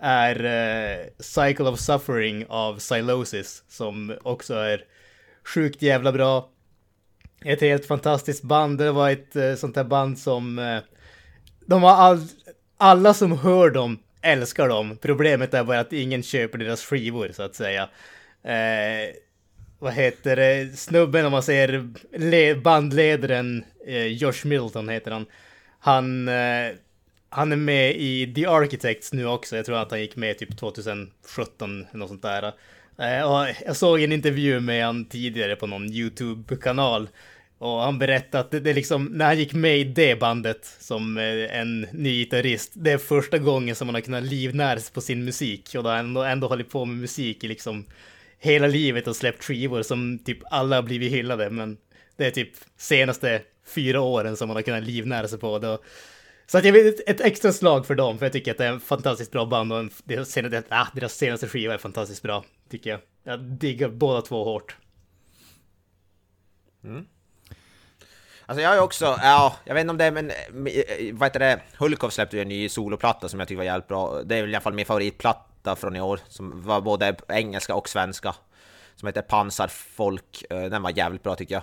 Är 0.00 1.10
Cycle 1.18 1.64
of 1.64 1.80
Suffering 1.80 2.46
av 2.48 2.78
Silosis, 2.78 3.64
som 3.68 4.14
också 4.22 4.54
är 4.54 4.84
sjukt 5.44 5.82
jävla 5.82 6.12
bra 6.12 6.51
ett 7.44 7.60
helt 7.60 7.86
fantastiskt 7.86 8.42
band. 8.42 8.78
Det 8.78 8.92
var 8.92 9.10
ett 9.10 9.36
eh, 9.36 9.54
sånt 9.54 9.76
här 9.76 9.84
band 9.84 10.18
som... 10.18 10.58
Eh, 10.58 10.78
de 11.66 11.82
har 11.82 11.90
all, 11.90 12.26
alla 12.76 13.14
som 13.14 13.38
hör 13.38 13.70
dem 13.70 13.98
älskar 14.22 14.68
dem. 14.68 14.98
Problemet 15.02 15.54
är 15.54 15.64
bara 15.64 15.80
att 15.80 15.92
ingen 15.92 16.22
köper 16.22 16.58
deras 16.58 16.84
skivor 16.84 17.30
så 17.32 17.42
att 17.42 17.54
säga. 17.54 17.82
Eh, 18.44 19.14
vad 19.78 19.92
heter 19.92 20.36
det? 20.36 20.78
Snubben 20.78 21.26
om 21.26 21.32
man 21.32 21.42
säger 21.42 22.54
bandledaren 22.54 23.64
eh, 23.86 24.06
Josh 24.06 24.44
Milton 24.46 24.88
heter 24.88 25.10
han. 25.10 25.26
Han, 25.78 26.28
eh, 26.28 26.70
han 27.28 27.52
är 27.52 27.56
med 27.56 27.96
i 27.96 28.34
The 28.34 28.46
Architects 28.46 29.12
nu 29.12 29.26
också. 29.26 29.56
Jag 29.56 29.66
tror 29.66 29.76
att 29.76 29.90
han 29.90 30.00
gick 30.00 30.16
med 30.16 30.38
typ 30.38 30.58
2017, 30.58 31.86
något 31.92 32.08
sånt 32.08 32.22
där. 32.22 32.52
Jag 32.96 33.76
såg 33.76 34.02
en 34.02 34.12
intervju 34.12 34.60
med 34.60 34.84
han 34.86 35.04
tidigare 35.04 35.56
på 35.56 35.66
någon 35.66 35.92
YouTube-kanal. 35.92 37.08
Och 37.58 37.80
han 37.80 37.98
berättade 37.98 38.44
att 38.44 38.50
det, 38.50 38.60
det 38.60 38.72
liksom, 38.72 39.04
när 39.04 39.24
han 39.24 39.38
gick 39.38 39.52
med 39.52 39.78
i 39.78 39.84
det 39.84 40.16
bandet 40.20 40.76
som 40.80 41.18
eh, 41.18 41.58
en 41.58 41.80
ny 41.92 42.24
gitarrist, 42.24 42.72
det 42.74 42.92
är 42.92 42.98
första 42.98 43.38
gången 43.38 43.74
som 43.76 43.88
han 43.88 43.94
har 43.94 44.00
kunnat 44.00 44.22
livnära 44.22 44.80
sig 44.80 44.94
på 44.94 45.00
sin 45.00 45.24
musik. 45.24 45.74
Och 45.76 45.82
då 45.82 45.90
har 45.90 45.96
han 45.96 46.06
ändå, 46.06 46.22
ändå 46.22 46.48
hållit 46.48 46.70
på 46.70 46.84
med 46.84 46.96
musik 46.96 47.44
i 47.44 47.48
liksom 47.48 47.86
hela 48.38 48.66
livet 48.66 49.06
och 49.06 49.16
släppt 49.16 49.44
skivor 49.44 49.82
som 49.82 50.18
typ 50.18 50.38
alla 50.50 50.76
har 50.76 50.82
blivit 50.82 51.12
hyllade. 51.12 51.50
Men 51.50 51.76
det 52.16 52.26
är 52.26 52.30
typ 52.30 52.52
senaste 52.76 53.42
fyra 53.74 54.00
åren 54.00 54.36
som 54.36 54.48
han 54.48 54.56
har 54.56 54.62
kunnat 54.62 54.84
livnära 54.84 55.28
sig 55.28 55.38
på 55.38 55.58
det. 55.58 55.78
Så 56.46 56.58
att 56.58 56.64
jag 56.64 56.72
vill 56.72 56.94
ett 57.06 57.20
extra 57.20 57.52
slag 57.52 57.86
för 57.86 57.94
dem, 57.94 58.18
för 58.18 58.26
jag 58.26 58.32
tycker 58.32 58.50
att 58.50 58.58
det 58.58 58.64
är 58.64 58.72
en 58.72 58.80
fantastiskt 58.80 59.30
bra 59.30 59.46
band 59.46 59.72
och 59.72 59.78
en, 59.78 59.90
deras, 60.04 60.28
senaste, 60.28 60.62
ah, 60.68 60.86
deras 60.94 61.14
senaste 61.14 61.48
skiva 61.48 61.74
är 61.74 61.78
fantastiskt 61.78 62.22
bra, 62.22 62.44
tycker 62.72 62.90
jag. 62.90 63.00
Jag 63.22 63.40
diggar 63.40 63.88
båda 63.88 64.22
två 64.22 64.44
hårt. 64.44 64.76
Mm. 66.84 67.06
Alltså 68.46 68.62
jag 68.62 68.68
har 68.68 68.76
ju 68.76 68.82
också, 68.82 69.04
ja, 69.04 69.56
jag 69.64 69.74
vet 69.74 69.80
inte 69.80 69.90
om 69.90 69.98
det 69.98 70.04
är, 70.04 70.10
men 70.10 70.32
vad 71.12 71.26
heter 71.26 71.40
det, 71.40 71.60
Hulkov 71.78 72.10
släppte 72.10 72.36
ju 72.36 72.42
en 72.42 72.48
ny 72.48 72.68
soloplatta 72.68 73.28
som 73.28 73.38
jag 73.40 73.48
tycker 73.48 73.56
var 73.56 73.64
jävligt 73.64 73.88
bra. 73.88 74.22
Det 74.22 74.36
är 74.36 74.40
väl 74.40 74.50
i 74.50 74.54
alla 74.54 74.60
fall 74.60 74.74
min 74.74 74.86
favoritplatta 74.86 75.76
från 75.76 75.96
i 75.96 76.00
år, 76.00 76.20
som 76.28 76.62
var 76.62 76.80
både 76.80 77.16
engelska 77.28 77.74
och 77.74 77.88
svenska. 77.88 78.34
Som 78.96 79.06
heter 79.06 79.22
Pansarfolk, 79.22 80.44
eh, 80.50 80.64
den 80.64 80.82
var 80.82 80.90
jävligt 80.90 81.22
bra 81.22 81.34
tycker 81.34 81.54
jag. 81.54 81.62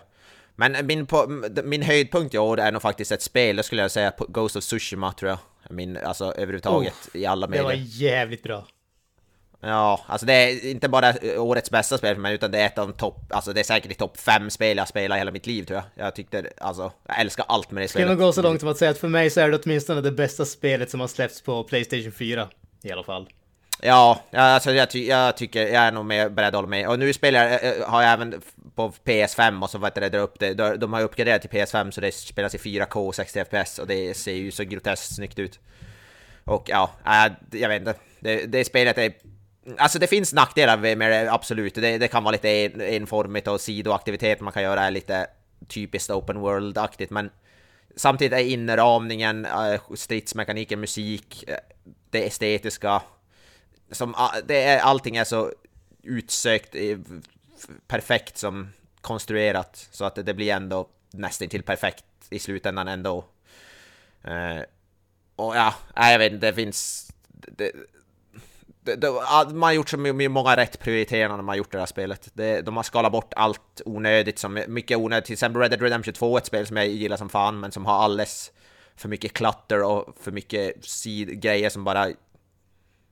Men 0.55 0.85
min, 0.87 1.05
på, 1.05 1.43
min 1.63 1.81
höjdpunkt 1.81 2.33
i 2.33 2.37
år 2.37 2.59
är 2.59 2.71
nog 2.71 2.81
faktiskt 2.81 3.11
ett 3.11 3.21
spel, 3.21 3.55
det 3.55 3.63
skulle 3.63 3.81
jag 3.81 3.91
säga, 3.91 4.13
Ghost 4.27 4.55
of 4.55 4.63
Tsushima 4.63 5.13
tror 5.13 5.29
jag. 5.29 5.39
Min, 5.69 5.97
alltså 5.97 6.25
överhuvudtaget 6.25 7.09
oh, 7.13 7.21
i 7.21 7.25
alla 7.25 7.47
medier. 7.47 7.63
Det 7.63 7.67
var 7.67 7.83
jävligt 7.85 8.43
bra. 8.43 8.67
Ja, 9.61 10.05
alltså 10.07 10.25
det 10.25 10.33
är 10.33 10.65
inte 10.71 10.89
bara 10.89 11.13
årets 11.37 11.71
bästa 11.71 11.97
spel 11.97 12.15
för 12.15 12.21
mig, 12.21 12.35
utan 12.35 12.51
det 12.51 12.59
är 12.59 12.65
ett 12.65 12.77
av 12.77 12.87
de 12.87 12.93
topp, 12.93 13.17
alltså 13.29 13.53
det 13.53 13.59
är 13.59 13.63
säkert 13.63 13.91
i 13.91 13.95
topp 13.95 14.17
fem 14.17 14.49
spel 14.49 14.77
jag 14.77 14.87
spelat 14.87 15.15
i 15.15 15.19
hela 15.19 15.31
mitt 15.31 15.47
liv 15.47 15.63
tror 15.63 15.81
jag. 15.95 16.05
Jag 16.05 16.15
tyckte, 16.15 16.49
alltså, 16.57 16.91
jag 17.07 17.19
älskar 17.19 17.45
allt 17.47 17.71
med 17.71 17.83
det 17.83 17.87
spelet. 17.87 18.07
Ska 18.07 18.15
nog 18.15 18.19
gå 18.19 18.33
så 18.33 18.41
långt 18.41 18.59
som 18.59 18.69
att 18.69 18.77
säga 18.77 18.91
att 18.91 18.97
för 18.97 19.07
mig 19.07 19.29
så 19.29 19.41
är 19.41 19.49
det 19.49 19.59
åtminstone 19.63 20.01
det 20.01 20.11
bästa 20.11 20.45
spelet 20.45 20.91
som 20.91 20.99
har 20.99 21.07
släppts 21.07 21.41
på 21.41 21.63
Playstation 21.63 22.11
4. 22.11 22.47
I 22.81 22.91
alla 22.91 23.03
fall. 23.03 23.29
Ja, 23.81 24.21
alltså 24.31 24.71
jag, 24.71 24.89
ty 24.89 25.05
jag 25.05 25.37
tycker, 25.37 25.61
jag 25.67 25.83
är 25.83 25.91
nog 25.91 26.05
med, 26.05 26.33
beredd 26.33 26.47
att 26.47 26.55
hålla 26.55 26.67
med. 26.67 26.87
Och 26.87 26.99
nu 26.99 27.13
spelar 27.13 27.45
jag, 27.45 27.63
eh, 27.63 27.87
har 27.89 28.01
jag 28.01 28.13
även 28.13 28.41
på 28.75 28.93
PS5 29.03 29.63
och 29.63 29.69
så 29.69 29.77
vet 29.77 29.95
det, 29.95 30.09
drar 30.09 30.19
upp 30.19 30.39
det. 30.39 30.53
De 30.77 30.93
har 30.93 31.01
uppgraderat 31.01 31.41
till 31.41 31.49
PS5 31.49 31.91
så 31.91 32.01
det 32.01 32.11
spelas 32.11 32.55
i 32.55 32.57
4K 32.57 33.11
60 33.11 33.45
FPS 33.45 33.79
och 33.79 33.87
det 33.87 34.17
ser 34.17 34.33
ju 34.33 34.51
så 34.51 34.63
groteskt 34.63 35.15
snyggt 35.15 35.39
ut. 35.39 35.59
Och 36.43 36.69
ja, 36.69 36.91
äh, 37.05 37.59
jag 37.59 37.69
vet 37.69 37.79
inte. 37.79 37.93
Det, 38.19 38.45
det 38.45 38.65
spelet 38.65 38.97
är... 38.97 39.13
Alltså 39.77 39.99
det 39.99 40.07
finns 40.07 40.33
nackdelar 40.33 40.77
med 40.95 41.11
det, 41.11 41.31
absolut. 41.31 41.75
Det, 41.75 41.97
det 41.97 42.07
kan 42.07 42.23
vara 42.23 42.31
lite 42.31 42.49
en, 42.49 42.81
enformigt 42.81 43.47
och 43.47 43.61
sidoaktiviteter 43.61 44.43
man 44.43 44.53
kan 44.53 44.63
göra 44.63 44.81
är 44.81 44.91
lite 44.91 45.27
typiskt 45.67 46.09
open 46.09 46.37
world-aktigt, 46.37 47.09
men 47.09 47.29
samtidigt 47.95 48.33
är 48.33 48.43
inramningen, 48.43 49.45
eh, 49.45 49.81
stridsmekaniken, 49.95 50.79
musik, 50.79 51.43
eh, 51.47 51.57
det 52.09 52.27
estetiska, 52.27 53.01
som, 53.91 54.15
ah, 54.17 54.35
det 54.47 54.63
är, 54.63 54.79
allting 54.79 55.15
är 55.15 55.23
så 55.23 55.51
utsökt, 56.03 56.75
eh, 56.75 56.97
perfekt 57.87 58.37
som 58.37 58.69
konstruerat, 59.01 59.87
så 59.91 60.05
att 60.05 60.15
det 60.15 60.33
blir 60.33 60.53
ändå 60.53 60.89
nästan 61.11 61.47
till 61.47 61.63
perfekt 61.63 62.05
i 62.29 62.39
slutändan 62.39 62.87
ändå. 62.87 63.25
Och 65.35 65.55
ja, 65.55 65.73
jag 65.95 66.19
vet 66.19 66.33
inte, 66.33 66.45
det 66.45 66.53
finns... 66.53 67.11
Det, 67.27 67.71
det, 68.81 68.95
det, 68.95 69.11
man 69.53 69.63
har 69.63 69.71
gjort 69.71 69.89
så 69.89 69.97
många 69.97 70.55
rätt 70.55 70.79
prioriteringar 70.79 71.29
när 71.29 71.37
man 71.37 71.47
har 71.47 71.55
gjort 71.55 71.71
det 71.71 71.79
här 71.79 71.85
spelet. 71.85 72.29
Det, 72.33 72.61
de 72.61 72.75
har 72.75 72.83
skalat 72.83 73.11
bort 73.11 73.33
allt 73.35 73.81
onödigt, 73.85 74.39
som 74.39 74.63
mycket 74.67 74.97
onödigt. 74.97 75.25
Till 75.25 75.33
exempel 75.33 75.61
Red 75.61 75.71
Dead 75.71 75.81
Redemption 75.81 76.13
2, 76.13 76.37
ett 76.37 76.45
spel 76.45 76.67
som 76.67 76.77
jag 76.77 76.87
gillar 76.87 77.17
som 77.17 77.29
fan, 77.29 77.59
men 77.59 77.71
som 77.71 77.85
har 77.85 78.03
alldeles 78.03 78.51
för 78.95 79.09
mycket 79.09 79.33
klatter 79.33 79.83
och 79.83 80.17
för 80.21 80.31
mycket 80.31 80.85
sid 80.85 81.41
grejer 81.41 81.69
som 81.69 81.83
bara 81.83 82.07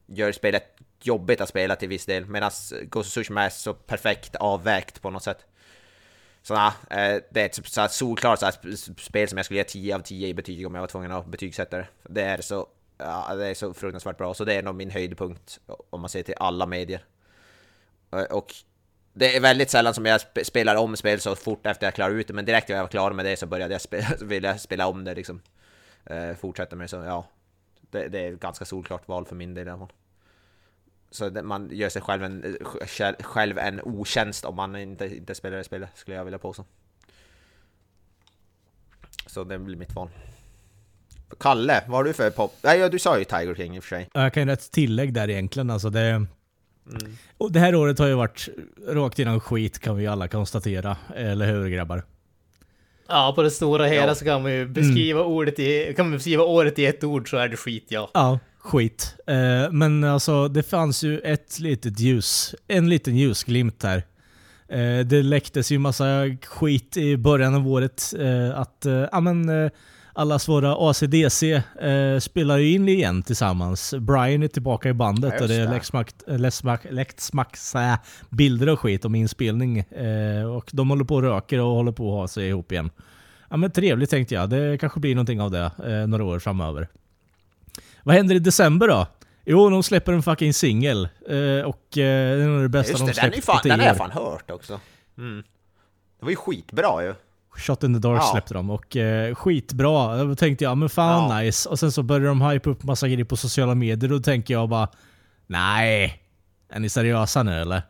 gör 0.06 0.32
spelet 0.32 0.63
jobbigt 1.01 1.41
att 1.41 1.49
spela 1.49 1.75
till 1.75 1.89
viss 1.89 2.06
del. 2.06 2.25
Medan 2.25 2.51
Ghost 2.82 3.08
of 3.08 3.13
Tsushima 3.13 3.43
är 3.43 3.49
så 3.49 3.73
perfekt 3.73 4.36
avvägt 4.36 5.01
på 5.01 5.10
något 5.10 5.23
sätt. 5.23 5.45
Så 6.41 6.53
nah, 6.53 6.73
eh, 6.89 7.21
det 7.32 7.41
är 7.41 7.45
ett 7.45 7.67
så 7.67 7.88
solklart 7.88 8.39
så 8.39 8.45
här 8.45 8.75
spel 9.01 9.30
som 9.30 9.38
jag 9.38 9.45
skulle 9.45 9.60
ge 9.60 9.63
10 9.63 9.95
av 9.95 9.99
10 9.99 10.27
i 10.27 10.34
betyg 10.34 10.67
om 10.67 10.75
jag 10.75 10.82
var 10.82 10.88
tvungen 10.88 11.12
att 11.12 11.25
betygsätta 11.25 11.77
det. 11.77 11.88
Det 12.03 12.21
är 12.21 12.41
så, 12.41 12.67
ja, 12.97 13.36
det 13.36 13.47
är 13.47 13.53
så 13.53 13.73
fruktansvärt 13.73 14.17
bra, 14.17 14.33
så 14.33 14.45
det 14.45 14.53
är 14.53 14.63
nog 14.63 14.75
min 14.75 14.89
höjdpunkt 14.89 15.60
om 15.89 16.01
man 16.01 16.10
ser 16.10 16.23
till 16.23 16.36
alla 16.38 16.65
medier. 16.65 17.05
Eh, 18.12 18.23
och 18.23 18.53
det 19.13 19.36
är 19.36 19.41
väldigt 19.41 19.69
sällan 19.69 19.93
som 19.93 20.05
jag 20.05 20.21
spelar 20.43 20.75
om 20.75 20.97
spel 20.97 21.19
så 21.19 21.36
fort 21.36 21.65
efter 21.65 21.88
jag 21.88 21.93
klarar 21.93 22.13
ut 22.13 22.27
det, 22.27 22.33
men 22.33 22.45
direkt 22.45 22.69
när 22.69 22.75
jag 22.75 22.83
var 22.83 22.89
klar 22.89 23.12
med 23.12 23.25
det 23.25 23.38
så 23.38 23.45
började 23.45 23.73
jag 23.73 23.81
spela, 23.81 24.07
ville 24.21 24.47
jag 24.47 24.60
spela 24.60 24.88
om 24.88 25.03
det 25.03 25.15
liksom. 25.15 25.41
Eh, 26.05 26.33
fortsätta 26.33 26.75
med 26.75 26.83
det, 26.83 26.89
så 26.89 26.95
ja. 26.95 27.27
Det, 27.91 28.07
det 28.07 28.19
är 28.19 28.33
ett 28.33 28.39
ganska 28.39 28.65
solklart 28.65 29.07
val 29.07 29.25
för 29.25 29.36
min 29.36 29.53
del 29.53 29.67
i 29.67 29.69
alla 29.71 29.79
fall. 29.79 29.93
Så 31.12 31.29
man 31.29 31.69
gör 31.71 31.89
sig 31.89 32.01
själv 32.01 32.23
en, 32.23 32.57
själv 33.19 33.57
en 33.57 33.81
otjänst 33.81 34.45
om 34.45 34.55
man 34.55 34.75
inte, 34.75 35.17
inte 35.17 35.36
spelar 35.36 35.57
det 35.57 35.63
spelet, 35.63 35.89
skulle 35.93 36.17
jag 36.17 36.25
vilja 36.25 36.39
påstå. 36.39 36.65
Så 39.25 39.43
det 39.43 39.60
blir 39.60 39.75
mitt 39.75 39.95
val. 39.95 40.10
Kalle, 41.40 41.84
vad 41.88 41.98
har 41.98 42.04
du 42.04 42.13
för 42.13 42.30
pop? 42.30 42.54
Nej, 42.62 42.90
du 42.90 43.00
sa 43.00 43.20
ju 43.20 43.24
Tiger 43.24 43.56
King 43.56 43.76
i 43.76 43.80
och 43.80 43.84
för 43.84 43.90
sig. 43.96 44.10
Jag 44.13 44.34
kan 44.34 44.44
göra 44.44 44.54
ett 44.54 44.72
tillägg 44.72 45.13
där 45.13 45.30
egentligen. 45.30 45.70
Alltså 45.70 45.90
det, 45.90 46.02
mm. 46.02 46.28
och 47.38 47.52
det 47.52 47.60
här 47.60 47.76
året 47.76 48.00
har 48.00 48.08
ju 48.08 48.13
varit 48.13 48.50
rakt 48.88 49.20
innan 49.20 49.40
skit 49.40 49.80
kan 49.80 49.96
vi 49.96 50.08
alla 50.08 50.28
konstatera. 50.28 50.98
Eller 51.16 51.46
hur 51.46 51.70
grabbar? 51.70 52.04
Ja, 53.08 53.34
på 53.36 53.42
det 53.42 53.52
stora 53.52 53.86
hela 53.86 54.08
ja. 54.08 54.16
så 54.16 54.26
kan 54.26 54.42
man 54.42 54.52
ju 54.52 54.68
beskriva 54.68 55.20
mm. 55.20 55.32
ordet 55.32 55.60
i, 55.60 55.94
kan 55.96 56.06
man 56.06 56.18
beskriva 56.18 56.44
året 56.44 56.80
i 56.80 56.86
ett 56.86 57.04
ord 57.04 57.30
så 57.30 57.38
är 57.38 57.48
det 57.48 57.58
skit 57.58 57.86
ja. 57.88 58.12
Ja, 58.13 58.40
skit. 58.60 59.16
Eh, 59.28 59.72
men 59.72 60.04
alltså 60.04 60.48
det 60.48 60.63
fanns 60.63 61.04
ju 61.04 61.20
ett 61.20 61.60
litet 61.60 62.00
ljus, 62.00 62.56
en 62.68 62.90
liten 62.90 63.18
ljusglimt 63.18 63.84
här. 63.84 64.04
Eh, 64.70 65.06
det 65.06 65.24
läcktes 65.24 65.72
ju 65.72 65.80
massa 65.80 66.24
skit 66.46 66.98
i 66.98 67.18
början 67.18 67.56
av 67.56 67.68
året 67.68 68.13
eh, 68.20 68.60
att, 68.60 68.86
ja 69.12 69.20
men 69.20 69.70
allas 70.17 70.47
våra 70.47 70.89
ACDC 70.89 71.53
eh, 71.82 72.19
spelar 72.19 72.58
ju 72.58 72.71
in 72.71 72.89
igen 72.89 73.23
tillsammans. 73.23 73.93
Brian 73.99 74.43
är 74.43 74.47
tillbaka 74.47 74.89
i 74.89 74.93
bandet 74.93 75.34
ja, 75.38 75.41
och 75.41 75.47
det 75.47 75.56
är 75.56 76.91
läckt 76.91 77.19
smacks 77.19 77.75
äh, 77.75 77.95
bilder 78.30 78.69
och 78.69 78.80
skit 78.80 79.06
om 79.06 79.15
inspelning. 79.15 79.80
Eh, 79.80 80.56
och 80.56 80.69
de 80.73 80.89
håller 80.89 81.06
på 81.06 81.15
och 81.15 81.21
röker 81.21 81.60
och 81.60 81.75
håller 81.75 81.91
på 81.91 82.10
att 82.10 82.19
ha 82.19 82.27
sig 82.27 82.47
ihop 82.47 82.71
igen. 82.71 82.89
Ja 83.49 83.58
men 83.58 83.71
trevligt 83.71 84.10
tänkte 84.10 84.36
jag. 84.36 84.49
Det 84.49 84.77
kanske 84.77 84.99
blir 84.99 85.15
någonting 85.15 85.41
av 85.41 85.51
det 85.51 85.71
eh, 85.86 86.08
några 86.08 86.23
år 86.23 86.39
framöver. 86.39 86.88
Vad 88.03 88.15
händer 88.15 88.36
i 88.36 88.39
december 88.39 88.88
då? 88.88 89.08
Jo, 89.45 89.69
de 89.69 89.84
släpper 89.84 90.13
en 90.13 90.23
fucking 90.23 90.53
singel. 90.53 91.10
Eh, 91.30 91.65
och 91.65 91.97
eh, 91.97 92.38
det 92.38 92.43
är 92.43 92.47
nog 92.47 92.62
det 92.62 92.69
bästa 92.69 92.91
Just 92.91 93.06
de 93.06 93.13
släppt 93.13 93.45
på 93.45 93.60
tio 93.63 93.71
Den 93.71 93.80
har 93.80 93.88
jag 93.88 93.97
fan 93.97 94.12
hört 94.12 94.51
också. 94.51 94.80
Mm. 95.17 95.43
Det 96.19 96.25
var 96.25 96.30
ju 96.30 96.36
skitbra 96.36 97.03
ju. 97.03 97.13
Shot 97.58 97.84
in 97.84 97.93
the 97.93 98.00
Dark 98.00 98.22
ja. 98.22 98.30
släppte 98.32 98.54
de 98.54 98.70
och 98.70 98.96
eh, 98.96 99.36
skitbra. 99.36 100.24
Då 100.24 100.36
tänkte 100.36 100.63
jag, 100.63 100.78
men 100.78 100.89
fan 100.89 101.30
ja. 101.30 101.39
nice. 101.39 101.70
Och 101.70 101.80
sen 101.80 101.91
så 101.91 102.04
började 102.04 102.28
de 102.28 102.41
hype 102.41 102.70
upp 102.70 102.84
massa 102.84 103.08
grejer 103.08 103.26
på 103.26 103.38
sociala 103.38 103.76
medier 103.76 104.12
och 104.12 104.20
då 104.20 104.24
tänker 104.24 104.54
jag 104.54 104.70
bara 104.70 104.88
Nej, 105.48 106.22
är 106.70 106.80
ni 106.80 106.89
seriösa 106.89 107.43
nu 107.43 107.62
eller? 107.62 107.82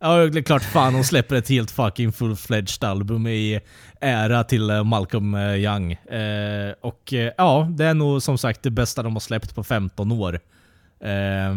Ja, 0.00 0.16
det 0.16 0.38
är 0.38 0.42
klart 0.42 0.62
fan 0.62 0.92
de 0.92 1.04
släpper 1.04 1.36
ett 1.36 1.48
helt 1.48 1.70
fucking 1.70 2.12
full-fledged 2.12 2.84
album 2.84 3.26
i 3.26 3.60
ära 4.00 4.44
till 4.44 4.70
eh, 4.70 4.84
Malcolm 4.84 5.34
eh, 5.34 5.54
Young. 5.54 5.92
Eh, 5.92 6.74
och 6.80 7.12
eh, 7.12 7.32
ja, 7.36 7.68
det 7.70 7.84
är 7.84 7.94
nog 7.94 8.22
som 8.22 8.38
sagt 8.38 8.62
det 8.62 8.70
bästa 8.70 9.02
de 9.02 9.12
har 9.12 9.20
släppt 9.20 9.54
på 9.54 9.64
15 9.64 10.12
år. 10.12 10.40
Eh, 11.00 11.54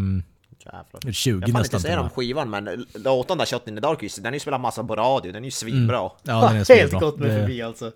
Jävlar. 0.73 1.11
20 1.11 1.31
jag 1.31 1.39
nästan. 1.39 1.53
Jag 1.53 1.65
inte 1.65 1.79
säga 1.79 2.01
om 2.01 2.09
skivan 2.09 2.49
men 2.49 2.85
låten 2.93 3.37
där 3.37 3.45
Shot 3.45 3.67
in 3.67 3.75
the 3.75 3.81
Dark 3.81 4.15
den 4.15 4.25
har 4.25 4.33
ju 4.33 4.39
spelat 4.39 4.61
massa 4.61 4.83
på 4.83 4.95
radio, 4.95 5.31
den 5.31 5.43
är 5.43 5.47
ju 5.47 5.51
svinbra. 5.51 5.99
Mm. 5.99 6.11
Ja, 6.23 6.47
den 6.47 6.57
är 6.57 6.63
svinbra. 6.63 6.81
Helt 6.81 6.93
gått 6.93 7.19
mig 7.19 7.39
förbi 7.39 7.61
alltså. 7.61 7.91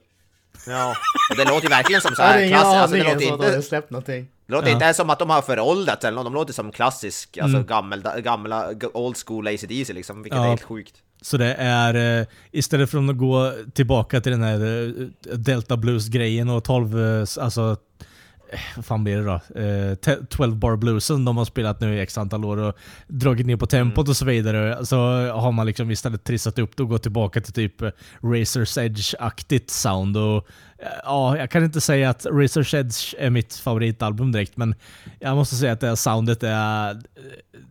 Ja, 0.68 0.96
och 1.30 1.38
det 1.38 1.46
låter 1.46 1.64
ju 1.64 1.70
verkligen 1.70 2.02
som 2.02 2.16
såhär 2.16 2.48
klassiskt. 2.48 2.76
Alltså, 2.76 2.98
det 2.98 3.04
låter 3.04 3.48
inte... 3.48 3.62
släppt 3.62 3.90
någonting. 3.90 4.28
Det 4.48 4.54
låter 4.54 4.68
ja. 4.68 4.74
inte 4.74 4.94
som 4.94 5.10
att 5.10 5.20
de 5.20 5.30
har 5.30 5.42
föråldrats 5.42 6.06
eller 6.06 6.16
något, 6.16 6.26
de 6.26 6.34
låter 6.34 6.54
som 6.54 6.72
klassisk, 6.72 7.38
alltså 7.38 7.58
mm. 7.58 7.68
gamla, 7.68 8.20
gamla 8.20 8.70
old 8.94 9.18
school 9.26 9.48
ACDC 9.48 9.94
liksom, 9.94 10.24
vilket 10.24 10.38
ja. 10.38 10.46
är 10.46 10.50
helt 10.50 10.64
sjukt. 10.64 10.96
Så 11.22 11.38
det 11.38 11.54
är, 11.54 12.20
eh, 12.20 12.28
istället 12.52 12.90
för 12.90 13.10
att 13.10 13.18
gå 13.18 13.54
tillbaka 13.74 14.22
till 14.22 14.32
den 14.32 14.44
här 14.44 14.88
eh, 14.88 15.36
Delta 15.38 15.78
Blues-grejen 15.78 16.50
och 16.50 16.64
12, 16.64 17.00
eh, 17.00 17.26
alltså 17.40 17.78
vad 18.76 18.86
fan 18.86 19.04
blir 19.04 19.18
det 19.18 19.24
då? 19.24 19.60
Eh, 19.62 20.18
12 20.30 20.56
bar 20.56 20.76
bluesen 20.76 21.26
de 21.26 21.38
har 21.38 21.46
spelat 21.46 21.82
nu 21.82 21.96
i 21.96 22.00
x 22.00 22.18
antal 22.18 22.46
år 22.46 22.58
och 22.58 22.78
dragit 23.08 23.48
ner 23.48 23.58
på 23.58 23.66
tempot 23.66 24.06
mm. 24.06 24.10
och 24.10 24.18
så 24.18 24.26
vidare. 24.26 24.86
Så 24.86 24.98
har 25.32 25.52
man 25.52 25.66
liksom 25.66 25.92
istället 25.92 26.24
trissat 26.24 26.60
upp 26.60 26.78
det 26.78 26.84
och 26.84 26.90
gått 26.90 27.02
tillbaka 27.04 27.42
till 27.42 27.54
typ 27.54 27.82
Razor's 28.22 28.80
Edge-aktigt 28.80 29.70
sound. 29.70 30.18
Och, 30.18 30.48
eh, 30.78 30.88
ja, 31.04 31.38
jag 31.38 31.52
kan 31.52 31.64
inte 31.64 31.82
säga 31.82 32.10
att 32.10 32.26
Razor's 32.26 32.76
Edge 32.76 33.16
är 33.20 33.30
mitt 33.30 33.56
favoritalbum 33.56 34.32
direkt, 34.32 34.58
men 34.58 34.76
jag 35.20 35.36
måste 35.36 35.56
säga 35.56 35.74
att 35.74 35.80
det 35.80 35.88
här 35.88 35.96
soundet 35.96 36.44
är... 36.44 37.02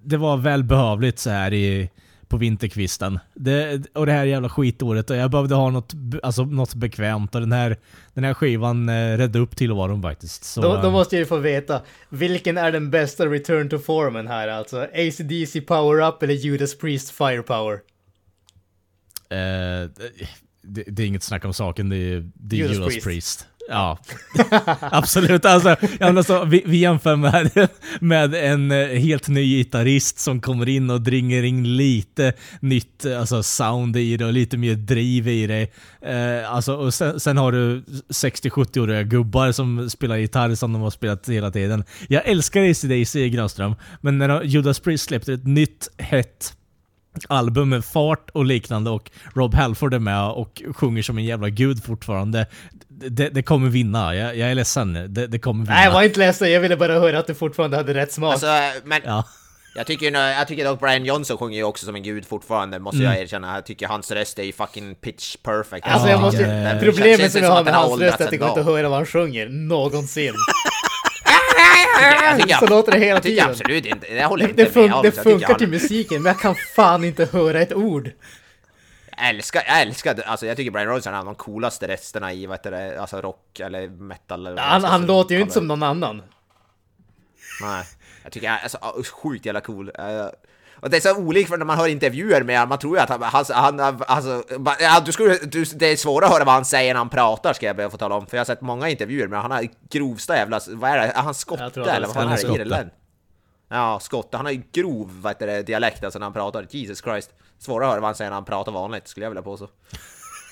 Det 0.04 0.16
var 0.16 0.36
välbehövligt 0.36 1.18
så 1.18 1.30
här 1.30 1.52
i 1.52 1.90
på 2.32 2.38
vinterkvisten. 2.38 3.18
Det, 3.34 3.86
och 3.94 4.06
det 4.06 4.12
här 4.12 4.24
jävla 4.24 4.48
skitåret 4.48 5.10
och 5.10 5.16
jag 5.16 5.30
behövde 5.30 5.54
ha 5.54 5.70
något, 5.70 5.92
alltså, 6.22 6.44
något 6.44 6.74
bekvämt 6.74 7.34
och 7.34 7.40
den 7.40 7.52
här, 7.52 7.76
den 8.14 8.24
här 8.24 8.34
skivan 8.34 8.88
eh, 8.88 8.92
räddade 8.92 9.38
upp 9.38 9.56
tillvaron 9.56 10.02
faktiskt. 10.02 10.44
Så, 10.44 10.60
då, 10.60 10.76
då, 10.76 10.86
eh, 10.86 10.92
måste 10.92 11.16
jag 11.16 11.20
ju 11.20 11.26
få 11.26 11.36
veta, 11.36 11.82
vilken 12.08 12.58
är 12.58 12.72
den 12.72 12.90
bästa 12.90 13.26
return 13.26 13.68
to 13.68 13.78
formen 13.78 14.26
här 14.26 14.48
alltså? 14.48 14.80
ACDC 14.80 15.60
Power 15.60 16.08
Up 16.08 16.22
eller 16.22 16.34
Judas 16.34 16.78
Priest 16.78 17.10
Firepower? 17.10 17.74
Eh, 19.28 19.90
det, 20.62 20.84
det, 20.86 21.02
är 21.02 21.06
inget 21.06 21.22
snack 21.22 21.44
om 21.44 21.54
saken, 21.54 21.88
det 21.88 21.96
är, 21.96 22.30
det 22.34 22.56
är 22.56 22.58
Judas, 22.58 22.76
Judas 22.76 22.88
Priest. 22.92 23.06
Priest. 23.06 23.46
Ja, 23.72 23.98
absolut. 24.80 25.44
Alltså, 25.44 25.76
alltså, 26.00 26.44
vi, 26.44 26.62
vi 26.66 26.76
jämför 26.76 27.16
med, 27.16 27.68
med 28.00 28.34
en 28.34 28.70
eh, 28.70 28.86
helt 28.86 29.28
ny 29.28 29.44
gitarrist 29.44 30.18
som 30.18 30.40
kommer 30.40 30.68
in 30.68 30.90
och 30.90 31.00
dringer 31.00 31.42
in 31.42 31.76
lite 31.76 32.32
nytt 32.60 33.04
eh, 33.04 33.20
alltså 33.20 33.42
sound 33.42 33.96
i 33.96 34.16
det 34.16 34.24
och 34.24 34.32
lite 34.32 34.56
mer 34.56 34.74
driv 34.74 35.28
i 35.28 35.46
det. 35.46 35.68
Eh, 36.10 36.52
alltså, 36.52 36.74
och 36.74 36.94
sen, 36.94 37.20
sen 37.20 37.36
har 37.36 37.52
du 37.52 37.84
60-70-åriga 38.08 39.02
gubbar 39.02 39.52
som 39.52 39.90
spelar 39.90 40.16
gitarr 40.16 40.54
som 40.54 40.72
de 40.72 40.82
har 40.82 40.90
spelat 40.90 41.28
hela 41.28 41.50
tiden. 41.50 41.84
Jag 42.08 42.26
älskar 42.26 42.70
ACDC 42.70 43.28
Granström, 43.28 43.74
men 44.00 44.18
när 44.18 44.42
Judas 44.42 44.80
Priest 44.80 45.04
släppte 45.04 45.32
ett 45.32 45.46
nytt 45.46 45.88
hett 45.98 46.56
album 47.28 47.68
med 47.68 47.84
fart 47.84 48.30
och 48.30 48.44
liknande 48.44 48.90
och 48.90 49.10
Rob 49.34 49.54
Halford 49.54 49.94
är 49.94 49.98
med 49.98 50.30
och 50.30 50.62
sjunger 50.74 51.02
som 51.02 51.18
en 51.18 51.24
jävla 51.24 51.48
gud 51.48 51.84
fortfarande. 51.84 52.46
Det, 53.08 53.28
det 53.28 53.42
kommer 53.42 53.68
vinna, 53.68 54.14
jag, 54.14 54.36
jag 54.36 54.50
är 54.50 54.54
ledsen. 54.54 55.06
Det, 55.08 55.26
det, 55.26 55.38
kommer 55.38 55.64
vinna. 55.64 55.74
Nej, 55.74 55.84
jag 55.84 55.92
var 55.92 56.02
inte 56.02 56.18
ledsen. 56.18 56.52
Jag 56.52 56.60
ville 56.60 56.76
bara 56.76 57.00
höra 57.00 57.18
att 57.18 57.26
du 57.26 57.34
fortfarande 57.34 57.76
hade 57.76 57.94
rätt 57.94 58.12
smak. 58.12 58.32
Alltså, 58.32 58.46
men... 58.84 59.00
Ja. 59.04 59.24
Jag 59.74 59.86
tycker, 59.86 60.12
jag 60.12 60.48
tycker 60.48 60.64
dock 60.64 60.80
Brian 60.80 61.04
Johnson 61.04 61.38
sjunger 61.38 61.56
ju 61.56 61.64
också 61.64 61.86
som 61.86 61.94
en 61.94 62.02
gud 62.02 62.26
fortfarande, 62.26 62.78
måste 62.78 62.98
mm. 62.98 63.12
jag 63.12 63.22
erkänna. 63.22 63.54
Jag 63.54 63.66
tycker 63.66 63.86
hans 63.86 64.10
röst 64.10 64.38
är 64.38 64.42
ju 64.42 64.52
fucking 64.52 64.94
pitch 64.94 65.36
perfect. 65.36 65.86
Alltså 65.86 66.08
jag 66.08 66.20
måste... 66.20 66.42
Ja, 66.42 66.80
problemet 66.80 67.32
som 67.32 67.42
jag 67.42 67.50
har 67.50 67.64
med 67.64 67.74
hans 67.74 68.00
röst 68.00 68.20
är 68.20 68.24
att 68.24 68.30
det 68.30 68.36
går 68.36 68.48
inte 68.48 68.60
att 68.60 68.66
höra 68.66 68.88
vad 68.88 68.98
han 68.98 69.06
sjunger, 69.06 69.48
någonsin. 69.48 70.34
jag, 72.48 72.58
så 72.58 72.66
låter 72.66 72.92
det 72.92 72.98
hela 72.98 73.20
tiden. 73.20 73.36
Jag 73.36 73.56
tycker 73.56 73.66
absolut 73.66 73.86
inte, 73.86 74.14
jag 74.14 74.28
håller 74.28 74.48
inte 74.48 74.64
det 74.64 74.70
fun 74.70 74.90
med 74.90 75.02
Det 75.02 75.12
funkar 75.12 75.54
till 75.54 75.68
musiken, 75.68 76.22
men 76.22 76.32
jag 76.32 76.40
kan 76.40 76.54
fan 76.76 77.04
inte 77.04 77.28
höra 77.32 77.60
ett 77.60 77.72
ord. 77.72 78.10
Älskar, 79.16 79.62
jag 79.66 79.80
älskar, 79.80 80.22
alltså 80.26 80.46
jag 80.46 80.56
tycker 80.56 80.70
Brian 80.70 80.88
Rodgers 80.88 81.06
är 81.06 81.24
de 81.24 81.34
coolaste 81.34 81.88
resterna 81.88 82.32
i, 82.32 82.46
vad 82.46 82.54
heter 82.58 82.70
det, 82.70 83.00
alltså 83.00 83.20
rock 83.20 83.60
eller 83.60 83.88
metal 83.88 84.46
eller 84.46 84.62
Han, 84.62 84.84
han 84.84 85.06
låter 85.06 85.34
ju 85.34 85.40
inte 85.40 85.54
som 85.54 85.66
någon 85.66 85.82
annan. 85.82 86.22
Nej. 87.60 87.84
Jag 88.22 88.32
tycker 88.32 88.50
alltså, 88.50 88.78
uh, 88.96 89.02
sjukt 89.04 89.46
jävla 89.46 89.60
cool. 89.60 89.88
Uh, 89.88 90.28
och 90.74 90.90
det 90.90 90.96
är 90.96 91.00
så 91.00 91.16
olikt 91.16 91.50
för 91.50 91.56
när 91.56 91.64
man 91.64 91.78
hör 91.78 91.86
intervjuer 91.86 92.42
med 92.42 92.58
honom, 92.58 92.68
man 92.68 92.78
tror 92.78 92.96
ju 92.96 93.02
att 93.02 93.08
han, 93.08 93.22
han, 93.22 93.78
han 93.78 94.02
alltså, 94.06 94.44
ja, 94.80 95.02
du 95.04 95.12
skulle, 95.12 95.38
du, 95.38 95.64
det 95.64 95.86
är 95.86 95.96
svårare 95.96 96.26
att 96.26 96.32
höra 96.32 96.44
vad 96.44 96.54
han 96.54 96.64
säger 96.64 96.94
när 96.94 96.98
han 96.98 97.08
pratar 97.08 97.52
ska 97.52 97.66
jag 97.66 97.76
be 97.76 97.86
att 97.86 97.92
få 97.92 97.98
tala 97.98 98.14
om, 98.14 98.26
för 98.26 98.36
jag 98.36 98.40
har 98.40 98.44
sett 98.44 98.60
många 98.60 98.88
intervjuer 98.88 99.28
med 99.28 99.42
han 99.42 99.50
har 99.50 99.68
grovsta 99.90 100.36
jävla, 100.36 100.60
vad 100.68 100.90
är 100.90 100.98
det, 100.98 101.04
är 101.04 101.22
han 101.22 101.34
skotte 101.34 101.90
eller 101.90 102.06
vad 102.06 102.14
fan 102.14 102.32
är 102.32 102.64
det? 102.64 102.90
Ja, 103.68 104.00
skotte. 104.00 104.36
Han 104.36 104.46
har 104.46 104.52
ju 104.52 104.62
grov 104.72 105.20
vad 105.22 105.32
heter 105.32 105.46
det, 105.46 105.62
dialekt 105.62 106.04
alltså 106.04 106.18
när 106.18 106.26
han 106.26 106.32
pratar. 106.32 106.66
Jesus 106.70 107.02
Christ. 107.02 107.30
Svårare 107.62 108.00
vad 108.00 108.08
han 108.08 108.14
säger 108.14 108.30
när 108.30 108.34
han 108.34 108.44
pratar 108.44 108.72
vanligt, 108.72 109.08
skulle 109.08 109.26
jag 109.26 109.30
vilja 109.30 109.42
påstå. 109.42 109.68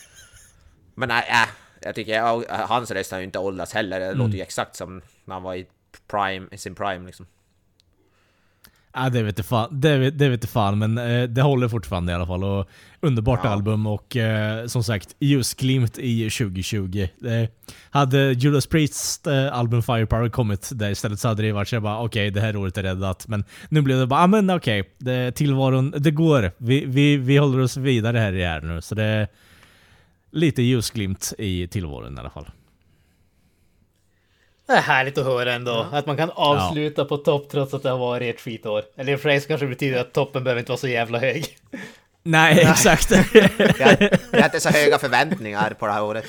Men 0.95 1.09
nej, 1.09 1.29
äh, 1.29 1.49
jag 1.81 1.95
tycker 1.95 2.15
ja, 2.15 2.45
hans 2.49 2.91
röst 2.91 3.11
har 3.11 3.19
ju 3.19 3.25
inte 3.25 3.39
åldrats 3.39 3.73
heller. 3.73 4.01
Det 4.01 4.07
mm. 4.07 4.19
låter 4.19 4.35
ju 4.35 4.43
exakt 4.43 4.77
som 4.77 5.03
när 5.25 5.35
han 5.35 5.43
var 5.43 5.55
i 5.55 5.67
prime, 6.07 6.49
i 6.51 6.59
sin 6.59 6.75
prime 6.75 7.07
liksom. 7.07 7.27
Ja, 8.93 9.09
det 9.11 9.23
vet 9.23 9.47
fan, 9.47 9.81
det, 9.81 10.11
det 10.11 10.29
vet 10.29 10.51
fan, 10.51 10.79
men 10.79 10.99
eh, 10.99 11.23
det 11.23 11.43
håller 11.43 11.69
fortfarande 11.69 12.13
i 12.13 12.15
alla 12.15 12.27
fall. 12.27 12.45
Och 12.45 12.69
underbart 13.01 13.41
ja. 13.45 13.51
album 13.51 13.87
och 13.87 14.17
eh, 14.17 14.67
som 14.67 14.85
sagt, 14.85 15.17
ljusglimt 15.19 15.99
i 15.99 16.31
2020. 16.31 17.09
Eh, 17.25 17.49
hade 17.91 18.33
Judas 18.33 18.67
Priest 18.67 19.27
eh, 19.27 19.59
album 19.59 19.83
Firepower 19.83 20.29
kommit 20.29 20.71
där 20.75 20.91
istället 20.91 21.21
så 21.21 21.29
hade 21.29 21.43
det 21.43 21.53
varit 21.53 21.69
så 21.69 21.81
bara 21.81 21.99
okej, 21.99 22.07
okay, 22.07 22.31
det 22.31 22.41
här 22.41 22.57
året 22.57 22.79
är 22.79 22.83
räddat. 22.83 23.29
Men 23.29 23.45
nu 23.69 23.83
blev 23.83 23.99
det 23.99 24.07
bara, 24.07 24.21
ah, 24.21 24.27
men 24.27 24.51
okej, 24.51 24.81
okay, 25.01 25.33
tillvaron, 25.33 25.95
det 25.97 26.11
går. 26.11 26.53
Vi, 26.59 26.85
vi, 26.85 27.17
vi 27.17 27.37
håller 27.37 27.59
oss 27.61 27.77
vidare 27.77 28.19
här 28.19 28.33
i 28.33 28.45
här 28.45 28.61
nu. 28.61 28.81
Så 28.81 28.95
det 28.95 29.05
är 29.05 29.29
lite 30.31 30.63
ljusglimt 30.63 31.33
i 31.39 31.69
tillvaron 31.69 32.17
i 32.17 32.21
alla 32.21 32.31
fall. 32.31 32.51
Det 34.71 34.77
är 34.77 34.81
härligt 34.81 35.19
att 35.19 35.25
höra 35.25 35.53
ändå. 35.53 35.87
Ja. 35.93 35.99
Att 35.99 36.07
man 36.07 36.17
kan 36.17 36.31
avsluta 36.31 37.03
ja. 37.03 37.07
på 37.07 37.17
topp 37.17 37.49
trots 37.51 37.75
att 37.75 37.83
det 37.83 37.91
har 37.91 37.99
varit 37.99 38.35
ett 38.35 38.41
skitår. 38.41 38.83
Eller 38.97 39.17
för 39.17 39.29
dig 39.29 39.41
kanske 39.41 39.67
betyder 39.67 40.01
att 40.01 40.13
toppen 40.13 40.45
behöver 40.45 40.59
inte 40.59 40.71
vara 40.71 40.79
så 40.79 40.89
jävla 40.89 41.19
hög. 41.19 41.47
Nej, 42.23 42.61
exakt. 42.61 43.11
Vi 44.33 44.39
har 44.39 44.45
inte 44.45 44.61
så 44.61 44.69
höga 44.69 44.99
förväntningar 44.99 45.71
på 45.79 45.87
det 45.87 45.93
här 45.93 46.03
året. 46.03 46.25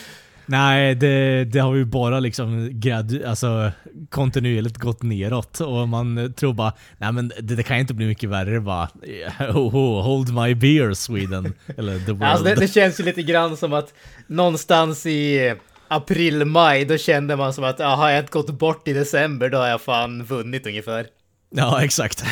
Nej, 0.45 0.95
det, 0.95 1.43
det 1.45 1.59
har 1.59 1.75
ju 1.75 1.85
bara 1.85 2.19
liksom 2.19 2.69
grad, 2.73 3.23
alltså, 3.25 3.71
kontinuerligt 4.09 4.77
gått 4.77 5.01
neråt 5.01 5.59
och 5.59 5.89
man 5.89 6.33
tror 6.33 6.53
bara 6.53 6.73
nej 6.97 7.11
men 7.11 7.31
det, 7.39 7.55
det 7.55 7.63
kan 7.63 7.77
inte 7.77 7.93
bli 7.93 8.05
mycket 8.05 8.29
värre 8.29 8.59
bara. 8.59 8.89
Oh, 9.39 9.75
oh, 9.75 10.03
hold 10.03 10.33
my 10.33 10.55
beer 10.55 10.93
Sweden. 10.93 11.53
Eller 11.77 11.99
the 11.99 12.11
world. 12.11 12.23
Alltså 12.23 12.45
det, 12.45 12.55
det 12.55 12.67
känns 12.67 12.99
ju 12.99 13.03
lite 13.03 13.23
grann 13.23 13.57
som 13.57 13.73
att 13.73 13.93
någonstans 14.27 15.05
i 15.05 15.53
april, 15.91 16.45
maj, 16.45 16.85
då 16.85 16.97
kände 16.97 17.35
man 17.35 17.53
som 17.53 17.63
att 17.63 17.79
ja, 17.79 17.87
har 17.87 18.09
jag 18.09 18.19
inte 18.19 18.31
gått 18.31 18.49
bort 18.49 18.87
i 18.87 18.93
december, 18.93 19.49
då 19.49 19.57
har 19.57 19.67
jag 19.67 19.81
fan 19.81 20.23
vunnit 20.23 20.67
ungefär. 20.67 21.07
Ja, 21.49 21.83
exakt. 21.83 22.19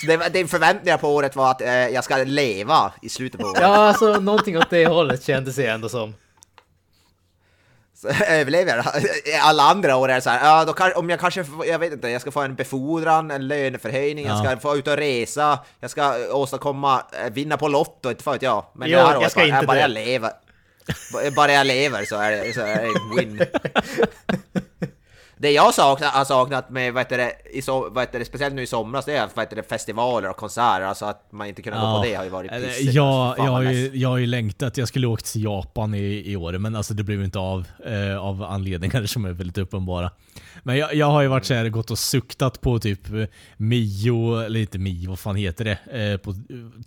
Så 0.00 0.06
det, 0.06 0.28
din 0.28 0.48
förväntningar 0.48 0.98
på 0.98 1.14
året 1.14 1.36
var 1.36 1.50
att 1.50 1.60
eh, 1.60 1.68
jag 1.68 2.04
ska 2.04 2.16
leva 2.16 2.92
i 3.02 3.08
slutet 3.08 3.40
på 3.40 3.46
året? 3.46 3.62
Ja, 3.62 3.76
alltså 3.76 4.20
någonting 4.20 4.58
åt 4.58 4.70
det 4.70 4.86
hållet 4.86 5.24
kändes 5.24 5.56
det 5.56 5.66
ändå 5.66 5.88
som. 5.88 6.14
Så 7.94 8.08
överlever 8.24 8.76
jag? 8.76 8.84
Alla 9.42 9.62
andra 9.62 9.96
år 9.96 10.08
är 10.08 10.14
det 10.14 10.20
så 10.20 10.30
här, 10.30 10.46
ja, 10.46 10.64
då 10.64 10.72
kan, 10.72 10.92
om 10.96 11.10
jag 11.10 11.20
kanske, 11.20 11.46
jag 11.66 11.78
vet 11.78 11.92
inte, 11.92 12.08
jag 12.08 12.20
ska 12.20 12.30
få 12.30 12.40
en 12.40 12.54
befordran, 12.54 13.30
en 13.30 13.48
löneförhöjning, 13.48 14.26
ja. 14.26 14.30
jag 14.30 14.46
ska 14.46 14.60
få 14.60 14.76
ut 14.76 14.88
och 14.88 14.96
resa, 14.96 15.58
jag 15.80 15.90
ska 15.90 16.14
åstadkomma, 16.32 17.02
eh, 17.24 17.32
vinna 17.32 17.56
på 17.56 17.68
Lotto, 17.68 18.10
inte 18.10 18.24
för 18.24 18.38
jag. 18.40 18.64
Men 18.72 18.90
jo, 18.90 18.98
det 18.98 19.04
här 19.04 19.10
året, 19.10 19.22
jag 19.22 19.30
ska 19.30 19.46
inte 19.46 19.66
bara 19.66 19.78
jag 19.78 19.90
lever. 19.90 20.30
Bara 21.36 21.52
jag 21.52 21.66
lever 21.66 22.04
så 22.04 22.16
är 22.16 22.30
det, 22.30 22.54
så 22.54 22.60
är 22.60 22.82
det 22.82 23.16
win. 23.16 23.40
Det 25.36 25.50
jag 25.50 25.74
saknat, 25.74 26.12
har 26.12 26.24
saknat 26.24 26.70
med, 26.70 26.92
vad 26.94 27.08
det, 27.08 27.32
i 27.52 27.62
so, 27.62 27.88
vad 27.90 28.08
det, 28.12 28.24
speciellt 28.24 28.54
nu 28.54 28.62
i 28.62 28.66
somras, 28.66 29.04
det 29.04 29.16
är 29.16 29.28
vad 29.34 29.50
det, 29.50 29.62
festivaler 29.68 30.30
och 30.30 30.36
konserter, 30.36 30.80
alltså 30.80 31.04
att 31.04 31.32
man 31.32 31.46
inte 31.46 31.62
kunnat 31.62 31.78
ja. 31.82 31.92
gå 31.92 31.98
på 31.98 32.04
det 32.04 32.14
har 32.14 32.24
ju 32.24 32.30
varit 32.30 32.50
pissigt. 32.50 32.92
Ja, 32.92 33.34
jag, 33.36 33.44
har 33.44 33.62
ju, 33.62 33.90
jag 33.94 34.08
har 34.08 34.18
ju 34.18 34.26
längtat, 34.26 34.76
jag 34.76 34.88
skulle 34.88 35.06
åkt 35.06 35.32
till 35.32 35.44
Japan 35.44 35.94
i, 35.94 36.32
i 36.32 36.36
år, 36.36 36.52
men 36.52 36.76
alltså 36.76 36.94
det 36.94 37.02
blev 37.02 37.24
inte 37.24 37.38
av, 37.38 37.66
eh, 37.86 38.24
av 38.24 38.42
anledningar 38.42 39.06
som 39.06 39.24
är 39.24 39.32
väldigt 39.32 39.58
uppenbara. 39.58 40.10
Men 40.62 40.76
jag, 40.76 40.94
jag 40.94 41.06
har 41.06 41.22
ju 41.22 41.28
varit 41.28 41.44
såhär, 41.44 41.68
gått 41.68 41.90
och 41.90 41.98
suktat 41.98 42.60
på 42.60 42.78
typ 42.78 43.10
eh, 43.10 43.24
Mio, 43.56 44.40
eller 44.40 44.60
inte 44.60 44.78
Mio, 44.78 45.08
vad 45.08 45.18
fan 45.18 45.36
heter 45.36 45.64
det? 45.64 45.98
Eh, 45.98 46.16
på 46.16 46.34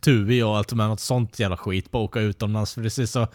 Tui 0.02 0.44
och 0.44 0.58
allt 0.58 0.74
med 0.74 0.88
något 0.88 1.00
sånt 1.00 1.40
jävla 1.40 1.58
skit, 1.58 1.92
bara 1.92 2.04
åka 2.04 2.20
utomlands, 2.20 2.74
för 2.74 2.82
det 2.82 2.90
ser 2.90 3.06
så 3.06 3.28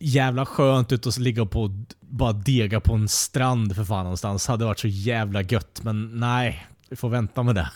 jävla 0.00 0.46
skönt 0.46 0.92
ut 0.92 1.06
att 1.06 1.18
ligga 1.18 1.46
på 1.46 1.70
bara 2.00 2.32
dega 2.32 2.80
på 2.80 2.94
en 2.94 3.08
strand 3.08 3.76
för 3.76 3.84
fan 3.84 4.04
någonstans. 4.04 4.46
Hade 4.46 4.64
varit 4.64 4.78
så 4.78 4.88
jävla 4.88 5.42
gött, 5.42 5.80
men 5.82 6.20
nej. 6.20 6.66
Vi 6.88 6.96
får 6.96 7.08
vänta 7.08 7.42
med 7.42 7.54
det. 7.54 7.70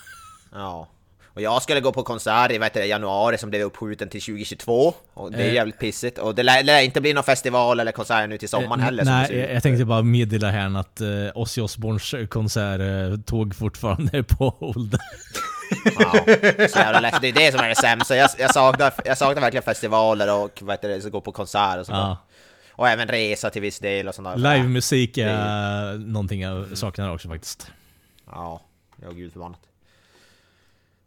Ja. 0.53 0.89
Och 1.35 1.43
jag 1.43 1.62
skulle 1.62 1.81
gå 1.81 1.93
på 1.93 2.03
konsert 2.03 2.53
i 2.53 2.59
vet 2.59 2.75
du, 2.75 2.85
januari 2.85 3.39
som 3.39 3.51
blev 3.51 3.62
uppskjuten 3.62 4.09
till 4.09 4.21
2022. 4.21 4.95
Och 5.15 5.33
det 5.33 5.39
är 5.39 5.49
eh. 5.49 5.55
jävligt 5.55 5.79
pissigt. 5.79 6.19
Och 6.19 6.35
det 6.35 6.43
lär, 6.43 6.62
lär 6.62 6.83
inte 6.83 7.01
bli 7.01 7.12
någon 7.12 7.25
festival 7.25 7.81
eller 7.81 7.93
konsert 7.93 8.29
nu 8.29 8.39
till 8.39 8.49
sommaren 8.49 8.81
eh, 8.81 8.85
heller. 8.85 9.05
Nej, 9.05 9.39
jag, 9.39 9.53
jag 9.53 9.62
tänkte 9.62 9.85
bara 9.85 10.03
meddela 10.03 10.51
här 10.51 10.79
att 10.79 11.01
uh, 11.01 11.31
Ozzy 11.35 11.61
Osbournes 11.61 12.29
konsert 12.29 12.81
uh, 12.81 13.21
tog 13.21 13.55
fortfarande 13.55 14.23
på 14.23 14.49
hold. 14.49 14.99
Wow. 15.85 16.66
Så 16.68 16.78
jävla 16.78 17.01
lätt. 17.01 17.20
Det 17.20 17.28
är 17.28 17.32
det 17.32 17.53
som 17.53 17.61
är 17.61 17.68
det 17.68 17.76
sämsta. 17.76 18.16
Jag, 18.16 18.30
jag, 18.39 18.55
saknar, 18.55 18.93
jag 19.05 19.18
saknar 19.18 19.43
verkligen 19.43 19.62
festivaler 19.62 20.35
och 20.35 20.62
vet 20.62 20.82
du, 20.82 21.11
gå 21.11 21.20
på 21.20 21.32
konserter 21.32 21.80
och 21.80 21.87
sånt 21.87 21.99
ja. 21.99 22.18
Och 22.76 22.89
även 22.89 23.09
resa 23.09 23.51
till 23.51 23.62
viss 23.62 23.78
del 23.78 24.09
och 24.09 24.14
sånt 24.14 24.39
Livemusik 24.39 25.18
är 25.18 25.26
det... 25.26 25.99
någonting 25.99 26.41
jag 26.41 26.78
saknar 26.78 27.14
också 27.14 27.28
faktiskt. 27.28 27.70
Ja, 28.26 28.61
ja 29.03 29.11
gud 29.11 29.32
förbannat. 29.32 29.61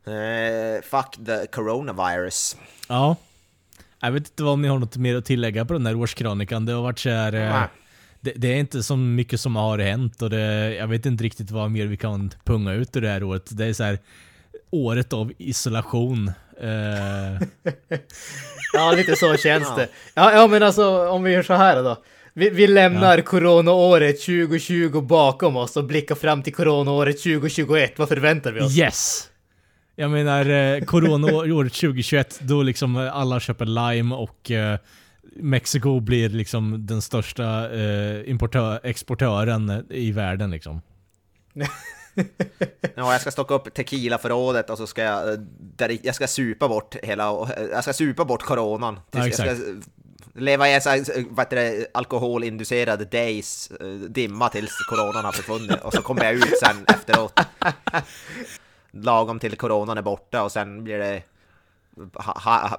Uh, 0.07 0.81
fuck 0.81 1.25
the 1.25 1.47
coronavirus. 1.47 2.57
Ja. 2.89 3.15
Jag 3.99 4.11
vet 4.11 4.29
inte 4.29 4.43
om 4.43 4.61
ni 4.61 4.67
har 4.67 4.79
något 4.79 4.97
mer 4.97 5.15
att 5.15 5.25
tillägga 5.25 5.65
på 5.65 5.73
den 5.73 5.85
här 5.85 5.95
årskronikan. 5.95 6.65
Det 6.65 6.73
har 6.73 6.81
varit 6.81 6.99
så 6.99 7.09
här, 7.09 7.35
uh, 7.35 7.63
det, 8.19 8.33
det, 8.35 8.47
är 8.47 8.59
inte 8.59 8.83
så 8.83 8.95
mycket 8.95 9.41
som 9.41 9.55
har 9.55 9.79
hänt 9.79 10.21
och 10.21 10.29
det, 10.29 10.75
jag 10.75 10.87
vet 10.87 11.05
inte 11.05 11.23
riktigt 11.23 11.51
vad 11.51 11.71
mer 11.71 11.85
vi 11.85 11.97
kan 11.97 12.31
punga 12.43 12.73
ut 12.73 12.95
ur 12.95 13.01
det 13.01 13.09
här 13.09 13.23
året. 13.23 13.57
Det 13.57 13.65
är 13.65 13.73
så 13.73 13.83
här, 13.83 13.99
året 14.71 15.13
av 15.13 15.31
isolation. 15.37 16.31
Uh... 16.63 17.47
ja, 18.73 18.91
lite 18.91 19.15
så 19.15 19.37
känns 19.37 19.75
det. 19.75 19.87
Ja, 20.13 20.33
ja, 20.33 20.47
men 20.47 20.63
alltså 20.63 21.09
om 21.09 21.23
vi 21.23 21.31
gör 21.31 21.43
så 21.43 21.53
här 21.53 21.83
då. 21.83 22.03
Vi, 22.33 22.49
vi 22.49 22.67
lämnar 22.67 23.17
ja. 23.17 23.23
coronaåret 23.23 24.21
2020 24.21 25.01
bakom 25.01 25.55
oss 25.55 25.77
och 25.77 25.83
blickar 25.83 26.15
fram 26.15 26.43
till 26.43 26.53
coronaåret 26.53 27.23
2021. 27.23 27.99
Vad 27.99 28.09
förväntar 28.09 28.51
vi 28.51 28.61
oss? 28.61 28.77
Yes! 28.77 29.29
Jag 29.95 30.11
menar, 30.11 30.49
eh, 30.49 30.83
coronaåret 30.83 31.73
2021, 31.73 32.39
då 32.41 32.61
liksom 32.61 32.95
alla 32.95 33.39
köper 33.39 33.65
lime 33.65 34.15
och 34.15 34.51
eh, 34.51 34.79
Mexiko 35.35 35.99
blir 35.99 36.29
liksom 36.29 36.85
den 36.85 37.01
största 37.01 37.73
eh, 37.75 38.29
importör, 38.29 38.79
exportören 38.83 39.85
i 39.89 40.11
världen 40.11 40.51
liksom. 40.51 40.81
ja, 42.95 43.11
jag 43.11 43.21
ska 43.21 43.31
stocka 43.31 43.53
upp 43.53 43.73
tequila-förrådet 43.73 44.69
och 44.69 44.77
så 44.77 44.87
ska 44.87 45.03
jag, 45.03 45.29
eh, 45.29 45.39
där, 45.59 45.97
jag 46.03 46.15
ska 46.15 46.27
supa 46.27 46.67
bort 46.67 46.95
hela, 47.03 47.23
jag 47.71 47.83
ska 47.83 47.93
supa 47.93 48.25
bort 48.25 48.43
coronan. 48.43 48.99
Ja, 49.11 49.27
jag 49.27 49.33
ska 49.33 49.55
leva 50.33 50.69
i 50.69 50.73
en 50.73 50.81
sån 50.81 51.05
vad 51.29 51.49
det, 51.49 51.87
alkoholinducerad 51.93 53.07
days 53.07 53.71
eh, 53.71 53.87
dimma 53.87 54.49
tills 54.49 54.71
coronan 54.89 55.25
har 55.25 55.31
försvunnit 55.31 55.81
och 55.81 55.93
så 55.93 56.01
kommer 56.01 56.23
jag 56.23 56.33
ut 56.33 56.59
sen 56.59 56.85
efteråt. 56.87 57.39
Lagom 58.91 59.39
till 59.39 59.57
coronan 59.57 59.97
är 59.97 60.01
borta 60.01 60.43
och 60.43 60.51
sen 60.51 60.83
blir 60.83 60.99
det 60.99 61.23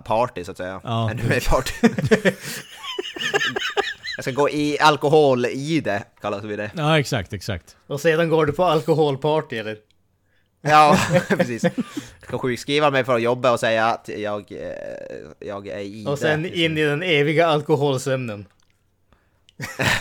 party 0.05 0.45
så 0.45 0.51
att 0.51 0.57
säga. 0.57 0.81
Ja. 0.85 1.07
Mer 1.07 1.51
party. 1.51 1.73
Jag 4.19 4.25
ska 4.25 4.33
gå 4.33 4.51
i 4.51 4.79
alkohol 4.81 5.47
i 5.47 5.81
det, 5.81 6.05
kallas 6.21 6.45
vi 6.45 6.57
det. 6.57 6.71
Ja, 6.77 6.99
exakt, 6.99 7.33
exakt. 7.33 7.77
Och 7.87 8.01
sedan 8.01 8.29
går 8.29 8.47
du 8.47 8.53
på 8.53 8.65
alkoholparty, 8.65 9.57
eller? 9.57 9.77
Ja, 10.61 10.99
precis. 11.29 11.63
Jag 11.63 11.73
ska 12.23 12.39
sjukskriva 12.39 12.91
mig 12.91 13.05
för 13.05 13.15
att 13.15 13.23
jobba 13.23 13.53
och 13.53 13.61
säga 13.61 13.87
att 13.87 14.09
jag, 14.09 14.53
eh, 14.53 14.59
jag 15.39 15.67
är 15.67 15.79
i 15.79 16.05
Och 16.07 16.19
sen 16.19 16.43
det. 16.43 16.59
in 16.59 16.79
i 16.79 16.85
den 16.85 17.03
eviga 17.03 17.47
alkoholsömnen. 17.47 18.47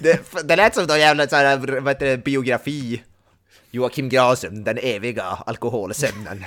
det, 0.00 0.20
det 0.44 0.56
lät 0.56 0.74
som 0.74 0.90
en 0.90 1.00
jävla 1.00 1.28
så 1.28 1.36
här, 1.36 1.56
vad 1.56 1.88
heter 1.88 2.06
det, 2.06 2.24
biografi. 2.24 3.02
Joakim 3.70 4.08
Granström, 4.08 4.64
den 4.64 4.78
eviga 4.82 5.24
alkoholsömnen. 5.24 6.44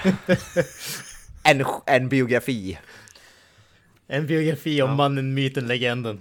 en, 1.44 1.66
en 1.86 2.10
biografi. 2.10 2.78
En 4.14 4.28
biografi 4.28 4.82
om 4.82 4.90
ja. 4.90 4.96
mannen, 4.96 5.34
myten, 5.34 5.68
legenden. 5.68 6.20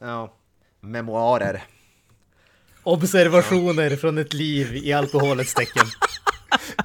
Ja. 0.00 0.32
Memoarer. 0.80 1.62
Observationer 2.82 3.90
ja. 3.90 3.96
från 3.96 4.18
ett 4.18 4.34
liv 4.34 4.76
i 4.76 4.92
alkoholets 4.92 5.54
tecken. 5.54 5.86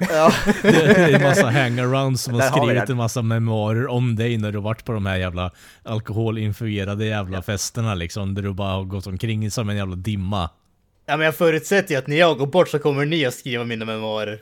ja. 0.00 0.32
Det, 0.62 0.68
är 0.68 1.14
en 1.14 1.22
massa 1.22 1.50
hangarounds 1.50 2.22
som 2.22 2.34
har 2.34 2.40
skrivit 2.40 2.90
en 2.90 2.96
massa 2.96 3.22
memoarer 3.22 3.86
om 3.86 4.16
dig 4.16 4.38
när 4.38 4.52
du 4.52 4.60
varit 4.60 4.84
på 4.84 4.92
de 4.92 5.06
här 5.06 5.16
jävla 5.16 5.50
alkoholinfluerade 5.82 7.06
jävla 7.06 7.38
ja. 7.38 7.42
festerna 7.42 7.94
liksom. 7.94 8.34
Där 8.34 8.42
du 8.42 8.52
bara 8.52 8.72
har 8.72 8.84
gått 8.84 9.06
omkring 9.06 9.50
som 9.50 9.68
en 9.68 9.76
jävla 9.76 9.96
dimma. 9.96 10.50
Ja 11.06 11.16
men 11.16 11.24
jag 11.24 11.36
förutsätter 11.36 11.94
ju 11.94 11.98
att 11.98 12.06
när 12.06 12.16
jag 12.16 12.38
går 12.38 12.46
bort 12.46 12.68
så 12.68 12.78
kommer 12.78 13.04
ni 13.04 13.24
att 13.26 13.34
skriva 13.34 13.64
mina 13.64 13.84
memoarer. 13.84 14.40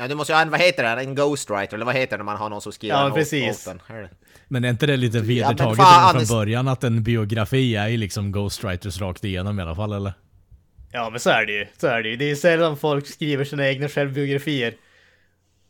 Ja, 0.00 0.08
du 0.08 0.14
måste 0.14 0.32
ju 0.32 0.34
ha 0.36 0.42
en, 0.42 0.50
vad 0.50 0.60
heter 0.60 0.82
det, 0.96 1.02
en 1.02 1.14
ghostwriter, 1.14 1.74
eller 1.74 1.86
vad 1.86 1.94
heter 1.94 2.10
det 2.10 2.16
när 2.16 2.24
man 2.24 2.36
har 2.36 2.48
någon 2.48 2.60
som 2.60 2.72
skriver 2.72 2.96
Ja, 3.04 3.10
precis. 3.14 3.68
Men 4.48 4.64
är 4.64 4.70
inte 4.70 4.86
det 4.86 4.96
lite 4.96 5.20
vedertaget 5.20 5.76
fan, 5.78 6.14
från 6.14 6.38
början 6.38 6.68
att 6.68 6.84
en 6.84 7.02
biografi 7.02 7.76
är 7.76 7.88
ju 7.88 7.96
liksom 7.96 8.32
ghostwriters 8.32 9.00
rakt 9.00 9.24
igenom 9.24 9.58
i 9.58 9.62
alla 9.62 9.74
fall 9.74 9.92
eller? 9.92 10.12
Ja 10.92 11.10
men 11.10 11.20
så 11.20 11.30
är 11.30 11.46
det 11.46 11.52
ju, 11.52 11.66
så 11.80 11.86
är 11.86 12.02
det 12.02 12.08
ju. 12.08 12.16
Det 12.16 12.30
är 12.30 12.34
sällan 12.34 12.76
folk 12.76 13.06
skriver 13.06 13.44
sina 13.44 13.68
egna 13.68 13.88
självbiografier. 13.88 14.74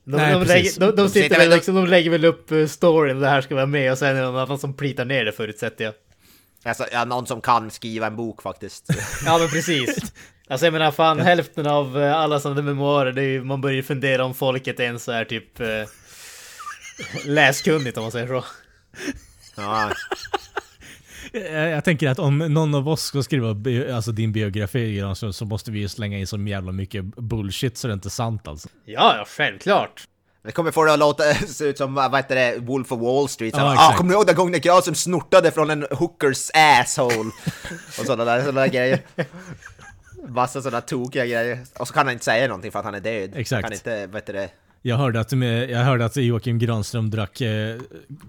De, 0.04 0.16
Nej, 0.16 0.32
de, 0.32 0.44
lägger, 0.44 0.80
de, 0.80 0.86
de, 0.86 0.96
De 0.96 1.08
sitter 1.08 1.22
sitter 1.22 1.38
väl 1.38 1.48
väl- 1.48 1.56
liksom, 1.56 1.74
de 1.74 1.86
lägger 1.86 2.10
väl 2.10 2.24
upp 2.24 2.50
eh, 2.52 2.66
storyn, 2.66 3.20
det 3.20 3.28
här 3.28 3.40
ska 3.40 3.54
vara 3.54 3.66
med 3.66 3.92
och 3.92 3.98
sen 3.98 4.08
är 4.08 4.14
det 4.14 4.20
någon 4.26 4.36
annan 4.36 4.58
som 4.58 4.74
plitar 4.74 5.04
ner 5.04 5.24
det 5.24 5.32
förutsätter 5.32 5.84
jag. 5.84 5.94
Alltså, 6.64 6.84
ja, 6.92 7.04
någon 7.04 7.26
som 7.26 7.40
kan 7.40 7.70
skriva 7.70 8.06
en 8.06 8.16
bok 8.16 8.42
faktiskt. 8.42 8.86
Ja 9.26 9.38
men 9.38 9.48
precis. 9.48 10.12
Alltså 10.50 10.66
jag 10.66 10.72
menar 10.72 10.90
fan 10.90 11.20
hälften 11.20 11.66
av 11.66 12.02
eh, 12.02 12.16
alla 12.16 12.40
sådana 12.40 12.62
memoarer, 12.62 13.12
det 13.12 13.22
är 13.22 13.26
ju, 13.28 13.44
man 13.44 13.60
börjar 13.60 13.76
ju 13.76 13.82
fundera 13.82 14.24
om 14.24 14.34
folket 14.34 14.80
ens 14.80 15.08
är 15.08 15.24
typ 15.24 15.60
eh, 15.60 15.66
läskunnigt 17.26 17.96
om 17.96 18.02
man 18.02 18.12
säger 18.12 18.26
så. 18.26 18.44
ja, 19.56 19.90
Jag, 21.32 21.70
jag 21.70 21.84
tänker 21.84 22.08
att 22.08 22.18
om 22.18 22.38
någon 22.38 22.74
av 22.74 22.88
oss 22.88 23.02
ska 23.02 23.22
skriva 23.22 23.54
bi- 23.54 23.92
alltså 23.92 24.12
din 24.12 24.32
biografi 24.32 25.02
så, 25.16 25.32
så 25.32 25.44
måste 25.44 25.70
vi 25.70 25.78
ju 25.78 25.88
slänga 25.88 26.18
in 26.18 26.26
så 26.26 26.38
jävla 26.38 26.72
mycket 26.72 27.04
bullshit 27.04 27.78
så 27.78 27.86
det 27.86 27.92
är 27.92 27.94
inte 27.94 28.10
sant 28.10 28.48
alltså. 28.48 28.68
Ja, 28.84 29.16
ja 29.18 29.24
självklart. 29.28 30.04
det 30.44 30.52
kommer 30.52 30.70
få 30.70 30.84
det 30.84 30.92
att 30.92 30.98
låta 30.98 31.34
se 31.34 31.64
ut 31.64 31.78
som, 31.78 31.94
vad 31.94 32.16
heter 32.16 32.34
det, 32.34 32.58
Wolf 32.58 32.92
of 32.92 33.00
Wall 33.00 33.28
Street. 33.28 33.54
Ja, 33.56 33.74
ah, 33.78 33.96
kommer 33.96 34.10
du 34.10 34.14
ihåg 34.16 34.26
den 34.26 34.34
gången 34.36 34.52
när 34.52 34.58
Granström 34.58 34.94
snortade 34.94 35.50
från 35.50 35.70
en 35.70 35.86
hookers 35.90 36.50
asshole? 36.54 37.30
Och 37.98 38.06
sådana 38.06 38.24
där, 38.24 38.40
sådana 38.40 38.60
där 38.60 38.68
grejer. 38.68 39.00
Massa 40.30 40.62
sådana 40.62 40.80
tokiga 40.80 41.26
grejer. 41.26 41.58
Och 41.78 41.88
så 41.88 41.94
kan 41.94 42.06
han 42.06 42.12
inte 42.12 42.24
säga 42.24 42.48
någonting 42.48 42.72
för 42.72 42.78
att 42.78 42.84
han 42.84 42.94
är 42.94 43.00
död. 43.00 43.30
Exakt. 43.34 43.64
Kan 43.64 43.72
inte, 43.72 44.06
vet 44.06 44.26
du 44.26 44.32
det. 44.32 44.50
Jag 44.82 44.96
hörde 44.96 45.20
att, 45.20 45.32
med, 45.32 45.70
jag 45.70 45.78
hörde 45.78 46.04
att 46.04 46.16
Joakim 46.16 46.58
Granström 46.58 47.10
drack 47.10 47.40
eh, 47.40 47.80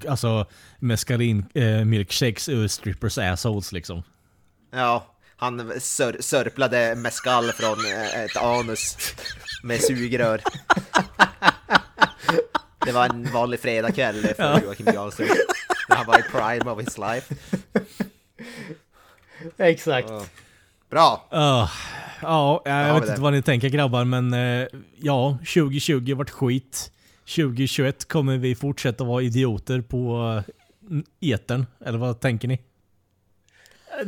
alltså 0.08 0.46
meskalin 0.80 1.46
eh, 1.54 1.86
milkshakes 1.86 2.50
ur 2.50 2.68
strippers 2.68 3.18
assholes 3.18 3.72
liksom. 3.72 4.04
Ja, 4.72 5.06
han 5.36 5.74
sör, 5.80 6.18
sörplade 6.20 6.96
mescal 6.96 7.52
från 7.52 7.86
eh, 7.86 8.24
ett 8.24 8.38
anus 8.38 8.98
med 9.64 9.82
sugrör. 9.82 10.42
Det 12.86 12.92
var 12.92 13.06
en 13.10 13.32
vanlig 13.32 13.60
fredagkväll 13.60 14.28
för 14.36 14.62
Joakim 14.64 14.86
Granström. 14.86 15.28
När 15.90 15.96
han 15.96 16.06
var 16.06 16.20
i 16.20 16.22
prime 16.22 16.72
of 16.72 16.80
his 16.80 16.98
life. 16.98 17.36
Exakt. 19.58 20.10
Ja. 20.10 20.26
Bra! 20.92 21.28
Uh, 21.34 21.70
ja, 22.22 22.62
jag 22.66 22.94
vet 23.00 23.10
inte 23.10 23.22
vad 23.22 23.34
ni 23.34 23.42
tänker 23.42 23.70
grabbar, 23.70 24.06
men 24.06 24.34
eh, 24.34 24.68
ja, 24.98 25.38
2020 25.40 26.14
vart 26.16 26.30
skit. 26.30 26.92
2021 27.36 28.08
kommer 28.08 28.38
vi 28.38 28.56
fortsätta 28.56 29.04
vara 29.04 29.22
idioter 29.24 29.82
på 29.82 30.18
uh, 30.90 31.02
etern, 31.22 31.66
eller 31.86 31.98
vad 31.98 32.20
tänker 32.20 32.48
ni? 32.48 32.60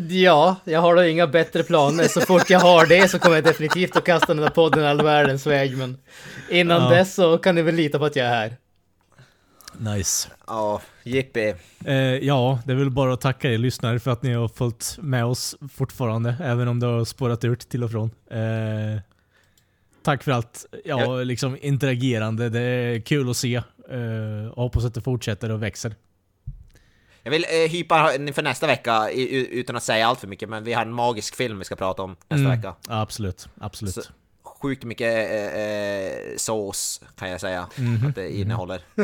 Ja, 0.09 0.55
jag 0.63 0.81
har 0.81 0.95
då 0.95 1.03
inga 1.03 1.27
bättre 1.27 1.63
planer. 1.63 2.07
Så 2.07 2.21
fort 2.21 2.49
jag 2.49 2.59
har 2.59 2.86
det 2.86 3.07
så 3.11 3.19
kommer 3.19 3.36
jag 3.36 3.43
definitivt 3.43 3.95
att 3.95 4.03
kasta 4.03 4.34
den 4.34 4.43
där 4.43 4.49
podden 4.49 4.86
all 4.86 5.01
världens 5.01 5.47
väg. 5.47 5.77
Men 5.77 5.97
innan 6.49 6.81
Ja. 6.84 6.89
dess 6.89 7.13
så 7.15 7.38
kan 7.38 7.55
ni 7.55 7.61
väl 7.61 7.75
lita 7.75 7.99
på 7.99 8.05
att 8.05 8.15
jag 8.15 8.27
är 8.27 8.29
här. 8.31 8.57
Nice. 9.77 10.29
Ja, 10.47 10.81
jippi. 11.03 11.53
Eh, 11.85 11.95
ja, 11.97 12.59
det 12.65 12.71
är 12.71 12.75
väl 12.75 12.89
bara 12.89 13.13
att 13.13 13.21
tacka 13.21 13.51
er 13.51 13.57
lyssnare 13.57 13.99
för 13.99 14.11
att 14.11 14.23
ni 14.23 14.33
har 14.33 14.47
följt 14.47 14.97
med 15.01 15.25
oss 15.25 15.55
fortfarande, 15.73 16.35
även 16.43 16.67
om 16.67 16.79
det 16.79 16.87
har 16.87 17.05
spårat 17.05 17.43
ut 17.43 17.59
till 17.59 17.83
och 17.83 17.91
från. 17.91 18.11
Eh, 18.31 19.01
tack 20.03 20.23
för 20.23 20.31
allt 20.31 20.65
ja, 20.85 21.01
Ja. 21.01 21.15
liksom 21.23 21.57
interagerande, 21.61 22.49
det 22.49 22.59
är 22.61 22.99
kul 23.01 23.29
att 23.29 23.37
se. 23.37 23.55
Eh, 23.55 24.47
och 24.53 24.63
hoppas 24.63 24.85
att 24.85 24.93
det 24.93 25.01
fortsätter 25.01 25.51
och 25.51 25.63
växer. 25.63 25.95
Jag 27.23 27.31
vill 27.31 27.43
eh, 27.65 27.71
hypa 27.71 28.15
inför 28.15 28.41
nästa 28.43 28.67
vecka 28.67 29.11
i, 29.11 29.47
utan 29.59 29.75
att 29.75 29.83
säga 29.83 30.07
allt 30.07 30.19
för 30.19 30.27
mycket, 30.27 30.49
men 30.49 30.63
vi 30.63 30.73
har 30.73 30.81
en 30.81 30.93
magisk 30.93 31.35
film 31.35 31.59
vi 31.59 31.65
ska 31.65 31.75
prata 31.75 32.01
om 32.03 32.09
nästa 32.29 32.35
Mm. 32.45 32.51
vecka. 32.57 32.75
Absolut, 32.87 33.47
absolut. 33.59 33.93
Så- 33.93 34.01
Sjukt 34.61 34.83
mycket 34.83 35.31
eh, 35.31 35.61
eh, 35.61 36.13
sås 36.37 37.01
kan 37.17 37.29
jag 37.29 37.41
säga 37.41 37.67
Mhm. 37.77 38.07
att 38.09 38.15
det 38.15 38.35
innehåller. 38.39 38.81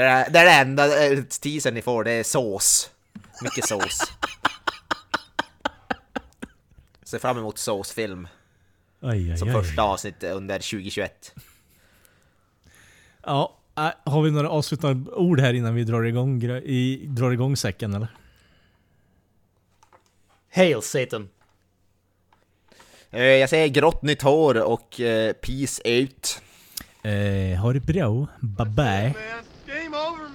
det, 0.00 0.02
är, 0.08 0.30
det 0.30 0.38
är 0.38 0.44
det 0.44 0.50
enda 0.52 1.06
eh, 1.06 1.22
teasern 1.22 1.74
ni 1.74 1.82
får, 1.82 2.04
det 2.04 2.10
är 2.12 2.22
sås. 2.22 2.90
Mycket 3.42 3.68
sås. 3.68 3.98
Se 7.04 7.18
fram 7.18 7.38
emot 7.38 7.58
såsfilm 7.58 8.28
Aj, 9.00 9.30
aj, 9.32 9.38
som 9.38 9.48
aj. 9.48 9.54
första 9.54 9.82
avsnitt 9.82 10.22
under 10.24 10.58
2021. 10.58 11.34
Ja, 13.24 13.56
äh, 13.76 14.10
har 14.12 14.22
vi 14.22 14.30
några 14.30 14.50
avslutande 14.50 15.10
ord 15.10 15.40
här 15.40 15.54
innan 15.54 15.74
vi 15.74 15.84
drar 15.84 16.02
igång, 16.02 16.42
i, 16.44 17.06
drar 17.08 17.30
igång 17.30 17.56
säcken 17.56 17.94
eller? 17.94 18.08
Hail 20.54 20.82
Satan! 20.82 21.28
Eh, 23.10 23.22
Jag 23.22 23.50
säger 23.50 23.68
grått 23.68 24.02
nytt 24.02 24.22
hår 24.22 24.62
och 24.62 25.00
eh, 25.00 25.32
peace 25.32 25.82
out. 25.84 26.42
Eh, 27.02 27.58
ha 27.60 27.72
det 27.72 27.80
bra, 27.80 28.26
bye 28.40 28.66
bye. 28.66 29.14
over 29.96 30.25